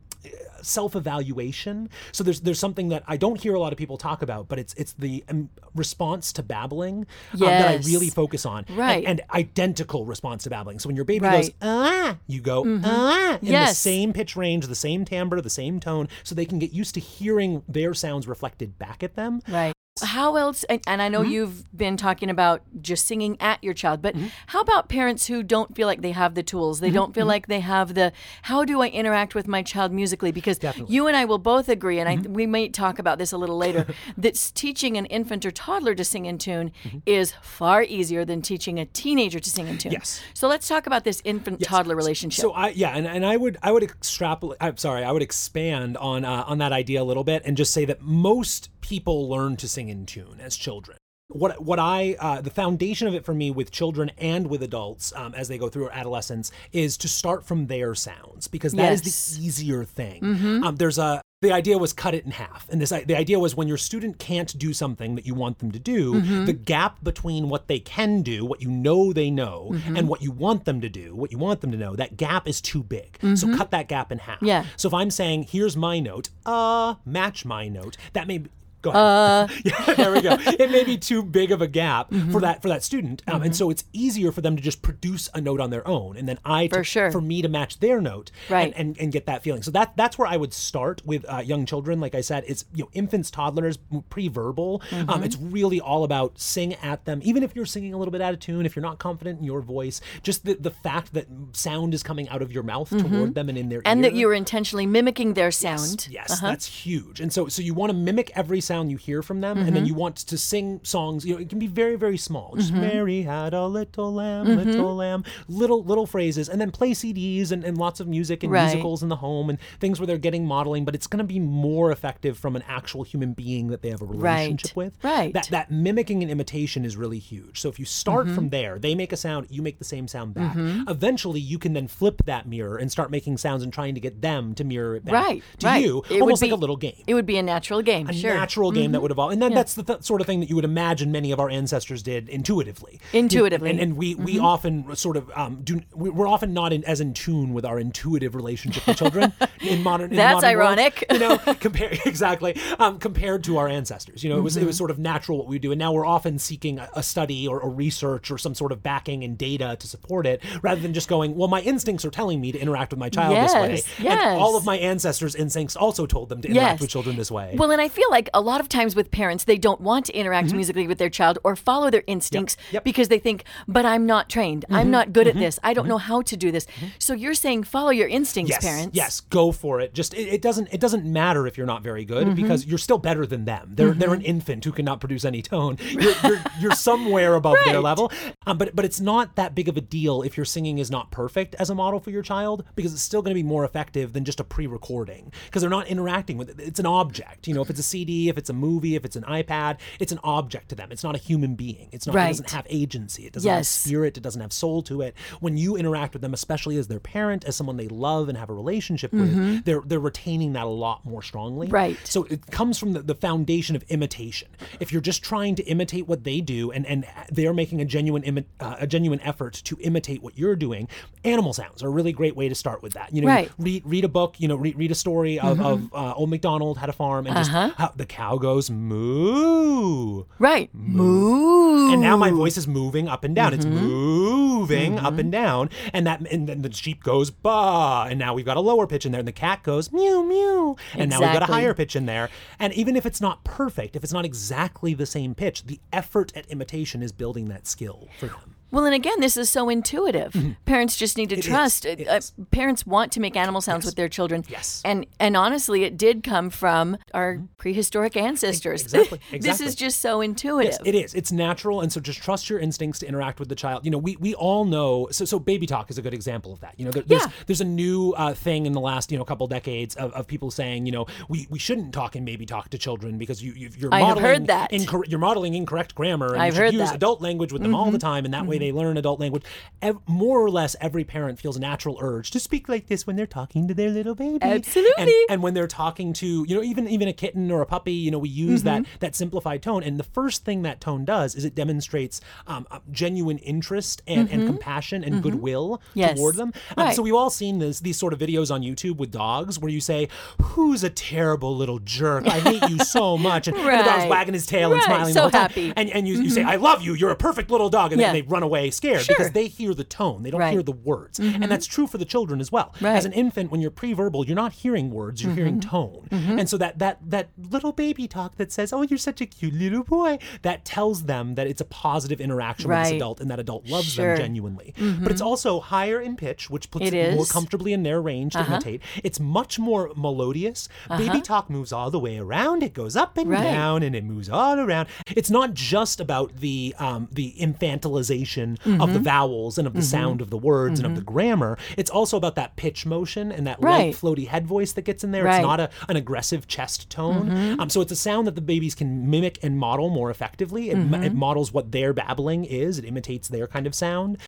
self-evaluation. 0.62 1.88
So 2.12 2.24
there's 2.24 2.40
there's 2.40 2.58
something 2.58 2.88
that 2.88 3.02
I 3.06 3.16
don't 3.16 3.40
hear 3.40 3.54
a 3.54 3.60
lot 3.60 3.72
of 3.72 3.78
people 3.78 3.96
talk 3.96 4.22
about 4.22 4.48
but 4.48 4.58
it's 4.58 4.74
it's 4.74 4.92
the 4.94 5.24
um, 5.28 5.48
response 5.74 6.32
to 6.34 6.42
babbling 6.42 7.06
um, 7.34 7.40
that 7.40 7.68
I 7.68 7.76
really 7.86 8.10
focus 8.10 8.44
on. 8.46 8.64
And- 8.68 8.76
Right. 8.76 9.04
and, 9.06 9.20
identical 9.34 10.04
response 10.06 10.44
to 10.44 10.50
babbling. 10.50 10.78
So 10.78 10.88
when 10.88 10.96
your 10.96 11.04
baby 11.04 11.24
Right. 11.26 11.42
goes 11.42 11.50
ah 11.62 12.16
you 12.26 12.40
go 12.40 12.64
ah 12.84 13.38
in 13.42 13.52
the 13.52 13.66
same 13.68 14.12
pitch 14.12 14.36
range 14.36 14.66
the 14.66 14.74
same 14.74 15.04
timbre 15.04 15.40
the 15.40 15.50
same 15.50 15.80
tone 15.80 16.08
so 16.22 16.34
they 16.34 16.44
can 16.46 16.58
get 16.58 16.72
used 16.72 16.94
to 16.94 17.00
hearing 17.00 17.62
their 17.68 17.92
sounds 17.94 18.26
reflected 18.26 18.78
back 18.78 19.02
at 19.02 19.14
them. 19.14 19.40
Right. 19.48 19.72
How 20.02 20.37
else? 20.37 20.64
And, 20.64 20.80
and 20.87 21.00
I 21.00 21.09
know 21.09 21.16
Mm-hmm. 21.22 21.30
you've 21.30 21.76
been 21.76 21.96
talking 21.96 22.28
about 22.28 22.62
just 22.82 23.06
singing 23.06 23.37
at 23.40 23.64
your 23.64 23.72
child, 23.72 24.02
but 24.02 24.14
how 24.48 24.61
about 24.61 24.88
parents 24.90 25.26
who 25.26 25.42
don't 25.42 25.74
feel 25.74 25.87
like 25.87 26.02
they 26.02 26.11
have 26.12 26.35
the 26.35 26.42
tools? 26.42 26.76
Mm-hmm. 26.76 26.87
They 26.87 26.90
don't 26.92 27.14
feel 27.14 27.24
like 27.26 27.46
they 27.46 27.61
have 27.61 27.94
the. 27.94 28.12
How 28.42 28.64
do 28.64 28.82
I 28.82 28.88
interact 28.88 29.35
with 29.35 29.48
my 29.48 29.62
child 29.62 29.92
musically? 29.92 30.32
Because 30.32 30.59
Definitely. 30.59 30.88
Mm-hmm. 30.88 30.94
you 30.94 31.06
and 31.06 31.16
I 31.16 31.24
will 31.24 31.38
both 31.38 31.68
agree, 31.70 31.98
and 31.98 32.09
I, 32.09 32.16
we 32.28 32.46
may 32.46 32.68
talk 32.68 32.98
about 32.98 33.16
this 33.18 33.32
a 33.32 33.38
little 33.38 33.56
later. 33.56 33.87
that 34.18 34.52
teaching 34.54 34.96
an 34.98 35.06
infant 35.06 35.46
or 35.46 35.50
toddler 35.50 35.94
to 35.94 36.04
sing 36.04 36.26
in 36.26 36.37
tune 36.37 36.72
is 37.06 37.32
far 37.40 37.82
easier 37.82 38.24
than 38.24 38.42
teaching 38.42 38.78
a 38.78 38.85
teenager 38.85 39.40
to 39.40 39.48
sing 39.50 39.66
in 39.66 39.78
tune. 39.78 39.92
Mm-hmm. 39.92 40.00
Yes. 40.00 40.22
So 40.35 40.46
let's 40.48 40.68
talk 40.68 40.87
about 40.87 41.04
this 41.04 41.22
infant 41.24 41.62
toddler 41.62 41.96
relationship. 41.96 42.42
So 42.42 42.52
I 42.52 42.68
yeah, 42.68 42.90
and, 42.90 43.06
and 43.06 43.24
I 43.24 43.38
would 43.38 43.56
I 43.62 43.72
would 43.72 43.82
extrapolate. 43.82 44.59
I'm 44.61 44.76
sorry, 44.76 45.04
I 45.04 45.12
would 45.12 45.22
expand 45.22 45.96
on 45.96 46.24
uh, 46.26 46.44
on 46.46 46.59
that 46.59 46.72
idea 46.72 47.00
a 47.00 47.04
little 47.04 47.24
bit 47.24 47.42
and 47.46 47.56
just 47.56 47.72
say 47.72 47.87
that 47.87 48.02
most 48.02 48.68
people 48.87 49.29
learn 49.29 49.57
to 49.57 49.68
sing 49.68 49.88
in 49.88 50.07
tune 50.07 50.38
as 50.40 50.57
children. 50.57 50.99
What 51.29 51.61
what 51.61 51.81
I 51.81 52.14
uh, 52.20 52.40
the 52.40 52.51
foundation 52.51 53.09
of 53.09 53.14
it 53.14 53.25
for 53.25 53.35
me 53.35 53.51
with 53.51 53.72
children 53.72 54.12
and 54.16 54.46
with 54.46 54.62
adults 54.62 55.12
um, 55.16 55.35
as 55.35 55.49
they 55.49 55.59
go 55.59 55.68
through 55.68 55.90
adolescence 55.90 56.53
is 56.72 56.96
to 56.99 57.09
start 57.09 57.44
from 57.44 57.66
their 57.66 57.96
sounds 57.96 58.46
because 58.46 58.72
that 58.75 58.92
is 58.92 59.03
Yes. 59.05 59.37
the 59.37 59.44
easier 59.44 59.85
thing. 59.85 60.22
Um, 60.64 60.77
there's 60.77 60.99
a 60.99 61.20
the 61.42 61.51
idea 61.53 61.77
was 61.79 61.92
cut 61.92 62.14
it 62.14 62.25
in 62.25 62.31
half, 62.31 62.68
and 62.70 62.81
this 62.81 62.90
the 62.90 63.16
idea 63.16 63.38
was 63.40 63.57
when 63.57 63.66
your 63.66 63.77
student 63.77 64.18
can't 64.20 64.57
do 64.57 64.72
something 64.72 65.16
that 65.16 65.27
you 65.27 65.35
want 65.35 65.59
them 65.59 65.72
to 65.72 65.79
do, 65.81 66.20
the 66.46 66.53
gap 66.53 67.03
between 67.03 67.49
what 67.49 67.66
they 67.66 67.81
can 67.81 68.22
do, 68.22 68.44
what 68.44 68.62
you 68.62 68.70
know 68.70 69.12
they 69.12 69.29
know, 69.31 69.75
and 69.96 70.09
what 70.09 70.22
you 70.22 70.31
want 70.31 70.64
them 70.64 70.81
to 70.81 70.88
do, 70.88 71.14
what 71.16 71.33
you 71.33 71.38
want 71.38 71.61
them 71.61 71.72
to 71.72 71.77
know, 71.77 71.96
that 71.96 72.16
gap 72.16 72.46
is 72.49 72.61
too 72.61 72.83
big. 72.85 73.18
So 73.37 73.55
cut 73.57 73.72
that 73.72 73.88
gap 73.88 74.12
in 74.12 74.18
half. 74.18 74.40
Yeah. 74.42 74.64
So 74.77 74.87
if 74.87 74.94
I'm 74.94 75.11
saying 75.11 75.49
here's 75.51 75.77
my 75.77 75.99
note, 75.99 76.29
uh, 76.46 76.94
match 77.05 77.44
my 77.44 77.66
note, 77.68 77.96
that 78.14 78.27
may 78.29 78.38
be, 78.38 78.51
Go 78.92 79.46
ahead. 79.46 79.51
yeah, 79.64 79.94
there 79.94 80.12
we 80.12 80.20
go. 80.20 80.37
It 80.40 80.70
may 80.70 80.85
be 80.85 80.96
too 80.96 81.22
big 81.22 81.51
of 81.53 81.61
a 81.62 81.66
gap 81.66 82.11
Mm-hmm. 82.11 82.33
for 82.33 82.40
that 82.40 82.62
for 82.62 82.68
that 82.68 82.83
student, 82.83 83.22
um, 83.27 83.42
and 83.42 83.55
so 83.55 83.68
it's 83.70 83.85
easier 83.92 84.31
for 84.33 84.40
them 84.40 84.57
to 84.57 84.62
just 84.62 84.81
produce 84.83 85.29
a 85.35 85.40
note 85.40 85.61
on 85.61 85.70
their 85.70 85.87
own, 85.88 86.16
and 86.16 86.29
then 86.29 86.38
I 86.44 86.68
For 86.68 86.77
to- 86.79 86.85
sure. 86.85 87.11
for 87.11 87.20
me 87.20 87.42
to 87.42 87.49
match 87.49 87.81
their 87.81 88.01
note, 88.01 88.31
Right. 88.49 88.72
and, 88.77 88.88
and, 88.90 88.99
and 88.99 89.12
get 89.12 89.27
that 89.27 89.42
feeling. 89.42 89.62
So 89.62 89.70
that 89.72 89.96
that's 89.96 90.18
where 90.18 90.29
I 90.29 90.37
would 90.37 90.53
start 90.53 91.03
with 91.05 91.25
uh, 91.29 91.38
young 91.38 91.66
children. 91.66 92.01
Like 92.01 92.14
I 92.14 92.20
said, 92.20 92.44
it's 92.46 92.64
you 92.75 92.85
know 92.85 92.90
infants, 92.92 93.31
toddlers, 93.31 93.79
pre-verbal. 94.11 94.83
Mm-hmm. 94.90 95.11
Um, 95.11 95.22
it's 95.22 95.37
really 95.37 95.81
all 95.81 96.05
about 96.05 96.38
sing 96.38 96.75
at 96.75 97.05
them, 97.05 97.20
even 97.25 97.42
if 97.42 97.55
you're 97.57 97.66
singing 97.66 97.92
a 97.94 97.99
little 97.99 98.12
bit 98.12 98.20
out 98.20 98.33
of 98.35 98.40
tune, 98.40 98.64
if 98.66 98.77
you're 98.77 98.83
not 98.83 98.99
confident 98.99 99.38
in 99.40 99.44
your 99.44 99.61
voice. 99.61 100.01
Just 100.22 100.44
the 100.44 100.55
the 100.55 100.70
fact 100.70 101.12
that 101.14 101.27
sound 101.53 101.92
is 101.94 102.03
coming 102.03 102.29
out 102.29 102.42
of 102.42 102.53
your 102.53 102.62
mouth 102.62 102.90
toward 102.90 103.35
them 103.35 103.49
and 103.49 103.59
in 103.59 103.68
their 103.68 103.81
Mm-hmm. 103.81 103.88
and 103.88 104.05
ear. 104.05 104.11
that 104.11 104.16
you're 104.16 104.35
intentionally 104.35 104.87
mimicking 104.87 105.35
their 105.35 105.51
sound. 105.51 106.09
Yes, 106.11 106.40
that's 106.40 106.66
huge. 106.66 107.20
And 107.20 107.33
so 107.33 107.49
so 107.49 107.62
you 107.62 107.75
want 107.75 107.90
to 107.90 107.96
mimic 107.96 108.31
every 108.35 108.61
sound 108.61 108.75
sound 108.76 108.90
you 108.90 108.96
hear 108.96 109.22
from 109.22 109.40
them, 109.40 109.58
and 109.58 109.74
then 109.74 109.86
you 109.86 109.94
want 109.94 110.16
to 110.16 110.36
sing 110.36 110.80
songs. 110.82 111.24
You 111.24 111.34
know, 111.34 111.40
it 111.40 111.48
can 111.48 111.58
be 111.58 111.66
very, 111.66 111.96
very 111.96 112.18
small. 112.18 112.54
Just 112.56 112.72
Mary 112.72 113.22
had 113.22 113.54
a 113.54 113.66
little 113.66 114.12
lamb, 114.12 114.46
little 114.56 114.94
lamb, 114.94 115.24
little 115.48 115.82
little 115.82 116.06
phrases, 116.06 116.48
and 116.48 116.60
then 116.60 116.70
play 116.70 116.90
CDs 116.92 117.52
and, 117.52 117.64
and 117.64 117.78
lots 117.78 118.00
of 118.00 118.06
music 118.06 118.42
and 118.42 118.52
Right. 118.52 118.64
musicals 118.66 119.02
in 119.02 119.08
the 119.08 119.16
home 119.16 119.48
and 119.50 119.58
things 119.80 119.98
where 119.98 120.06
they're 120.06 120.18
getting 120.18 120.44
modeling. 120.46 120.84
But 120.84 120.94
it's 120.94 121.06
going 121.06 121.18
to 121.18 121.24
be 121.24 121.38
more 121.40 121.90
effective 121.90 122.36
from 122.38 122.54
an 122.56 122.62
actual 122.68 123.02
human 123.02 123.32
being 123.32 123.68
that 123.68 123.80
they 123.82 123.88
have 123.90 124.02
a 124.02 124.04
relationship 124.04 124.76
with. 124.76 124.92
Right. 125.02 125.32
That 125.32 125.48
that 125.50 125.70
mimicking 125.70 126.22
and 126.22 126.30
imitation 126.30 126.84
is 126.84 126.96
really 126.96 127.18
huge. 127.18 127.60
So 127.60 127.68
if 127.68 127.78
you 127.78 127.84
start 127.86 128.26
Mm-hmm. 128.26 128.34
from 128.34 128.48
there, 128.50 128.78
they 128.78 128.94
make 128.94 129.12
a 129.12 129.16
sound, 129.16 129.46
you 129.50 129.62
make 129.62 129.78
the 129.78 129.84
same 129.84 130.08
sound 130.08 130.34
back. 130.34 130.56
Eventually, 130.88 131.38
you 131.40 131.58
can 131.58 131.72
then 131.74 131.86
flip 131.88 132.22
that 132.26 132.46
mirror 132.48 132.76
and 132.76 132.90
start 132.90 133.10
making 133.10 133.36
sounds 133.38 133.62
and 133.62 133.72
trying 133.72 133.94
to 133.94 134.00
get 134.00 134.20
them 134.22 134.54
to 134.54 134.64
mirror 134.64 134.96
it 134.96 135.04
back 135.04 135.14
Right, 135.14 135.42
to 135.60 135.66
right. 135.66 135.84
you, 135.84 136.02
It 136.10 136.20
almost 136.20 136.42
like 136.42 136.50
be- 136.50 136.54
a 136.54 136.56
little 136.56 136.76
game 136.76 137.02
It 137.06 137.14
would 137.14 137.26
be 137.26 137.36
a 137.38 137.42
natural 137.42 137.82
game, 137.82 138.08
a 138.08 138.12
sure. 138.12 138.30
Mm-hmm. 138.32 138.40
Natural 138.57 138.73
game 138.73 138.92
that 138.92 139.03
would 139.03 139.11
evolve. 139.11 139.33
And 139.33 139.42
then 139.42 139.53
that's 139.55 139.75
the 139.75 139.83
th- 139.83 140.03
sort 140.03 140.21
of 140.21 140.27
thing 140.27 140.40
that 140.40 140.49
you 140.49 140.57
would 140.57 140.64
imagine 140.64 141.12
many 141.12 141.31
of 141.33 141.38
our 141.40 141.51
ancestors 141.51 142.03
did 142.03 142.29
intuitively. 142.29 143.01
Intuitively. 143.12 143.71
Mm-hmm. 143.71 143.81
And, 143.81 143.90
and 143.90 143.97
we, 143.99 144.14
we 144.14 144.38
often 144.38 144.95
sort 144.97 145.16
of 145.16 145.31
um, 145.35 145.61
do, 145.62 145.81
we- 145.95 146.11
we're 146.11 146.29
often 146.29 146.55
not 146.55 146.73
in, 146.73 146.83
as 146.85 147.01
in 147.01 147.12
tune 147.12 147.53
with 147.53 147.64
our 147.66 147.79
intuitive 147.79 148.35
relationship 148.35 148.87
with 148.87 148.97
children 148.97 149.33
in 149.61 149.83
modern 149.83 150.11
in 150.11 150.16
That's 150.16 150.42
modern 150.42 150.57
world, 150.59 150.69
ironic. 150.79 151.05
you 151.11 151.19
know, 151.19 151.37
compare, 151.61 151.90
exactly, 152.07 152.57
um, 152.79 152.99
compared 152.99 153.45
to 153.45 153.59
our 153.59 153.69
ancestors. 153.69 154.25
You 154.25 154.31
know, 154.31 154.38
it 154.38 154.42
was, 154.42 154.57
it 154.57 154.61
Mm-hmm. 154.61 154.66
was 154.69 154.77
sort 154.79 154.90
of 154.90 154.99
natural 154.99 155.37
what 155.38 155.47
we 155.49 155.59
do. 155.59 155.71
And 155.73 155.79
now 155.79 155.92
we're 155.92 156.07
often 156.07 156.38
seeking 156.38 156.79
a, 156.79 156.88
a 156.95 157.03
study 157.03 157.47
or, 157.47 157.61
a 157.61 157.69
research 157.69 158.31
or 158.31 158.38
some 158.38 158.55
sort 158.55 158.73
of 158.73 158.83
backing 158.83 159.23
and 159.23 159.37
data 159.37 159.77
to 159.79 159.87
support 159.87 160.27
it 160.27 160.42
rather 160.62 160.81
than 160.81 160.95
just 160.95 161.09
going, 161.09 161.37
well, 161.37 161.49
my 161.49 161.61
instincts 161.61 162.05
are 162.07 162.11
telling 162.11 162.40
me 162.40 162.53
to 162.53 162.59
interact 162.59 162.90
with 162.92 162.99
my 162.99 163.09
child 163.11 163.37
this 163.37 163.55
way. 163.55 163.83
Yes, 164.03 164.16
And 164.19 164.38
all 164.40 164.57
of 164.57 164.64
my 164.64 164.77
ancestors' 164.79 165.35
instincts 165.35 165.77
also 165.77 166.07
told 166.07 166.29
them 166.31 166.40
to 166.42 166.49
interact 166.49 166.73
Yes. 166.75 166.81
with 166.81 166.90
children 166.90 167.16
this 167.16 167.31
way. 167.31 167.55
Well, 167.57 167.71
and 167.71 167.81
I 167.81 167.88
feel 167.88 168.09
like 168.11 168.29
a 168.35 168.40
lot 168.50 168.61
of 168.61 168.68
times 168.68 168.94
with 168.96 169.11
parents, 169.11 169.44
they 169.44 169.59
don't 169.59 169.80
want 169.80 170.06
to 170.06 170.12
interact 170.20 170.52
musically 170.52 170.87
with 170.87 170.98
their 170.98 171.11
child 171.11 171.38
or 171.44 171.56
follow 171.56 171.90
their 171.90 172.04
instincts 172.06 172.56
Mm-hmm. 172.56 172.74
Yep. 172.76 172.85
because 172.85 173.09
they 173.09 173.18
think, 173.18 173.44
but 173.68 173.85
I'm 173.85 174.04
not 174.06 174.28
trained. 174.28 174.62
Mm-hmm. 174.64 174.74
I'm 174.76 174.90
not 174.90 175.12
good 175.12 175.26
at 175.26 175.35
this. 175.35 175.59
I 175.62 175.72
don't 175.74 175.88
know 175.88 175.98
how 175.98 176.22
to 176.22 176.37
do 176.37 176.50
this. 176.52 176.66
So 176.98 177.12
you're 177.12 177.35
saying 177.35 177.64
follow 177.64 177.90
your 177.90 178.09
instincts, 178.09 178.50
yes, 178.50 178.64
parents. 178.64 178.96
Yes, 178.96 179.20
go 179.20 179.52
for 179.52 179.80
it. 179.80 179.94
Just 179.94 180.14
it, 180.14 180.28
it 180.37 180.42
doesn't 180.42 180.68
it 180.72 180.80
doesn't 180.80 181.04
matter 181.04 181.46
if 181.46 181.56
you're 181.59 181.66
not 181.66 181.82
very 181.82 182.04
good 182.04 182.26
Mm-hmm. 182.26 182.42
because 182.42 182.66
you're 182.66 182.78
still 182.88 182.98
better 182.98 183.26
than 183.26 183.44
them. 183.44 183.72
They're 183.74 183.92
they're 183.94 184.14
an 184.14 184.22
infant 184.22 184.64
who 184.64 184.72
cannot 184.72 185.00
produce 185.00 185.24
any 185.24 185.42
tone. 185.42 185.78
You're 185.90 186.14
you're, 186.24 186.40
you're 186.61 186.72
somewhere 186.90 187.35
above 187.35 187.56
their 187.64 187.80
level. 187.80 188.11
Um, 188.46 188.59
but 188.59 188.74
but 188.76 188.85
it's 188.85 189.00
not 189.00 189.37
that 189.37 189.54
big 189.54 189.68
of 189.68 189.76
a 189.76 189.80
deal 189.80 190.22
if 190.22 190.37
your 190.37 190.46
singing 190.46 190.78
is 190.78 190.90
not 190.90 191.11
perfect 191.11 191.54
as 191.56 191.68
a 191.70 191.74
model 191.74 192.00
for 192.00 192.11
your 192.11 192.22
child 192.22 192.64
because 192.74 192.92
it's 192.92 193.02
still 193.02 193.22
going 193.22 193.35
to 193.35 193.40
be 193.42 193.48
more 193.54 193.64
effective 193.64 194.12
than 194.12 194.24
just 194.24 194.40
a 194.40 194.44
pre-recording 194.44 195.32
because 195.46 195.62
they're 195.62 195.70
not 195.70 195.87
interacting 195.88 196.37
with 196.38 196.48
it. 196.50 196.56
It's 196.61 196.80
an 196.80 196.87
object. 196.87 197.46
You 197.48 197.54
know, 197.54 197.62
if 197.62 197.70
it's 197.70 197.80
a 197.80 197.82
CD, 197.85 198.28
if 198.28 198.36
it's 198.38 198.51
a 198.51 198.53
movie, 198.53 198.94
if 198.96 199.05
it's 199.05 199.16
an 199.16 199.22
iPad, 199.25 199.79
it's 200.01 200.12
an 200.12 200.20
object 200.25 200.68
to 200.70 200.75
them. 200.75 200.88
It's 200.92 201.05
not 201.05 201.14
a 201.14 201.18
human 201.18 201.55
being. 201.55 201.88
It's 201.92 202.07
not. 202.07 202.14
It 202.14 202.18
Right. 202.18 202.29
doesn't 202.29 202.51
have 202.51 202.66
agency. 202.70 203.27
It 203.27 203.33
doesn't 203.33 203.51
have 203.51 203.66
spirit. 203.66 204.16
It 204.16 204.22
doesn't 204.22 204.40
have 204.40 204.53
soul 204.53 204.83
to 204.83 205.01
it. 205.03 205.14
When 205.40 205.57
you 205.57 205.77
interact 205.77 206.12
with 206.14 206.22
them, 206.22 206.35
especially 206.35 206.77
as 206.77 206.88
their 206.88 207.01
parent, 207.01 207.44
as 207.44 207.57
someone 207.57 207.77
they 207.77 207.88
love 207.88 208.29
and 208.29 208.37
have 208.38 208.51
a 208.51 208.55
relationship 208.55 209.12
with, 209.12 209.64
they're 209.64 209.83
they're 209.85 210.01
retaining 210.01 210.53
that 210.55 210.64
a 210.64 210.68
lot 210.68 211.05
more 211.05 211.22
strongly. 211.22 211.66
Mm-hmm. 211.66 211.75
Right. 211.75 211.96
So 212.05 212.25
it 212.25 212.46
comes 212.51 212.79
from 212.79 212.92
the, 212.92 213.03
the 213.03 213.14
foundation 213.14 213.77
of 213.77 213.83
imitation. 213.88 214.49
If 214.81 214.92
you're 214.92 215.03
just 215.03 215.22
trying 215.22 215.55
to 215.57 215.62
imitate 215.64 216.07
what 216.09 216.25
they 216.25 216.40
do, 216.40 216.70
and 216.72 216.87
and 216.87 217.05
they're 217.31 217.55
making 217.55 217.81
a 217.81 217.85
genuine 217.85 218.22
imi- 218.22 218.44
uh, 218.61 218.77
a 218.81 218.87
genuine 218.87 219.20
effort 219.20 219.55
to 219.64 219.77
imitate 219.81 220.22
what 220.22 220.37
you're 220.38 220.57
doing, 220.57 220.88
animal 221.25 221.53
sounds 221.53 221.83
are 221.83 221.88
a 221.88 221.90
really 221.90 222.12
great 222.12 222.37
way 222.37 222.49
to 222.49 222.55
start 222.55 222.83
with 222.83 222.94
that. 222.94 223.12
You 223.14 223.22
know, 223.22 223.29
Right. 223.29 223.51
read 223.59 223.83
read 223.85 224.05
a 224.05 224.09
book. 224.09 224.37
You 224.40 224.49
know, 224.49 224.57
read, 224.57 224.77
read 224.77 224.90
a 224.90 224.94
story 224.94 225.38
of, 225.38 225.61
of 225.61 225.92
uh, 225.94 226.14
old 226.14 226.31
MacDonald 226.31 226.79
had 226.79 226.88
a 226.88 226.92
farm, 226.92 227.27
and 227.27 227.37
just 227.37 227.51
how 227.51 227.92
the 227.96 228.07
cow 228.07 228.25
goes 228.34 228.70
moo. 228.70 230.24
Right. 230.40 230.70
Moo. 230.74 231.92
And 231.92 232.02
now 232.02 232.16
my 232.16 232.30
voice 232.30 232.56
is 232.56 232.66
moving 232.66 233.06
up 233.06 233.22
and 233.22 233.34
down. 233.34 233.54
It's 233.54 233.64
mm-hmm. 233.64 233.86
moving 233.86 234.98
up 234.98 235.12
mm-hmm. 235.12 235.20
and 235.20 235.32
down, 235.32 235.70
and 235.92 236.06
that 236.06 236.20
and 236.32 236.48
then 236.48 236.62
the 236.62 236.72
sheep 236.72 237.04
goes 237.04 237.30
ba, 237.30 238.06
and 238.10 238.18
now 238.18 238.34
we've 238.34 238.44
got 238.44 238.56
a 238.56 238.60
lower 238.60 238.86
pitch 238.86 239.06
in 239.06 239.12
there, 239.12 239.20
and 239.20 239.28
the 239.28 239.32
cat 239.32 239.62
goes 239.62 239.92
mew 239.92 240.26
mew, 240.26 240.76
and 240.94 241.10
now 241.10 241.20
we've 241.20 241.32
got 241.32 241.42
a 241.42 241.52
higher 241.52 241.74
pitch 241.74 241.94
in 241.94 242.06
there. 242.06 242.28
And 242.58 242.72
even 242.72 242.96
if 242.96 243.06
it's 243.06 243.20
not 243.20 243.44
perfect, 243.44 243.94
if 243.94 244.02
it's 244.02 244.12
not 244.12 244.24
exactly 244.24 244.94
the 244.94 245.06
same 245.06 245.34
pitch, 245.34 245.64
the 245.66 245.80
effort 245.92 246.32
at 246.34 246.46
imitation 246.46 247.02
is 247.02 247.12
building 247.12 247.48
that 247.48 247.66
skill 247.66 248.08
for 248.18 248.26
them. 248.26 248.56
Well, 248.70 248.85
and 248.85 248.94
again, 248.94 249.20
this 249.20 249.37
is 249.37 249.48
so 249.48 249.68
intuitive. 249.68 250.35
Parents 250.64 250.96
just 250.96 251.16
need 251.16 251.29
to 251.31 251.37
Mm-hmm. 251.37 251.40
is. 251.40 251.46
trust. 251.46 251.85
It 251.87 252.07
Uh, 252.09 252.14
is. 252.16 252.33
parents 252.50 252.87
want 252.87 253.12
to 253.12 253.20
make 253.20 253.37
animal 253.37 253.61
sounds 253.61 253.85
with 253.87 253.94
their 253.96 254.09
children. 254.09 254.44
Yes. 254.48 254.83
And 254.85 255.07
and 255.20 255.37
honestly, 255.37 255.85
it 255.85 255.96
did 255.96 256.22
come 256.22 256.50
from 256.50 256.96
our 257.14 257.42
prehistoric 257.59 258.16
ancestors. 258.16 258.83
Exactly, 258.83 259.20
exactly. 259.33 259.38
this 259.50 259.61
is 259.61 259.74
just 259.74 260.00
so 260.00 260.20
intuitive. 260.20 260.72
Yes, 260.72 260.81
it 260.85 260.94
is. 260.94 261.14
It's 261.14 261.33
natural, 261.33 261.81
and 261.81 261.92
so 261.92 262.00
just 262.00 262.20
trust 262.22 262.50
your 262.50 262.59
instincts 262.59 262.98
to 263.00 263.07
interact 263.09 263.38
with 263.38 263.48
the 263.48 263.55
child. 263.55 263.85
You 263.85 263.90
know, 263.90 263.98
we, 263.98 264.16
we 264.16 264.35
all 264.35 264.64
know. 264.64 265.09
So 265.11 265.24
so 265.24 265.38
baby 265.38 265.66
talk 265.66 265.90
is 265.90 265.98
a 265.98 266.02
good 266.02 266.14
example 266.14 266.52
of 266.52 266.61
that. 266.61 266.74
You 266.79 266.87
know, 266.87 266.90
there, 266.92 267.02
there's 267.07 267.22
Yeah. 267.22 267.31
there's 267.46 267.61
a 267.61 267.64
new 267.64 268.12
uh, 268.16 268.35
thing 268.35 268.66
in 268.66 268.72
the 268.72 268.81
last 268.81 269.11
you 269.12 269.18
know 269.18 269.24
couple 269.24 269.46
decades 269.46 269.94
of, 269.96 270.12
of 270.12 270.26
people 270.26 270.50
saying 270.50 270.87
you 270.87 270.92
know 270.92 271.07
we, 271.29 271.46
we 271.50 271.59
shouldn't 271.59 271.92
talk 271.94 272.16
in 272.16 272.24
baby 272.24 272.46
talk 272.46 272.68
to 272.70 272.79
children 272.79 273.16
because 273.18 273.42
you 273.42 273.52
you 273.52 273.70
you're 273.76 273.94
I 273.94 273.98
have 274.00 274.09
modeling 274.16 274.24
heard 274.24 274.46
that. 274.48 274.70
incor- 274.72 275.05
you're 275.09 275.18
modeling 275.20 275.55
incorrect 275.55 275.94
grammar 275.94 276.33
and 276.35 276.42
I've 276.42 276.48
you 276.48 276.57
should 276.57 276.62
heard 276.62 276.72
use 276.74 276.79
that. 276.81 276.87
Mm-hmm. 276.87 276.94
adult 276.96 277.22
language 277.22 277.52
with 277.52 277.62
them 277.62 277.74
all 277.74 277.90
the 277.90 277.98
time, 277.98 278.24
and 278.24 278.35
that 278.35 278.46
way 278.46 278.56
they 278.59 278.73
learn 278.73 278.97
adult 278.97 279.21
language. 279.21 279.45
Ev- 279.83 279.99
more 280.07 280.40
or 280.40 280.51
less, 280.51 280.77
every 280.81 281.05
parent 281.05 281.38
feels 281.38 281.57
a 281.57 281.61
natural 281.61 281.97
urge 282.01 282.31
to 282.31 282.40
speak 282.40 282.69
like 282.69 282.87
this 282.88 283.07
when 283.07 283.16
they're 283.16 283.27
talking 283.27 283.69
to 283.69 283.75
their 283.75 283.90
little 283.90 284.14
baby. 284.14 284.38
And, 284.42 284.53
Absolutely. 284.66 285.14
and 285.29 285.42
when 285.42 285.55
they're 285.55 285.66
talking 285.66 286.12
to 286.14 286.45
you 286.49 286.55
know 286.57 286.62
even 286.62 286.88
even 286.88 287.09
a 287.09 287.12
kitten 287.12 287.51
or 287.51 287.62
a 287.62 287.66
puppy 287.66 287.92
you 287.92 288.11
know 288.11 288.19
we 288.19 288.29
use 288.29 288.62
that 288.62 288.83
Mm-hmm. 288.83 288.97
that 289.01 289.14
simplified 289.14 289.62
tone 289.62 289.83
and 289.83 289.99
the 289.99 290.05
first 290.05 290.45
thing 290.45 290.62
that 290.62 290.81
tone 290.81 291.05
does 291.05 291.35
is 291.35 291.45
it 291.45 291.55
demonstrates 291.55 292.21
um, 292.47 292.66
uh, 292.71 292.81
genuine 292.90 293.38
interest 293.38 294.03
and, 294.07 294.29
and 294.31 294.47
compassion 294.47 295.03
and 295.05 295.23
goodwill 295.23 295.57
Mm-hmm. 295.90 295.99
Yes. 295.99 296.19
toward 296.19 296.37
them 296.37 296.53
um, 296.77 296.87
Right. 296.87 296.95
so 296.97 297.03
we've 297.03 297.14
all 297.14 297.31
seen 297.31 297.59
this 297.59 297.81
these 297.81 297.97
sort 297.97 298.12
of 298.12 298.19
videos 298.19 298.51
on 298.55 298.62
youtube 298.62 298.97
with 298.99 299.11
dogs 299.11 299.59
where 299.59 299.71
you 299.71 299.81
say 299.81 300.09
who's 300.42 300.85
a 300.85 300.90
terrible 300.90 301.57
little 301.57 301.79
jerk 301.79 302.27
i 302.27 302.38
hate 302.40 302.69
you 302.69 302.79
so 302.81 303.16
much 303.31 303.49
and, 303.49 303.57
and 303.57 303.66
the 303.81 303.85
dog's 303.85 304.07
wagging 304.11 304.35
his 304.35 304.47
tail 304.47 304.73
and 304.73 304.81
Right. 304.81 304.85
smiling 304.87 305.12
So 305.14 305.14
the 305.14 305.21
whole 305.23 305.31
time. 305.31 305.40
happy. 305.42 305.73
and, 305.77 305.90
and 305.90 306.07
you, 306.09 306.21
you 306.21 306.31
say 306.31 306.42
i 306.42 306.57
love 306.57 306.83
you 306.83 306.95
you're 306.95 307.11
a 307.11 307.16
perfect 307.16 307.51
little 307.51 307.71
dog 307.71 307.92
and 307.92 308.01
Yeah. 308.01 308.09
then 308.12 308.14
they 308.16 308.23
run 308.23 308.42
away 308.46 308.70
scared 308.70 309.02
Sure. 309.02 309.14
because 309.16 309.32
they 309.32 309.46
hear 309.59 309.72
the 309.74 309.85
tone 310.00 310.18
they 310.22 310.30
don't 310.30 310.40
Right. 310.40 310.52
hear 310.56 310.62
the 310.72 310.78
words 310.92 311.18
and 311.18 311.44
that's 311.52 311.66
true 311.66 311.87
for 311.87 311.98
the 312.02 312.04
children 312.14 312.40
as 312.40 312.50
well 312.56 312.68
Right. 312.80 312.96
as 313.00 313.04
an 313.04 313.12
infant 313.12 313.50
when 313.52 313.61
you're 313.62 313.70
pre-verbal 313.82 314.24
you're 314.26 314.42
not 314.44 314.52
hearing 314.62 314.87
words 314.90 315.16
you're 315.22 315.35
hearing 315.40 315.59
Mm-hmm. 315.61 315.68
tone 315.78 316.38
and 316.40 316.46
so 316.52 316.56
that 316.64 316.78
that 316.85 316.94
that 317.14 317.26
little 317.56 317.72
baby 317.72 318.06
talk 318.18 318.30
that 318.40 318.50
says 318.56 318.72
oh 318.72 318.82
you're 318.88 318.98
such 319.11 319.20
a 319.20 319.26
cute 319.26 319.54
little 319.54 319.85
boy 319.85 320.18
that 320.42 320.64
tells 320.64 321.04
them 321.12 321.35
that 321.37 321.46
it's 321.46 321.61
a 321.61 321.64
positive 321.87 322.20
interaction 322.26 322.68
with 322.70 322.78
this 322.85 322.92
adult 322.92 323.20
and 323.20 323.30
that 323.30 323.40
adult 323.46 323.62
loves 323.68 323.87
Sure. 323.92 324.04
Mm-hmm. 324.06 324.16
them 324.16 324.26
genuinely 324.26 324.68
but 325.02 325.11
it's 325.12 325.20
also 325.30 325.61
higher 325.61 326.00
in 326.00 326.16
pitch 326.16 326.48
which 326.54 326.70
puts 326.70 326.87
It 326.87 327.14
more 327.14 327.26
comfortably 327.26 327.72
in 327.72 327.82
their 327.82 328.00
range 328.00 328.32
to 328.35 328.44
imitate 328.46 328.80
it's 329.09 329.20
much 329.20 329.59
more 329.59 329.82
melodious 329.96 330.68
baby 331.02 331.20
talk 331.20 331.44
moves 331.50 331.72
all 331.72 331.90
the 331.90 332.02
way 332.06 332.16
around 332.18 332.62
it 332.62 332.72
goes 332.82 332.96
up 332.96 333.16
and 333.18 333.26
Uh-huh. 333.26 333.42
Right. 333.42 333.50
down 333.61 333.82
and 333.87 333.94
it 334.00 334.04
moves 334.04 334.28
all 334.28 334.56
around 334.66 334.87
it's 335.20 335.30
not 335.38 335.48
just 335.54 335.96
about 336.06 336.28
the 336.44 336.74
um, 336.78 337.09
the 337.11 337.28
infantilization 337.46 338.36
of 338.42 338.49
Mm-hmm. 338.64 338.92
the 338.92 338.99
vowels 339.01 339.59
and 339.59 339.66
of 339.66 339.75
the 339.75 339.83
sound 339.83 340.20
of 340.20 340.31
the 340.31 340.38
words 340.38 340.79
and 340.81 340.87
of 340.87 340.94
the 340.94 341.01
grammar 341.03 341.57
it's 341.77 341.90
also 341.90 342.16
about 342.16 342.35
that 342.35 342.57
pitch 342.57 342.85
motion 342.87 343.33
and 343.33 343.46
that 343.46 343.59
Right. 343.61 343.87
light 343.87 343.94
floaty 343.94 344.27
head 344.27 344.46
voice 344.46 344.72
that 344.72 344.83
gets 344.83 345.03
in 345.05 345.11
there 345.12 345.25
Right. 345.25 345.40
Mm-hmm. 345.40 345.40
it's 345.40 345.46
not 345.49 345.61
a, 345.61 345.70
an 345.88 345.96
aggressive 345.96 346.46
chest 346.46 346.90
tone 346.90 347.59
um, 347.61 347.70
so 347.70 347.81
it's 347.81 347.92
a 347.92 347.96
sound 347.96 348.27
that 348.27 348.35
the 348.35 348.40
babies 348.40 348.75
can 348.75 349.11
mimic 349.11 349.38
and 349.42 349.59
model 349.59 349.88
more 349.90 350.11
effectively 350.11 350.70
it, 350.70 350.77
Mm-hmm. 350.77 350.94
it 351.05 351.14
models 351.14 351.53
what 351.53 351.72
their 351.72 351.92
babbling 351.92 352.44
is 352.44 352.79
it 352.79 352.85
imitates 352.85 353.29
their 353.29 353.46
kind 353.46 353.66
of 353.66 353.75
sound 353.75 354.18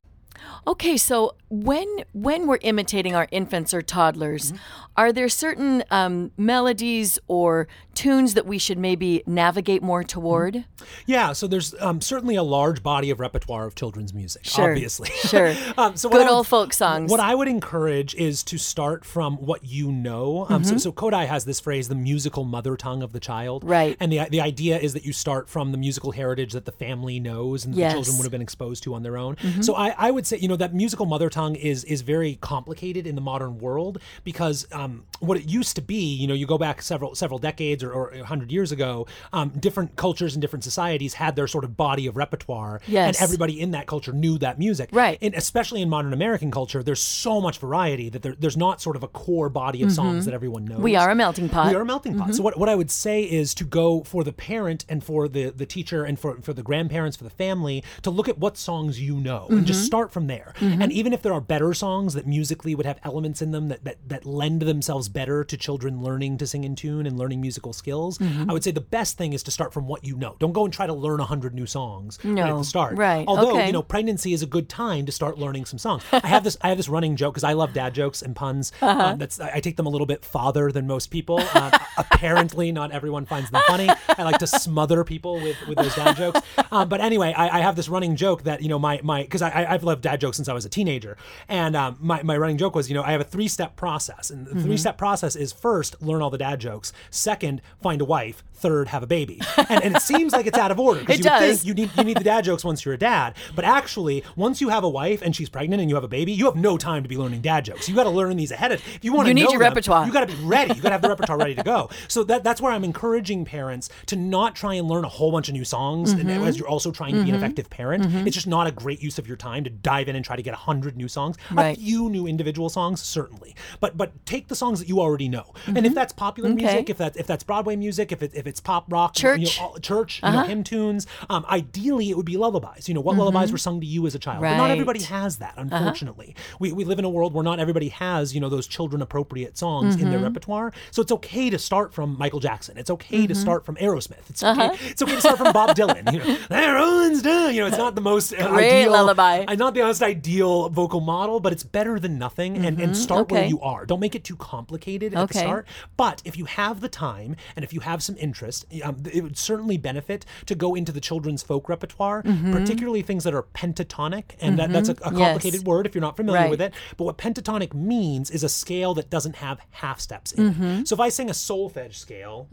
Okay, 0.66 0.96
so 0.96 1.34
when 1.50 1.86
when 2.12 2.46
we're 2.46 2.58
imitating 2.62 3.14
our 3.16 3.26
infants 3.32 3.72
or 3.74 3.82
toddlers, 3.82 4.52
Mm-hmm. 4.52 4.62
are 4.96 5.12
there 5.12 5.28
certain 5.28 5.82
um, 5.90 6.30
melodies 6.36 7.18
or 7.26 7.66
tunes 7.98 8.34
that 8.34 8.46
we 8.46 8.58
should 8.58 8.78
maybe 8.78 9.22
navigate 9.26 9.82
more 9.82 10.04
toward? 10.04 10.64
Yeah, 11.06 11.32
so 11.32 11.46
there's 11.48 11.74
um, 11.80 12.00
certainly 12.00 12.36
a 12.36 12.42
large 12.42 12.82
body 12.82 13.10
of 13.10 13.18
repertoire 13.18 13.66
of 13.66 13.74
children's 13.74 14.14
music, 14.14 14.44
Sure, 14.44 14.70
obviously. 14.70 15.08
sure. 15.26 15.52
um, 15.76 15.96
so 15.96 16.08
Good 16.08 16.18
would- 16.18 16.28
old 16.30 16.46
folk 16.46 16.72
songs. 16.72 17.10
What 17.10 17.20
I 17.20 17.34
would 17.34 17.48
encourage 17.48 18.14
is 18.14 18.42
to 18.44 18.58
start 18.58 19.04
from 19.04 19.36
what 19.38 19.64
you 19.64 19.90
know. 19.92 20.46
Um, 20.48 20.58
Mm-hmm. 20.62 20.70
so, 20.72 20.76
so 20.78 20.92
Kodály 20.92 21.26
has 21.26 21.44
this 21.44 21.60
phrase, 21.60 21.88
the 21.88 21.94
musical 21.94 22.44
mother 22.44 22.76
tongue 22.76 23.02
of 23.02 23.12
the 23.12 23.20
child. 23.20 23.62
Right. 23.64 23.96
And 24.00 24.10
the, 24.12 24.26
the 24.30 24.40
idea 24.40 24.78
is 24.78 24.92
that 24.94 25.04
you 25.04 25.12
start 25.12 25.48
from 25.48 25.72
the 25.72 25.78
musical 25.78 26.10
heritage 26.12 26.52
that 26.52 26.64
the 26.64 26.72
family 26.72 27.20
knows 27.20 27.64
and 27.64 27.74
Yes. 27.74 27.78
Mm-hmm. 27.78 27.88
the 27.88 27.94
children 28.04 28.16
would 28.18 28.24
have 28.24 28.32
been 28.32 28.42
exposed 28.42 28.82
to 28.84 28.94
on 28.94 29.02
their 29.02 29.16
own. 29.16 29.36
So 29.60 29.74
I, 29.74 29.94
I 29.98 30.10
would 30.10 30.26
say, 30.26 30.36
you 30.38 30.48
know, 30.48 30.56
that 30.56 30.74
musical 30.74 31.06
mother 31.06 31.28
tongue 31.30 31.54
is 31.56 31.84
is 31.84 32.02
very 32.02 32.36
complicated 32.40 33.06
in 33.06 33.14
the 33.14 33.20
modern 33.20 33.58
world 33.58 33.98
because 34.24 34.66
um, 34.72 35.04
what 35.20 35.36
it 35.38 35.48
used 35.48 35.74
to 35.76 35.82
be, 35.82 36.14
you 36.14 36.26
know, 36.26 36.34
you 36.34 36.46
go 36.46 36.58
back 36.58 36.82
several 36.82 37.14
several 37.14 37.38
decades 37.38 37.82
or, 37.84 37.87
or 37.92 38.14
hundred 38.24 38.52
years 38.52 38.72
ago, 38.72 39.06
um, 39.32 39.50
different 39.50 39.96
cultures 39.96 40.34
and 40.34 40.40
different 40.42 40.64
societies 40.64 41.14
had 41.14 41.36
their 41.36 41.46
sort 41.46 41.64
of 41.64 41.76
body 41.76 42.06
of 42.06 42.16
repertoire, 42.16 42.80
Yes. 42.86 43.16
and 43.16 43.24
everybody 43.24 43.60
in 43.60 43.70
that 43.72 43.86
culture 43.86 44.12
knew 44.12 44.38
that 44.38 44.58
music, 44.58 44.88
Right. 44.92 45.18
And 45.22 45.34
especially 45.34 45.82
in 45.82 45.88
modern 45.88 46.12
American 46.12 46.50
culture, 46.50 46.82
there's 46.82 47.02
so 47.02 47.40
much 47.40 47.58
variety 47.58 48.08
that 48.10 48.22
there, 48.22 48.34
there's 48.38 48.56
not 48.56 48.80
sort 48.80 48.96
of 48.96 49.02
a 49.02 49.08
core 49.08 49.48
body 49.48 49.82
of 49.82 49.92
songs 49.92 50.24
that 50.24 50.34
everyone 50.34 50.64
knows. 50.64 50.74
Mm-hmm. 50.76 50.82
We 50.84 50.96
are 50.96 51.10
a 51.10 51.14
melting 51.14 51.48
pot. 51.48 51.68
We 51.70 51.74
are 51.76 51.80
a 51.82 51.84
melting 51.84 52.18
pot. 52.18 52.34
So 52.34 52.42
what, 52.42 52.58
what 52.58 52.68
I 52.68 52.74
would 52.74 52.90
say 52.90 53.22
is 53.22 53.54
to 53.54 53.64
go 53.64 54.02
for 54.04 54.24
the 54.24 54.32
parent 54.32 54.84
and 54.88 55.02
for 55.02 55.28
the, 55.28 55.50
the 55.50 55.66
teacher 55.66 56.04
and 56.04 56.18
for, 56.18 56.40
for 56.40 56.52
the 56.52 56.62
grandparents, 56.62 57.16
for 57.16 57.24
the 57.24 57.30
family, 57.30 57.82
to 58.02 58.10
look 58.10 58.28
at 58.28 58.38
what 58.38 58.56
songs 58.56 59.00
you 59.00 59.16
know 59.16 59.46
and 59.48 59.58
Mm-hmm. 59.58 59.66
just 59.66 59.84
start 59.84 60.12
from 60.12 60.28
there. 60.28 60.54
And 60.60 60.92
even 60.92 61.12
if 61.12 61.22
there 61.22 61.32
are 61.32 61.40
better 61.40 61.74
songs 61.74 62.14
that 62.14 62.26
musically 62.26 62.74
would 62.76 62.86
have 62.86 63.00
elements 63.02 63.42
in 63.42 63.50
them 63.50 63.68
that, 63.68 63.82
that, 63.84 63.96
that 64.08 64.24
lend 64.24 64.62
themselves 64.62 65.08
better 65.08 65.42
to 65.44 65.56
children 65.56 66.00
learning 66.02 66.38
to 66.38 66.46
sing 66.46 66.62
in 66.64 66.74
tune 66.76 67.06
and 67.06 67.18
learning 67.18 67.40
musical 67.40 67.72
skills, 67.78 68.18
Mm-hmm. 68.18 68.50
I 68.50 68.52
would 68.52 68.64
say 68.64 68.70
the 68.72 68.80
best 68.80 69.16
thing 69.16 69.32
is 69.32 69.42
to 69.44 69.50
start 69.50 69.72
from 69.72 69.86
what 69.86 70.04
you 70.04 70.16
know. 70.16 70.36
Don't 70.38 70.52
go 70.52 70.64
and 70.64 70.72
try 70.72 70.86
to 70.86 70.92
learn 70.92 71.20
a 71.20 71.24
hundred 71.24 71.54
new 71.54 71.66
songs 71.66 72.18
right 72.24 72.38
at 72.50 72.56
the 72.56 72.62
start. 72.64 72.96
Right. 72.98 73.24
Although, 73.26 73.52
Okay. 73.54 73.66
you 73.68 73.72
know, 73.72 73.82
pregnancy 73.82 74.32
is 74.32 74.42
a 74.42 74.46
good 74.46 74.68
time 74.68 75.06
to 75.06 75.12
start 75.12 75.38
learning 75.38 75.64
some 75.64 75.78
songs. 75.78 76.02
I 76.12 76.26
have 76.26 76.44
this 76.44 76.56
I 76.60 76.68
have 76.68 76.76
this 76.76 76.88
running 76.88 77.16
joke 77.16 77.34
because 77.34 77.44
I 77.44 77.52
love 77.54 77.72
dad 77.72 77.94
jokes 77.94 78.20
and 78.22 78.34
puns. 78.36 78.72
Uh-huh. 78.82 79.00
Um, 79.12 79.18
that's 79.18 79.38
I 79.40 79.60
take 79.60 79.76
them 79.76 79.86
a 79.86 79.90
little 79.90 80.06
bit 80.06 80.24
farther 80.24 80.70
than 80.72 80.86
most 80.86 81.06
people. 81.10 81.40
Um, 81.54 81.70
apparently, 81.98 82.72
not 82.72 82.90
everyone 82.92 83.24
finds 83.26 83.50
them 83.50 83.62
funny. 83.66 83.88
I 84.08 84.22
like 84.24 84.38
to 84.38 84.46
smother 84.46 85.04
people 85.04 85.34
with, 85.34 85.56
with 85.68 85.78
those 85.78 85.94
dad 85.94 86.16
jokes. 86.16 86.40
Um, 86.72 86.88
but 86.88 87.00
anyway, 87.00 87.32
I, 87.36 87.58
I 87.58 87.60
have 87.60 87.76
this 87.76 87.88
running 87.88 88.16
joke 88.16 88.42
that 88.44 88.62
you 88.62 88.68
know 88.68 88.78
my 88.78 89.00
my 89.02 89.22
because 89.22 89.42
I 89.42 89.50
I- 89.50 89.74
I've 89.74 89.84
loved 89.84 90.02
dad 90.02 90.20
jokes 90.20 90.36
since 90.36 90.48
I 90.48 90.52
was 90.52 90.64
a 90.64 90.68
teenager, 90.68 91.16
and 91.48 91.76
um, 91.76 91.96
my 92.00 92.22
my 92.22 92.36
running 92.36 92.58
joke 92.58 92.74
was 92.74 92.88
you 92.88 92.94
know 92.94 93.02
I 93.02 93.12
have 93.12 93.20
a 93.20 93.24
three 93.24 93.48
step 93.48 93.76
process, 93.76 94.30
and 94.30 94.46
the 94.46 94.50
Mm-hmm. 94.58 94.62
three 94.62 94.76
step 94.76 94.96
process 94.98 95.36
is 95.36 95.52
first 95.52 96.00
learn 96.02 96.22
all 96.22 96.30
the 96.30 96.38
dad 96.38 96.58
jokes, 96.60 96.92
second 97.10 97.60
find 97.82 98.00
a 98.00 98.04
wife, 98.04 98.42
third 98.54 98.88
have 98.88 99.02
a 99.02 99.06
baby, 99.06 99.40
and, 99.68 99.84
and 99.84 99.96
it 99.96 100.02
seems 100.02 100.32
like 100.32 100.46
it's 100.46 100.58
out 100.58 100.70
of 100.70 100.80
order 100.80 101.00
because 101.00 101.18
you 101.18 101.24
does. 101.24 101.62
think 101.62 101.66
you 101.68 101.74
need 101.74 101.90
you 101.96 102.04
need 102.04 102.16
the 102.16 102.24
dad 102.24 102.44
jokes 102.44 102.64
once 102.64 102.84
you're 102.84 102.94
a 102.94 102.98
dad, 102.98 103.34
but 103.54 103.64
actually 103.64 104.24
once 104.36 104.60
you 104.60 104.68
have 104.70 104.84
a 104.84 104.88
wife 104.88 105.22
and 105.22 105.34
she's 105.36 105.48
pregnant 105.48 105.80
and 105.80 105.88
you 105.88 105.94
have 105.94 106.04
a 106.04 106.08
baby, 106.08 106.32
you 106.32 106.44
have 106.46 106.56
no 106.56 106.76
time 106.76 107.02
to 107.02 107.08
be 107.08 107.16
learning 107.16 107.40
dad 107.40 107.64
jokes. 107.64 107.88
You 107.88 107.94
got 107.94 108.04
to 108.04 108.10
learn 108.10 108.36
these 108.36 108.50
ahead 108.50 108.72
of. 108.72 108.80
If 108.94 109.04
you 109.04 109.12
want 109.12 109.26
to 109.26 109.30
You 109.30 109.34
need 109.34 109.42
your 109.42 109.52
them, 109.52 109.60
repertoire. 109.60 110.06
You 110.06 110.12
got 110.12 110.28
to 110.28 110.34
be 110.36 110.42
ready. 110.44 110.74
You 110.74 110.82
got 110.82 110.88
to 110.90 110.94
have 110.94 111.02
the 111.02 111.08
repertoire 111.08 111.38
ready 111.38 111.54
to 111.54 111.62
go. 111.62 111.88
So 112.08 112.24
that 112.24 112.42
that's 112.44 112.60
where 112.60 112.72
I'm 112.72 112.84
encouraging 112.84 113.44
parents 113.44 113.88
to 114.06 114.16
not 114.16 114.54
try 114.56 114.74
and 114.74 114.88
learn 114.88 115.04
a 115.04 115.08
whole 115.08 115.30
bunch 115.32 115.48
of 115.48 115.54
new 115.54 115.64
songs 115.64 116.14
Mm-hmm. 116.14 116.44
as 116.44 116.58
you're 116.58 116.68
also 116.68 116.90
trying 116.90 117.14
to 117.14 117.22
be 117.22 117.30
an 117.30 117.36
effective 117.36 117.70
parent. 117.70 118.04
It's 118.26 118.34
just 118.34 118.46
not 118.46 118.66
a 118.66 118.70
great 118.72 119.02
use 119.02 119.18
of 119.18 119.26
your 119.28 119.36
time 119.36 119.64
to 119.64 119.70
dive 119.70 120.08
in 120.08 120.16
and 120.16 120.24
try 120.24 120.36
to 120.36 120.42
get 120.42 120.52
a 120.54 120.56
hundred 120.56 120.96
new 120.96 121.08
songs. 121.08 121.36
A 121.56 121.74
few 121.76 122.08
new 122.10 122.26
individual 122.26 122.68
songs 122.68 123.00
certainly, 123.00 123.54
but 123.80 123.96
but 123.96 124.12
take 124.26 124.48
the 124.48 124.54
songs 124.56 124.78
that 124.80 124.88
you 124.88 125.00
already 125.00 125.28
know. 125.28 125.54
And 125.66 125.86
if 125.86 125.94
that's 125.94 126.12
popular 126.12 126.48
Mm-hmm. 126.50 126.56
Music, 126.56 126.90
if 126.90 126.98
that's 126.98 127.16
if 127.16 127.26
that's 127.26 127.44
Broadway 127.48 127.74
music, 127.74 128.12
if 128.12 128.22
it, 128.22 128.30
if 128.34 128.46
it's 128.46 128.60
pop 128.60 128.84
rock, 128.92 129.20
you 129.20 129.28
know, 129.28 129.36
Church. 129.38 129.60
all- 129.60 129.78
church, 129.80 130.20
you 130.22 130.30
know, 130.30 130.42
hymn 130.44 130.62
tunes. 130.62 131.06
Um, 131.28 131.44
ideally, 131.48 132.10
it 132.10 132.16
would 132.16 132.26
be 132.26 132.36
lullabies. 132.36 132.86
You 132.88 132.94
know, 132.94 133.00
what 133.00 133.16
lullabies 133.16 133.50
were 133.50 133.58
sung 133.58 133.80
to 133.80 133.86
you 133.86 134.06
as 134.06 134.14
a 134.14 134.18
child. 134.20 134.42
But 134.42 134.56
not 134.56 134.70
everybody 134.70 135.00
has 135.02 135.38
that, 135.38 135.54
unfortunately. 135.56 136.36
We, 136.60 136.72
we 136.72 136.84
live 136.84 136.98
in 137.00 137.04
a 137.04 137.08
world 137.10 137.32
where 137.34 137.42
not 137.42 137.58
everybody 137.58 137.88
has, 137.88 138.34
you 138.34 138.40
know, 138.40 138.48
those 138.48 138.66
children 138.68 139.02
appropriate 139.02 139.58
songs 139.58 139.96
in 139.96 140.10
their 140.10 140.20
repertoire. 140.20 140.72
So 140.90 141.02
it's 141.02 141.10
okay 141.12 141.50
to 141.50 141.58
start 141.58 141.92
from 141.92 142.16
Michael 142.18 142.40
Jackson. 142.40 142.76
It's 142.78 142.90
okay 142.90 143.26
to 143.26 143.34
start 143.34 143.64
from 143.64 143.76
Aerosmith. 143.76 144.28
It's 144.30 144.42
okay, 144.44 144.70
it's 144.90 145.00
okay 145.02 145.14
to 145.14 145.20
start 145.20 145.38
from 145.38 145.52
Bob 145.52 145.74
Dylan. 145.74 146.12
You 146.12 146.18
know, 146.20 146.38
that 146.50 146.70
Rollins 146.72 147.22
done. 147.22 147.54
You 147.54 147.62
know, 147.62 147.66
it's 147.66 147.78
not 147.78 147.94
the 147.94 148.00
most 148.02 148.32
uh, 148.38 148.44
ideal 148.48 148.92
lullaby. 148.92 149.44
uh, 149.48 149.54
not 149.54 149.74
the 149.74 149.80
most 149.82 150.02
ideal 150.02 150.68
vocal 150.68 151.00
model, 151.00 151.40
but 151.40 151.52
it's 151.52 151.64
better 151.64 151.98
than 151.98 152.18
nothing. 152.18 152.64
And, 152.64 152.78
and 152.80 152.96
start 152.96 153.30
where 153.30 153.46
you 153.46 153.60
are. 153.60 153.86
Don't 153.86 154.00
make 154.00 154.14
it 154.14 154.24
too 154.24 154.36
complicated 154.36 155.14
at 155.14 155.16
the 155.16 155.22
Okay. 155.38 155.38
start. 155.46 155.66
But 155.96 156.20
if 156.24 156.36
you 156.36 156.44
have 156.44 156.80
the 156.80 156.88
time 156.88 157.36
and 157.56 157.64
if 157.64 157.72
you 157.72 157.80
have 157.80 158.02
some 158.02 158.16
interest, 158.18 158.66
um, 158.82 159.02
it 159.12 159.22
would 159.22 159.36
certainly 159.36 159.76
benefit 159.76 160.24
to 160.46 160.54
go 160.54 160.74
into 160.74 160.92
the 160.92 161.00
children's 161.00 161.42
folk 161.42 161.68
repertoire, 161.68 162.22
mm-hmm. 162.22 162.52
particularly 162.52 163.02
things 163.02 163.24
that 163.24 163.34
are 163.34 163.42
pentatonic. 163.42 164.36
And 164.40 164.58
that, 164.58 164.70
that's 164.72 164.88
a, 164.88 164.92
a 164.92 164.94
mm-hmm. 164.96 165.18
complicated 165.18 165.66
word 165.66 165.86
if 165.86 165.94
you're 165.94 166.02
not 166.02 166.16
familiar 166.16 166.40
Right. 166.40 166.50
with 166.50 166.60
it. 166.60 166.74
But 166.96 167.04
what 167.04 167.18
pentatonic 167.18 167.74
means 167.74 168.30
is 168.30 168.44
a 168.44 168.48
scale 168.48 168.94
that 168.94 169.10
doesn't 169.10 169.36
have 169.36 169.60
half 169.70 170.00
steps 170.00 170.32
in 170.32 170.46
it. 170.46 170.52
Mm-hmm. 170.52 170.84
So 170.84 170.94
if 170.94 171.00
I 171.00 171.08
sing 171.08 171.28
a 171.28 171.32
solfege 171.32 171.94
scale, 171.94 172.48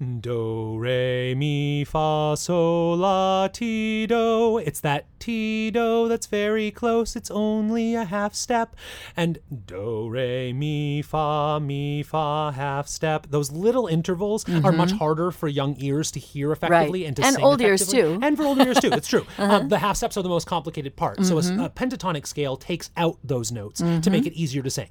Do, 0.00 0.76
re, 0.78 1.34
mi, 1.34 1.84
fa, 1.84 2.34
sol, 2.36 2.96
la, 2.96 3.48
ti, 3.48 4.06
do. 4.06 4.58
It's 4.58 4.80
that 4.80 5.06
ti, 5.18 5.70
do 5.70 6.08
that's 6.08 6.26
very 6.26 6.70
close. 6.70 7.16
It's 7.16 7.30
only 7.30 7.94
a 7.94 8.04
half 8.04 8.34
step. 8.34 8.76
And 9.16 9.38
do, 9.66 10.08
re, 10.08 10.52
mi, 10.52 11.02
fa, 11.02 11.60
mi, 11.60 12.02
fa, 12.02 12.52
half 12.54 12.88
step. 12.88 13.28
Those 13.30 13.52
little 13.52 13.86
intervals 13.86 14.44
are 14.44 14.50
mm-hmm. 14.50 14.76
much 14.76 14.92
harder 14.92 15.30
for 15.30 15.48
young 15.48 15.76
ears 15.78 16.10
to 16.12 16.20
hear 16.20 16.52
effectively 16.52 17.06
and 17.06 17.16
to 17.16 17.24
And 17.24 17.36
sing 17.36 17.44
old 17.44 17.60
ears, 17.60 17.86
too. 17.86 18.18
And 18.22 18.36
for 18.36 18.44
old 18.44 18.60
ears 18.60 18.78
too. 18.80 18.90
It's 18.92 19.08
true. 19.08 19.26
um, 19.38 19.50
uh-huh. 19.50 19.68
the 19.68 19.78
half 19.78 19.96
steps 19.96 20.16
are 20.16 20.22
the 20.22 20.28
most 20.28 20.46
complicated 20.46 20.96
part. 20.96 21.24
So 21.24 21.38
a 21.38 21.40
mm-hmm. 21.40 21.64
pentatonic 21.66 22.26
scale 22.26 22.56
takes 22.56 22.90
out 22.96 23.18
those 23.22 23.52
notes 23.52 23.78
to 23.78 23.84
mm-hmm. 23.86 24.10
make 24.10 24.26
it 24.26 24.34
easier 24.34 24.62
to 24.62 24.70
sing. 24.70 24.88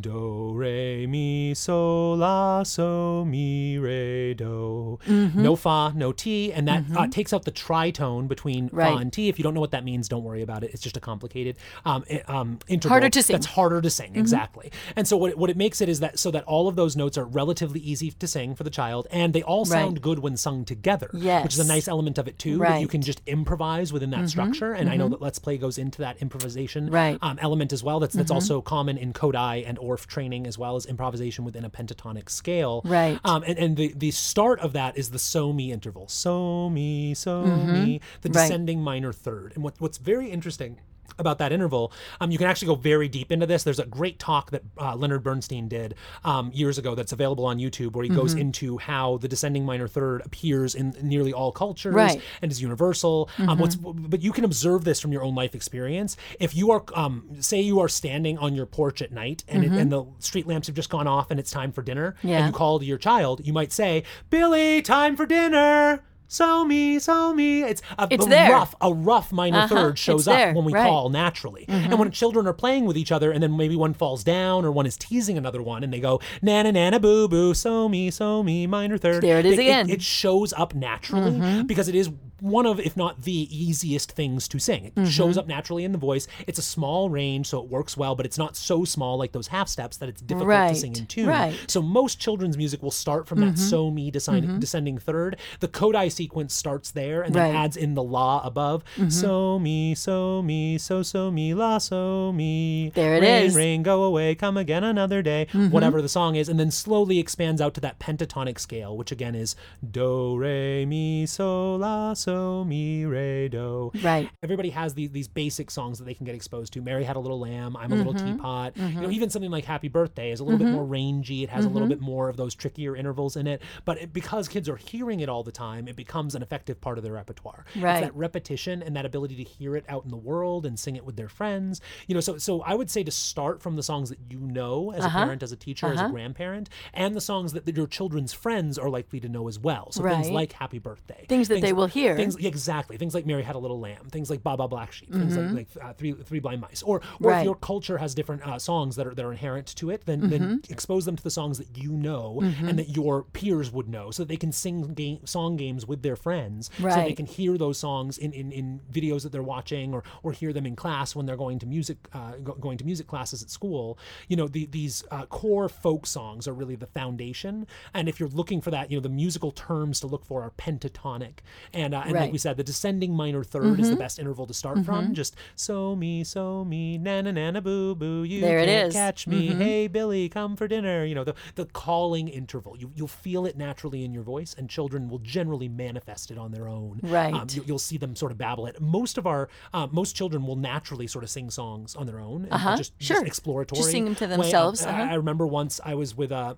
Do, 0.00 0.52
re, 0.54 1.06
mi, 1.06 1.54
sol, 1.54 2.16
la, 2.18 2.62
so, 2.62 3.24
mi, 3.24 3.78
re, 3.78 4.33
do. 4.34 4.98
No 5.06 5.56
fa, 5.56 5.92
no 5.94 6.12
ti, 6.12 6.52
and 6.52 6.68
that 6.68 6.84
uh, 6.96 7.06
takes 7.08 7.32
out 7.32 7.44
the 7.44 7.52
tritone 7.52 8.28
between 8.28 8.68
fa 8.68 8.96
and 9.00 9.12
ti. 9.12 9.28
If 9.28 9.38
you 9.38 9.42
don't 9.42 9.54
know 9.54 9.60
what 9.60 9.70
that 9.72 9.84
means, 9.84 10.08
don't 10.08 10.24
worry 10.24 10.42
about 10.42 10.62
it. 10.64 10.70
It's 10.72 10.82
just 10.82 10.96
a 10.96 11.00
complicated 11.00 11.56
um, 11.84 12.04
um, 12.28 12.58
interval 12.68 12.90
Harder 12.94 13.10
to 13.10 13.22
sing. 13.22 13.34
That's 13.34 13.46
harder 13.46 13.80
to 13.80 13.90
sing, 13.90 14.16
exactly. 14.16 14.70
And 14.96 15.06
so 15.08 15.16
what 15.16 15.30
it, 15.32 15.38
what 15.38 15.50
it 15.50 15.56
makes 15.56 15.80
it 15.80 15.88
is 15.88 16.00
that 16.00 16.18
so 16.18 16.30
that 16.30 16.44
all 16.44 16.68
of 16.68 16.76
those 16.76 16.96
notes 16.96 17.16
are 17.18 17.24
relatively 17.24 17.80
easy 17.80 18.10
to 18.10 18.26
sing 18.26 18.54
for 18.54 18.64
the 18.64 18.70
child, 18.70 19.06
and 19.10 19.32
they 19.32 19.42
all 19.42 19.64
sound 19.64 20.00
good 20.02 20.18
when 20.18 20.36
sung 20.36 20.64
together. 20.64 21.10
yes. 21.12 21.42
which 21.44 21.54
is 21.54 21.60
a 21.60 21.66
nice 21.66 21.88
element 21.88 22.18
of 22.18 22.28
it 22.28 22.38
too. 22.38 22.58
That 22.58 22.80
you 22.80 22.88
can 22.88 23.02
just 23.02 23.20
improvise 23.26 23.92
within 23.92 24.10
that 24.10 24.28
structure, 24.28 24.72
and 24.72 24.88
I 24.90 24.96
know 24.96 25.08
that 25.08 25.20
Let's 25.20 25.38
Play 25.38 25.58
goes 25.58 25.78
into 25.78 25.98
that 26.02 26.20
improvisation 26.22 26.90
Right. 26.90 27.18
um, 27.22 27.38
element 27.40 27.72
as 27.72 27.82
well. 27.82 28.00
That's 28.00 28.14
that's 28.14 28.30
also 28.30 28.60
common 28.60 28.96
in 28.98 29.12
Kodály 29.12 29.64
and 29.66 29.78
Orff 29.78 30.06
training 30.06 30.46
as 30.46 30.58
well 30.58 30.76
as 30.76 30.86
improvisation 30.86 31.44
within 31.44 31.64
a 31.64 31.70
pentatonic 31.70 32.28
scale. 32.30 32.82
Right. 32.84 33.18
Um, 33.24 33.42
and, 33.46 33.58
and 33.58 33.76
the, 33.76 33.92
the 33.94 34.10
start 34.24 34.60
of 34.60 34.72
that 34.72 34.96
is 34.96 35.10
the 35.10 35.18
so 35.18 35.52
mi 35.52 35.70
interval. 35.70 36.08
So 36.08 36.70
mi, 36.70 37.14
so 37.14 37.42
mi, 37.42 37.50
mm-hmm. 37.50 38.18
the 38.22 38.28
Right. 38.28 38.32
descending 38.32 38.80
minor 38.80 39.12
third. 39.12 39.52
And 39.54 39.62
what, 39.62 39.74
what's 39.78 39.98
very 39.98 40.30
interesting 40.30 40.80
about 41.18 41.38
that 41.38 41.52
interval, 41.52 41.92
um, 42.20 42.30
you 42.30 42.38
can 42.38 42.46
actually 42.46 42.66
go 42.68 42.74
very 42.74 43.08
deep 43.08 43.30
into 43.32 43.46
this. 43.46 43.62
There's 43.64 43.78
a 43.78 43.86
great 43.86 44.18
talk 44.18 44.50
that 44.50 44.62
uh, 44.78 44.96
Leonard 44.96 45.22
Bernstein 45.22 45.68
did 45.68 45.94
um, 46.24 46.50
years 46.52 46.78
ago 46.78 46.94
that's 46.94 47.12
available 47.12 47.46
on 47.46 47.58
YouTube 47.58 47.92
where 47.92 48.04
he 48.04 48.10
goes 48.10 48.34
into 48.34 48.78
how 48.78 49.18
the 49.18 49.28
descending 49.28 49.64
minor 49.64 49.86
third 49.88 50.22
appears 50.24 50.74
in 50.74 50.94
nearly 51.02 51.32
all 51.32 51.52
cultures 51.52 51.94
Right. 51.94 52.20
and 52.42 52.50
is 52.50 52.60
universal. 52.60 53.28
Um, 53.38 53.58
what's, 53.58 53.76
but 53.76 54.22
you 54.22 54.32
can 54.32 54.44
observe 54.44 54.84
this 54.84 55.00
from 55.00 55.12
your 55.12 55.22
own 55.22 55.34
life 55.34 55.54
experience. 55.54 56.16
If 56.40 56.54
you 56.56 56.70
are, 56.72 56.82
um, 56.94 57.28
say, 57.40 57.60
you 57.60 57.80
are 57.80 57.88
standing 57.88 58.38
on 58.38 58.54
your 58.54 58.66
porch 58.66 59.02
at 59.02 59.12
night 59.12 59.44
and, 59.48 59.64
it, 59.64 59.72
and 59.72 59.90
the 59.92 60.04
street 60.18 60.46
lamps 60.46 60.66
have 60.66 60.76
just 60.76 60.90
gone 60.90 61.06
off 61.06 61.30
and 61.30 61.38
it's 61.40 61.50
time 61.50 61.72
for 61.72 61.82
dinner, 61.82 62.14
and 62.22 62.46
you 62.46 62.52
call 62.52 62.78
to 62.78 62.84
your 62.84 62.98
child, 62.98 63.46
you 63.46 63.52
might 63.52 63.72
say, 63.72 64.02
"Billy, 64.30 64.82
time 64.82 65.16
for 65.16 65.26
dinner." 65.26 66.02
So 66.34 66.64
mi, 66.64 66.98
so 66.98 67.32
mi. 67.32 67.62
It's 67.62 67.80
a, 67.96 68.08
It's 68.10 68.26
a 68.26 68.50
rough, 68.50 68.74
a 68.80 68.92
rough 68.92 69.30
minor 69.30 69.68
third 69.68 69.96
shows 69.96 70.26
up 70.26 70.56
when 70.56 70.64
we 70.64 70.72
right. 70.72 70.80
Mm-hmm. 70.80 70.88
call 70.88 71.08
naturally. 71.08 71.64
And 71.68 71.96
when 71.96 72.10
children 72.10 72.48
are 72.48 72.52
playing 72.52 72.86
with 72.86 72.96
each 72.98 73.12
other, 73.12 73.30
and 73.30 73.40
then 73.40 73.56
maybe 73.56 73.76
one 73.76 73.94
falls 73.94 74.24
down 74.24 74.64
or 74.64 74.72
one 74.72 74.84
is 74.84 74.96
teasing 74.96 75.38
another 75.38 75.62
one, 75.62 75.84
and 75.84 75.92
they 75.92 76.00
go 76.00 76.20
nana 76.42 76.72
nana 76.72 76.98
boo 76.98 77.28
boo, 77.28 77.54
so 77.54 77.88
mi, 77.88 78.10
so 78.10 78.42
mi, 78.42 78.66
minor 78.66 78.98
third. 78.98 79.22
There 79.22 79.38
it 79.38 79.46
is 79.46 79.56
They- 79.56 79.68
again. 79.68 79.86
Mm-hmm. 79.86 79.94
It, 79.94 80.02
shows 80.02 80.52
up 80.52 80.74
naturally 80.74 81.62
because 81.64 81.88
it 81.88 81.94
is 81.94 82.10
one 82.40 82.66
of, 82.66 82.78
if 82.80 82.96
not 82.96 83.22
the 83.22 83.48
easiest 83.56 84.12
things 84.12 84.48
to 84.48 84.58
sing. 84.58 84.86
It 84.86 84.94
Mm-hmm. 84.94 85.08
shows 85.10 85.36
up 85.38 85.46
naturally 85.46 85.84
in 85.84 85.92
the 85.92 85.98
voice. 85.98 86.26
It's 86.46 86.58
a 86.58 86.62
small 86.62 87.10
range, 87.10 87.46
so 87.48 87.58
it 87.62 87.68
works 87.68 87.96
well, 87.96 88.14
but 88.14 88.26
it's 88.26 88.38
not 88.38 88.56
so 88.56 88.84
small 88.84 89.16
like 89.18 89.32
those 89.32 89.48
half 89.48 89.68
steps 89.68 89.96
that 89.98 90.08
it's 90.08 90.20
difficult 90.22 90.50
to 90.70 90.74
sing 90.74 90.96
in 90.96 91.06
tune. 91.06 91.26
right. 91.26 91.52
Mm-hmm. 91.54 91.64
So 91.68 91.82
most 91.82 92.18
children's 92.20 92.56
music 92.56 92.82
will 92.82 92.90
start 92.90 93.26
from 93.28 93.40
that 93.40 93.58
so 93.58 93.90
mi 93.90 94.10
descending, 94.10 94.58
descending 94.60 94.98
third. 94.98 95.36
The 95.60 95.68
Kodály 95.68 96.10
sequence 96.10 96.54
starts 96.54 96.90
there 96.90 97.22
and 97.22 97.34
then 97.34 97.42
Right. 97.42 97.48
Mm-hmm. 97.48 97.64
adds 97.64 97.76
in 97.76 97.94
the 97.94 98.02
la 98.02 98.40
above. 98.44 98.82
So 99.08 99.58
mi, 99.58 99.94
so 99.94 100.42
mi, 100.42 100.78
so 100.78 101.02
so 101.02 101.30
mi, 101.30 101.54
la 101.54 101.78
so 101.78 102.32
mi. 102.32 102.90
There 102.94 103.16
it 103.16 103.22
rain, 103.22 103.44
is. 103.46 103.56
Rain, 103.56 103.82
go 103.82 104.02
away, 104.04 104.34
come 104.34 104.56
again 104.56 104.84
another 104.84 105.22
day. 105.22 105.46
Whatever 105.52 106.00
the 106.02 106.08
song 106.08 106.36
is, 106.36 106.48
and 106.48 106.58
then 106.60 106.70
slowly 106.70 107.18
expands 107.18 107.60
out 107.60 107.74
to 107.74 107.80
that 107.82 107.98
pentatonic 107.98 108.58
scale, 108.58 108.96
which 108.96 109.12
again 109.12 109.34
is 109.34 109.54
do 109.88 110.36
re 110.38 110.84
mi 110.86 111.26
so 111.26 111.76
la 111.76 112.14
so 112.14 112.33
so 112.34 112.64
mi 112.64 113.04
re 113.04 113.48
do. 113.48 113.92
Right. 114.02 114.28
Everybody 114.42 114.70
has 114.70 114.94
these 114.94 115.10
these 115.10 115.28
basic 115.28 115.70
songs 115.70 115.98
that 115.98 116.04
they 116.04 116.14
can 116.14 116.26
get 116.26 116.34
exposed 116.34 116.72
to. 116.74 116.82
Mary 116.82 117.04
had 117.04 117.16
a 117.16 117.20
little 117.20 117.38
lamb. 117.40 117.76
I'm 117.76 117.92
a 117.92 117.94
little 117.94 118.14
Mm-hmm. 118.14 118.32
teapot. 118.36 118.76
You 118.76 119.00
know, 119.02 119.10
even 119.10 119.30
something 119.30 119.50
like 119.50 119.64
Happy 119.64 119.88
Birthday 119.88 120.30
is 120.30 120.40
a 120.40 120.44
little 120.44 120.58
bit 120.58 120.68
more 120.70 120.84
rangy. 120.84 121.42
It 121.42 121.50
has 121.50 121.64
a 121.64 121.68
Mm-hmm. 121.68 121.74
little 121.74 121.88
bit 121.88 122.00
more 122.00 122.28
of 122.28 122.36
those 122.36 122.54
trickier 122.54 122.94
intervals 122.96 123.36
in 123.36 123.46
it. 123.46 123.62
But 123.84 123.98
it, 124.02 124.12
because 124.12 124.48
kids 124.48 124.68
are 124.68 124.76
hearing 124.76 125.20
it 125.20 125.28
all 125.28 125.42
the 125.42 125.52
time, 125.52 125.88
it 125.88 125.96
becomes 125.96 126.34
an 126.34 126.42
effective 126.42 126.80
part 126.80 126.98
of 126.98 127.04
their 127.04 127.12
repertoire. 127.14 127.64
Right. 127.76 127.98
It's 127.98 128.06
that 128.06 128.14
repetition 128.16 128.82
and 128.82 128.94
that 128.96 129.04
ability 129.06 129.36
to 129.36 129.42
hear 129.44 129.76
it 129.76 129.84
out 129.88 130.04
in 130.04 130.10
the 130.10 130.16
world 130.16 130.66
and 130.66 130.78
sing 130.78 130.96
it 130.96 131.04
with 131.04 131.16
their 131.16 131.28
friends. 131.28 131.80
You 132.06 132.14
know, 132.14 132.20
so 132.20 132.38
so 132.38 132.62
I 132.62 132.74
would 132.74 132.90
say 132.90 133.02
to 133.04 133.10
start 133.10 133.62
from 133.62 133.76
the 133.76 133.82
songs 133.82 134.08
that 134.10 134.18
you 134.28 134.38
know 134.40 134.92
as 134.92 135.04
Uh-huh. 135.04 135.18
a 135.18 135.22
parent, 135.24 135.42
as 135.42 135.52
a 135.52 135.56
teacher, 135.56 135.92
as 135.92 136.00
a 136.00 136.08
grandparent, 136.08 136.68
and 136.92 137.14
the 137.14 137.20
songs 137.20 137.52
that, 137.52 137.66
that 137.66 137.76
your 137.76 137.86
children's 137.86 138.32
friends 138.32 138.78
are 138.78 138.88
likely 138.90 139.20
to 139.20 139.28
know 139.28 139.48
as 139.48 139.58
well. 139.58 139.90
So 139.92 140.02
things 140.02 140.30
like 140.30 140.52
Happy 140.52 140.78
Birthday, 140.78 141.24
Things 141.28 141.48
that 141.48 141.60
they 141.60 141.72
will 141.72 141.86
hear. 141.86 142.13
Things 142.16 142.36
yeah, 142.40 142.48
exactly. 142.48 142.96
Things 142.96 143.14
like 143.14 143.26
Mary 143.26 143.42
Had 143.42 143.56
a 143.56 143.58
Little 143.58 143.80
Lamb. 143.80 144.08
Things 144.10 144.30
like 144.30 144.42
Baa 144.42 144.56
Baa 144.56 144.66
Black 144.66 144.92
Sheep. 144.92 145.12
Things 145.12 145.36
like, 145.36 145.52
like 145.52 145.68
uh, 145.84 145.92
Three 145.94 146.12
Three 146.12 146.38
Blind 146.40 146.60
Mice. 146.60 146.82
Or 146.82 146.96
or 146.96 147.00
Mm-hmm. 147.00 147.26
Right. 147.26 147.38
if 147.40 147.44
your 147.44 147.54
culture 147.56 147.98
has 147.98 148.14
different 148.14 148.42
uh, 148.46 148.58
songs 148.58 148.96
that 148.96 149.06
are 149.06 149.14
that 149.14 149.24
are 149.24 149.32
inherent 149.32 149.66
to 149.76 149.90
it, 149.90 150.06
then 150.06 150.28
then 150.30 150.40
Mm-hmm. 150.44 150.72
expose 150.72 151.04
them 151.04 151.16
to 151.16 151.22
the 151.22 151.30
songs 151.30 151.58
that 151.58 151.76
you 151.78 151.92
know 151.92 152.40
and 152.42 152.78
that 152.78 152.90
your 152.96 153.22
peers 153.24 153.70
would 153.72 153.88
know, 153.88 154.10
so 154.10 154.22
that 154.22 154.28
they 154.28 154.36
can 154.36 154.52
sing 154.52 154.94
game, 154.94 155.24
song 155.26 155.56
games 155.56 155.86
with 155.86 156.02
their 156.02 156.16
friends, 156.16 156.70
so 156.78 156.84
they 157.08 157.12
can 157.14 157.26
hear 157.26 157.56
those 157.58 157.78
songs 157.78 158.18
in, 158.18 158.32
in, 158.32 158.52
in 158.52 158.80
videos 158.92 159.22
that 159.22 159.32
they're 159.32 159.42
watching 159.42 159.92
or 159.94 160.02
or 160.22 160.32
hear 160.32 160.52
them 160.52 160.66
in 160.66 160.76
class 160.76 161.14
when 161.16 161.26
they're 161.26 161.36
going 161.36 161.58
to 161.58 161.66
music 161.66 161.96
uh, 162.12 162.32
go, 162.42 162.52
going 162.54 162.78
to 162.78 162.84
music 162.84 163.06
classes 163.06 163.42
at 163.42 163.50
school. 163.50 163.98
You 164.28 164.36
know, 164.36 164.48
the, 164.48 164.66
these 164.66 165.02
uh, 165.10 165.26
core 165.26 165.68
folk 165.68 166.06
songs 166.06 166.46
are 166.48 166.52
really 166.54 166.76
the 166.76 166.86
foundation. 166.86 167.66
And 167.94 168.08
if 168.08 168.20
you're 168.20 168.28
looking 168.28 168.60
for 168.60 168.70
that, 168.70 168.90
you 168.90 168.96
know, 168.96 169.02
the 169.02 169.08
musical 169.08 169.50
terms 169.52 170.00
to 170.00 170.06
look 170.06 170.24
for 170.24 170.42
are 170.42 170.50
pentatonic, 170.50 171.38
and 171.72 171.94
uh, 171.94 172.03
and 172.04 172.12
like 172.14 172.32
we 172.32 172.38
said, 172.38 172.56
the 172.56 172.64
descending 172.64 173.12
minor 173.14 173.42
3rd 173.44 173.80
is 173.80 173.90
the 173.90 173.96
best 173.96 174.18
interval 174.18 174.46
to 174.46 174.54
start 174.54 174.84
from. 174.84 175.14
Just 175.14 175.36
so 175.56 175.94
mi, 175.96 176.24
so 176.24 176.64
mi, 176.64 176.98
na 176.98 177.20
na 177.22 177.30
na 177.30 177.50
na 177.50 177.60
boo 177.60 177.94
boo. 177.94 178.22
You 178.24 178.40
There 178.40 178.64
can't 178.64 178.88
is. 178.88 178.94
catch 178.94 179.26
me. 179.26 179.48
Hey 179.48 179.86
Billy, 179.88 180.28
come 180.28 180.56
for 180.56 180.66
dinner. 180.68 181.04
You 181.04 181.14
know 181.14 181.24
the 181.24 181.34
the 181.54 181.66
calling 181.66 182.28
interval. 182.28 182.76
You 182.76 182.90
you'll 182.94 183.08
feel 183.08 183.46
it 183.46 183.56
naturally 183.56 184.04
in 184.04 184.12
your 184.12 184.22
voice, 184.22 184.54
and 184.58 184.68
children 184.68 185.08
will 185.08 185.18
generally 185.20 185.68
manifest 185.68 186.30
it 186.30 186.38
on 186.38 186.50
their 186.52 186.68
own. 186.68 187.00
Right. 187.02 187.32
Um, 187.34 187.46
you, 187.50 187.64
you'll 187.66 187.78
see 187.78 187.96
them 187.98 188.14
sort 188.16 188.32
of 188.32 188.38
babble 188.38 188.66
it. 188.66 188.80
Most 188.80 189.18
of 189.18 189.26
our 189.26 189.48
uh, 189.72 189.86
most 189.90 190.14
children 190.16 190.46
will 190.46 190.56
naturally 190.56 191.06
sort 191.06 191.24
of 191.24 191.30
sing 191.30 191.50
songs 191.50 191.94
on 191.96 192.06
their 192.06 192.20
own. 192.20 192.48
Uh-huh. 192.50 192.76
Just, 192.76 192.92
Sure. 192.98 193.16
Just 193.16 193.26
exploratory. 193.26 193.78
Just 193.80 193.90
sing 193.90 194.04
them 194.04 194.14
to 194.16 194.26
themselves, 194.26 194.84
I- 194.84 194.90
uh-huh. 194.90 195.12
I 195.12 195.14
remember 195.14 195.46
once 195.46 195.80
I 195.84 195.94
was 195.94 196.16
with 196.16 196.32
a. 196.32 196.56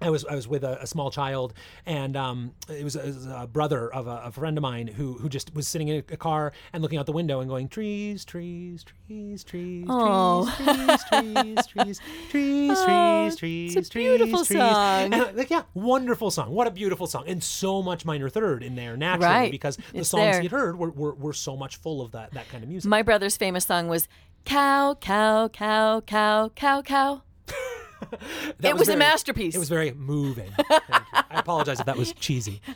I 0.00 0.10
was 0.10 0.24
I 0.26 0.34
was 0.34 0.46
with 0.48 0.64
a, 0.64 0.82
a 0.82 0.86
small 0.86 1.10
child, 1.10 1.54
and 1.86 2.16
um, 2.16 2.52
it, 2.68 2.84
was 2.84 2.94
a, 2.96 3.00
it 3.00 3.06
was 3.06 3.26
a 3.26 3.46
brother 3.50 3.92
of 3.92 4.06
a, 4.06 4.22
a 4.26 4.30
friend 4.32 4.58
of 4.58 4.62
mine 4.62 4.86
who 4.86 5.14
who 5.14 5.28
just 5.28 5.54
was 5.54 5.66
sitting 5.68 5.88
in 5.88 6.02
a 6.10 6.16
car 6.16 6.52
and 6.72 6.82
looking 6.82 6.98
out 6.98 7.06
the 7.06 7.12
window 7.12 7.40
and 7.40 7.48
going 7.48 7.68
trees, 7.68 8.24
trees, 8.24 8.84
trees, 8.84 9.44
trees, 9.44 9.86
Oh. 9.88 10.44
trees, 10.58 11.00
trees, 11.08 11.66
trees, 11.66 12.00
trees, 12.30 12.70
Oh, 12.76 12.84
trees, 12.86 13.36
trees, 13.38 13.76
it's 13.76 13.88
a 13.88 13.90
trees, 13.90 14.08
beautiful 14.18 14.44
trees. 14.44 14.58
song. 14.58 15.14
And, 15.14 15.36
like 15.36 15.50
yeah, 15.50 15.62
wonderful 15.74 16.30
song. 16.30 16.50
What 16.50 16.66
a 16.66 16.70
beautiful 16.70 17.06
song, 17.06 17.24
and 17.26 17.42
so 17.42 17.82
much 17.82 18.04
minor 18.04 18.28
third 18.28 18.62
in 18.62 18.74
there 18.74 18.96
naturally 18.96 19.26
Right. 19.32 19.50
because 19.50 19.76
the 19.76 20.00
It's 20.00 20.08
songs 20.10 20.22
there. 20.34 20.40
he'd 20.42 20.50
heard 20.50 20.78
were, 20.78 20.90
were 20.90 21.14
were 21.14 21.32
so 21.32 21.56
much 21.56 21.76
full 21.76 22.02
of 22.02 22.12
that 22.12 22.32
that 22.32 22.48
kind 22.48 22.62
of 22.64 22.68
music. 22.68 22.88
My 22.88 23.02
brother's 23.02 23.36
famous 23.36 23.64
song 23.64 23.88
was 23.88 24.08
cow, 24.44 24.94
cow, 25.00 25.48
cow, 25.48 26.00
cow, 26.02 26.50
cow, 26.54 26.82
cow. 26.82 27.22
It 28.62 28.74
was 28.76 28.88
a 28.88 28.92
very- 28.92 28.98
masterpiece. 28.98 29.54
It 29.54 29.58
was 29.58 29.68
very 29.68 29.92
moving. 29.92 30.50
Thank 30.56 30.68
you. 30.88 30.94
I 31.30 31.40
apologize 31.40 31.80
if 31.80 31.86
that 31.86 31.96
was 31.96 32.12
cheesy. 32.14 32.60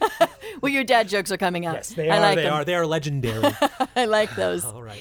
Well, 0.61 0.73
your 0.73 0.83
dad 0.83 1.09
jokes 1.09 1.31
are 1.31 1.37
coming 1.37 1.67
out. 1.67 1.75
Yes, 1.75 1.91
they 1.91 2.09
I 2.11 2.17
are. 2.17 2.21
like 2.21 2.37
they 2.37 2.43
them. 2.43 2.53
are. 2.55 2.65
They 2.65 2.75
are 2.75 2.85
legendary. 2.87 3.53
I 3.97 4.07
like 4.07 4.35
those. 4.35 4.65
All 4.65 4.83
right. 4.83 5.01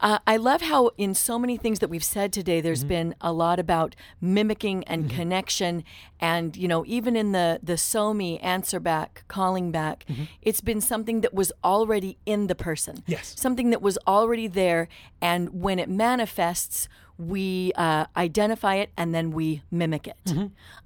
Uh, 0.00 0.18
I 0.26 0.36
love 0.36 0.60
how 0.62 0.90
in 0.98 1.14
so 1.14 1.38
many 1.38 1.56
things 1.56 1.78
that 1.78 1.88
we've 1.88 2.04
said 2.04 2.30
today, 2.32 2.60
there's 2.60 2.80
Mm-hmm. 2.80 2.88
been 2.88 3.14
a 3.22 3.32
lot 3.32 3.58
about 3.58 3.94
mimicking 4.20 4.84
and 4.84 5.08
connection, 5.08 5.84
and 6.20 6.56
you 6.56 6.68
know, 6.68 6.84
even 6.86 7.16
in 7.16 7.32
the 7.32 7.58
the 7.62 7.78
so 7.78 8.12
mi 8.12 8.38
answer 8.40 8.80
back, 8.80 9.24
calling 9.28 9.70
back, 9.70 10.04
Mm-hmm. 10.10 10.24
it's 10.42 10.60
been 10.60 10.80
something 10.82 11.22
that 11.22 11.32
was 11.32 11.52
already 11.64 12.18
in 12.26 12.48
the 12.48 12.54
person. 12.56 13.02
Yes. 13.06 13.34
something 13.38 13.70
that 13.70 13.80
was 13.80 13.96
already 14.06 14.46
there, 14.48 14.88
and 15.22 15.62
when 15.62 15.78
it 15.78 15.88
manifests, 15.88 16.86
we 17.18 17.72
uh, 17.76 18.06
identify 18.16 18.76
it 18.76 18.90
and 18.96 19.14
then 19.14 19.30
we 19.30 19.62
mimic 19.70 20.06
it. 20.08 20.16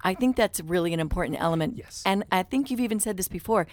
I 0.01 0.13
think 0.13 0.35
that's 0.35 0.59
really 0.61 0.93
an 0.93 0.99
important 0.99 1.39
element. 1.39 1.73
Mm-hmm. 1.73 1.79
Yes. 1.79 2.03
and 2.05 2.23
I 2.31 2.43
think 2.43 2.69
you've 2.69 2.79
even 2.79 2.99
said 2.99 3.17
this 3.17 3.27
before. 3.27 3.67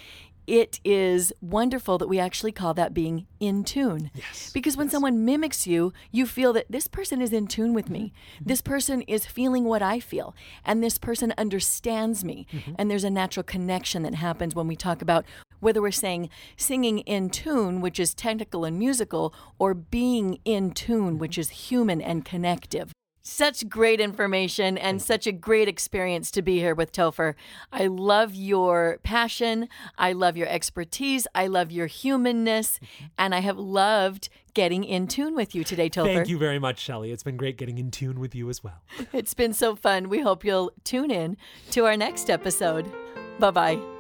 It 0.47 0.81
is 0.85 1.33
wonderful 1.41 1.99
that 1.99 2.09
we 2.09 2.19
actually 2.19 2.53
call 2.53 2.75
that 2.75 2.93
being 2.93 3.27
in 3.41 3.65
tune. 3.65 4.11
Yes. 4.15 4.51
Because 4.53 4.77
when 4.77 4.91
someone 4.91 5.25
mimics 5.25 5.67
you, 5.67 5.93
you 6.11 6.27
feel 6.27 6.53
that 6.53 6.71
this 6.71 6.87
person 6.87 7.23
is 7.23 7.33
in 7.33 7.47
tune 7.47 7.73
with 7.73 7.89
me. 7.89 8.13
Mm-hmm. 8.37 8.45
This 8.49 8.61
person 8.61 9.03
is 9.03 9.27
feeling 9.27 9.65
what 9.65 9.83
I 9.83 10.01
feel. 10.01 10.35
And 10.65 10.83
this 10.83 10.99
person 10.99 11.33
understands 11.39 12.25
me. 12.25 12.47
Mm-hmm. 12.53 12.75
And 12.79 12.91
there's 12.91 13.05
a 13.05 13.11
natural 13.11 13.45
connection 13.45 14.03
that 14.03 14.15
happens 14.15 14.55
when 14.55 14.67
we 14.67 14.77
talk 14.77 15.01
about 15.01 15.25
whether 15.61 15.81
we're 15.81 15.91
saying 15.91 16.29
singing 16.57 16.99
in 17.01 17.31
tune, 17.31 17.81
which 17.81 17.99
is 17.99 18.15
technical 18.15 18.65
and 18.65 18.79
musical, 18.79 19.33
or 19.59 19.73
being 19.73 20.39
in 20.45 20.73
tune, 20.73 21.13
mm-hmm. 21.13 21.19
which 21.19 21.39
is 21.39 21.49
human 21.49 22.03
and 22.03 22.25
connective. 22.25 22.93
Such 23.27 23.71
great 23.71 24.01
information 24.01 24.77
and 24.77 25.01
such 25.01 25.27
a 25.27 25.33
great 25.33 25.67
experience 25.67 26.31
to 26.33 26.43
be 26.43 26.59
here 26.59 26.75
with 26.75 26.93
Topher. 26.93 27.35
I 27.73 27.87
love 27.87 28.35
your 28.35 28.99
passion. 29.03 29.71
I 29.97 30.13
love 30.13 30.37
your 30.37 30.47
expertise. 30.47 31.27
I 31.35 31.47
love 31.47 31.73
your 31.73 31.87
humanness. 31.87 32.79
Mm-hmm. 32.79 33.05
And 33.17 33.35
I 33.35 33.41
have 33.41 33.59
loved 33.59 34.29
getting 34.53 34.85
in 34.85 35.07
tune 35.07 35.35
with 35.35 35.55
you 35.55 35.65
today, 35.65 35.89
Topher. 35.89 36.15
Thank 36.15 36.29
you 36.29 36.37
very 36.37 36.59
much, 36.59 36.79
Shelley. 36.79 37.13
It's 37.13 37.23
been 37.23 37.39
great 37.39 37.57
getting 37.57 37.79
in 37.79 37.91
tune 37.91 38.21
with 38.21 38.35
you 38.35 38.51
as 38.51 38.63
well. 38.63 38.83
It's 39.15 39.33
been 39.33 39.55
so 39.55 39.75
fun. 39.75 40.11
We 40.11 40.21
hope 40.21 40.45
you'll 40.45 40.73
tune 40.85 41.11
in 41.11 41.39
to 41.71 41.87
our 41.87 41.97
next 41.97 42.29
episode. 42.29 42.93
Bye 43.39 43.51
bye. 43.51 43.94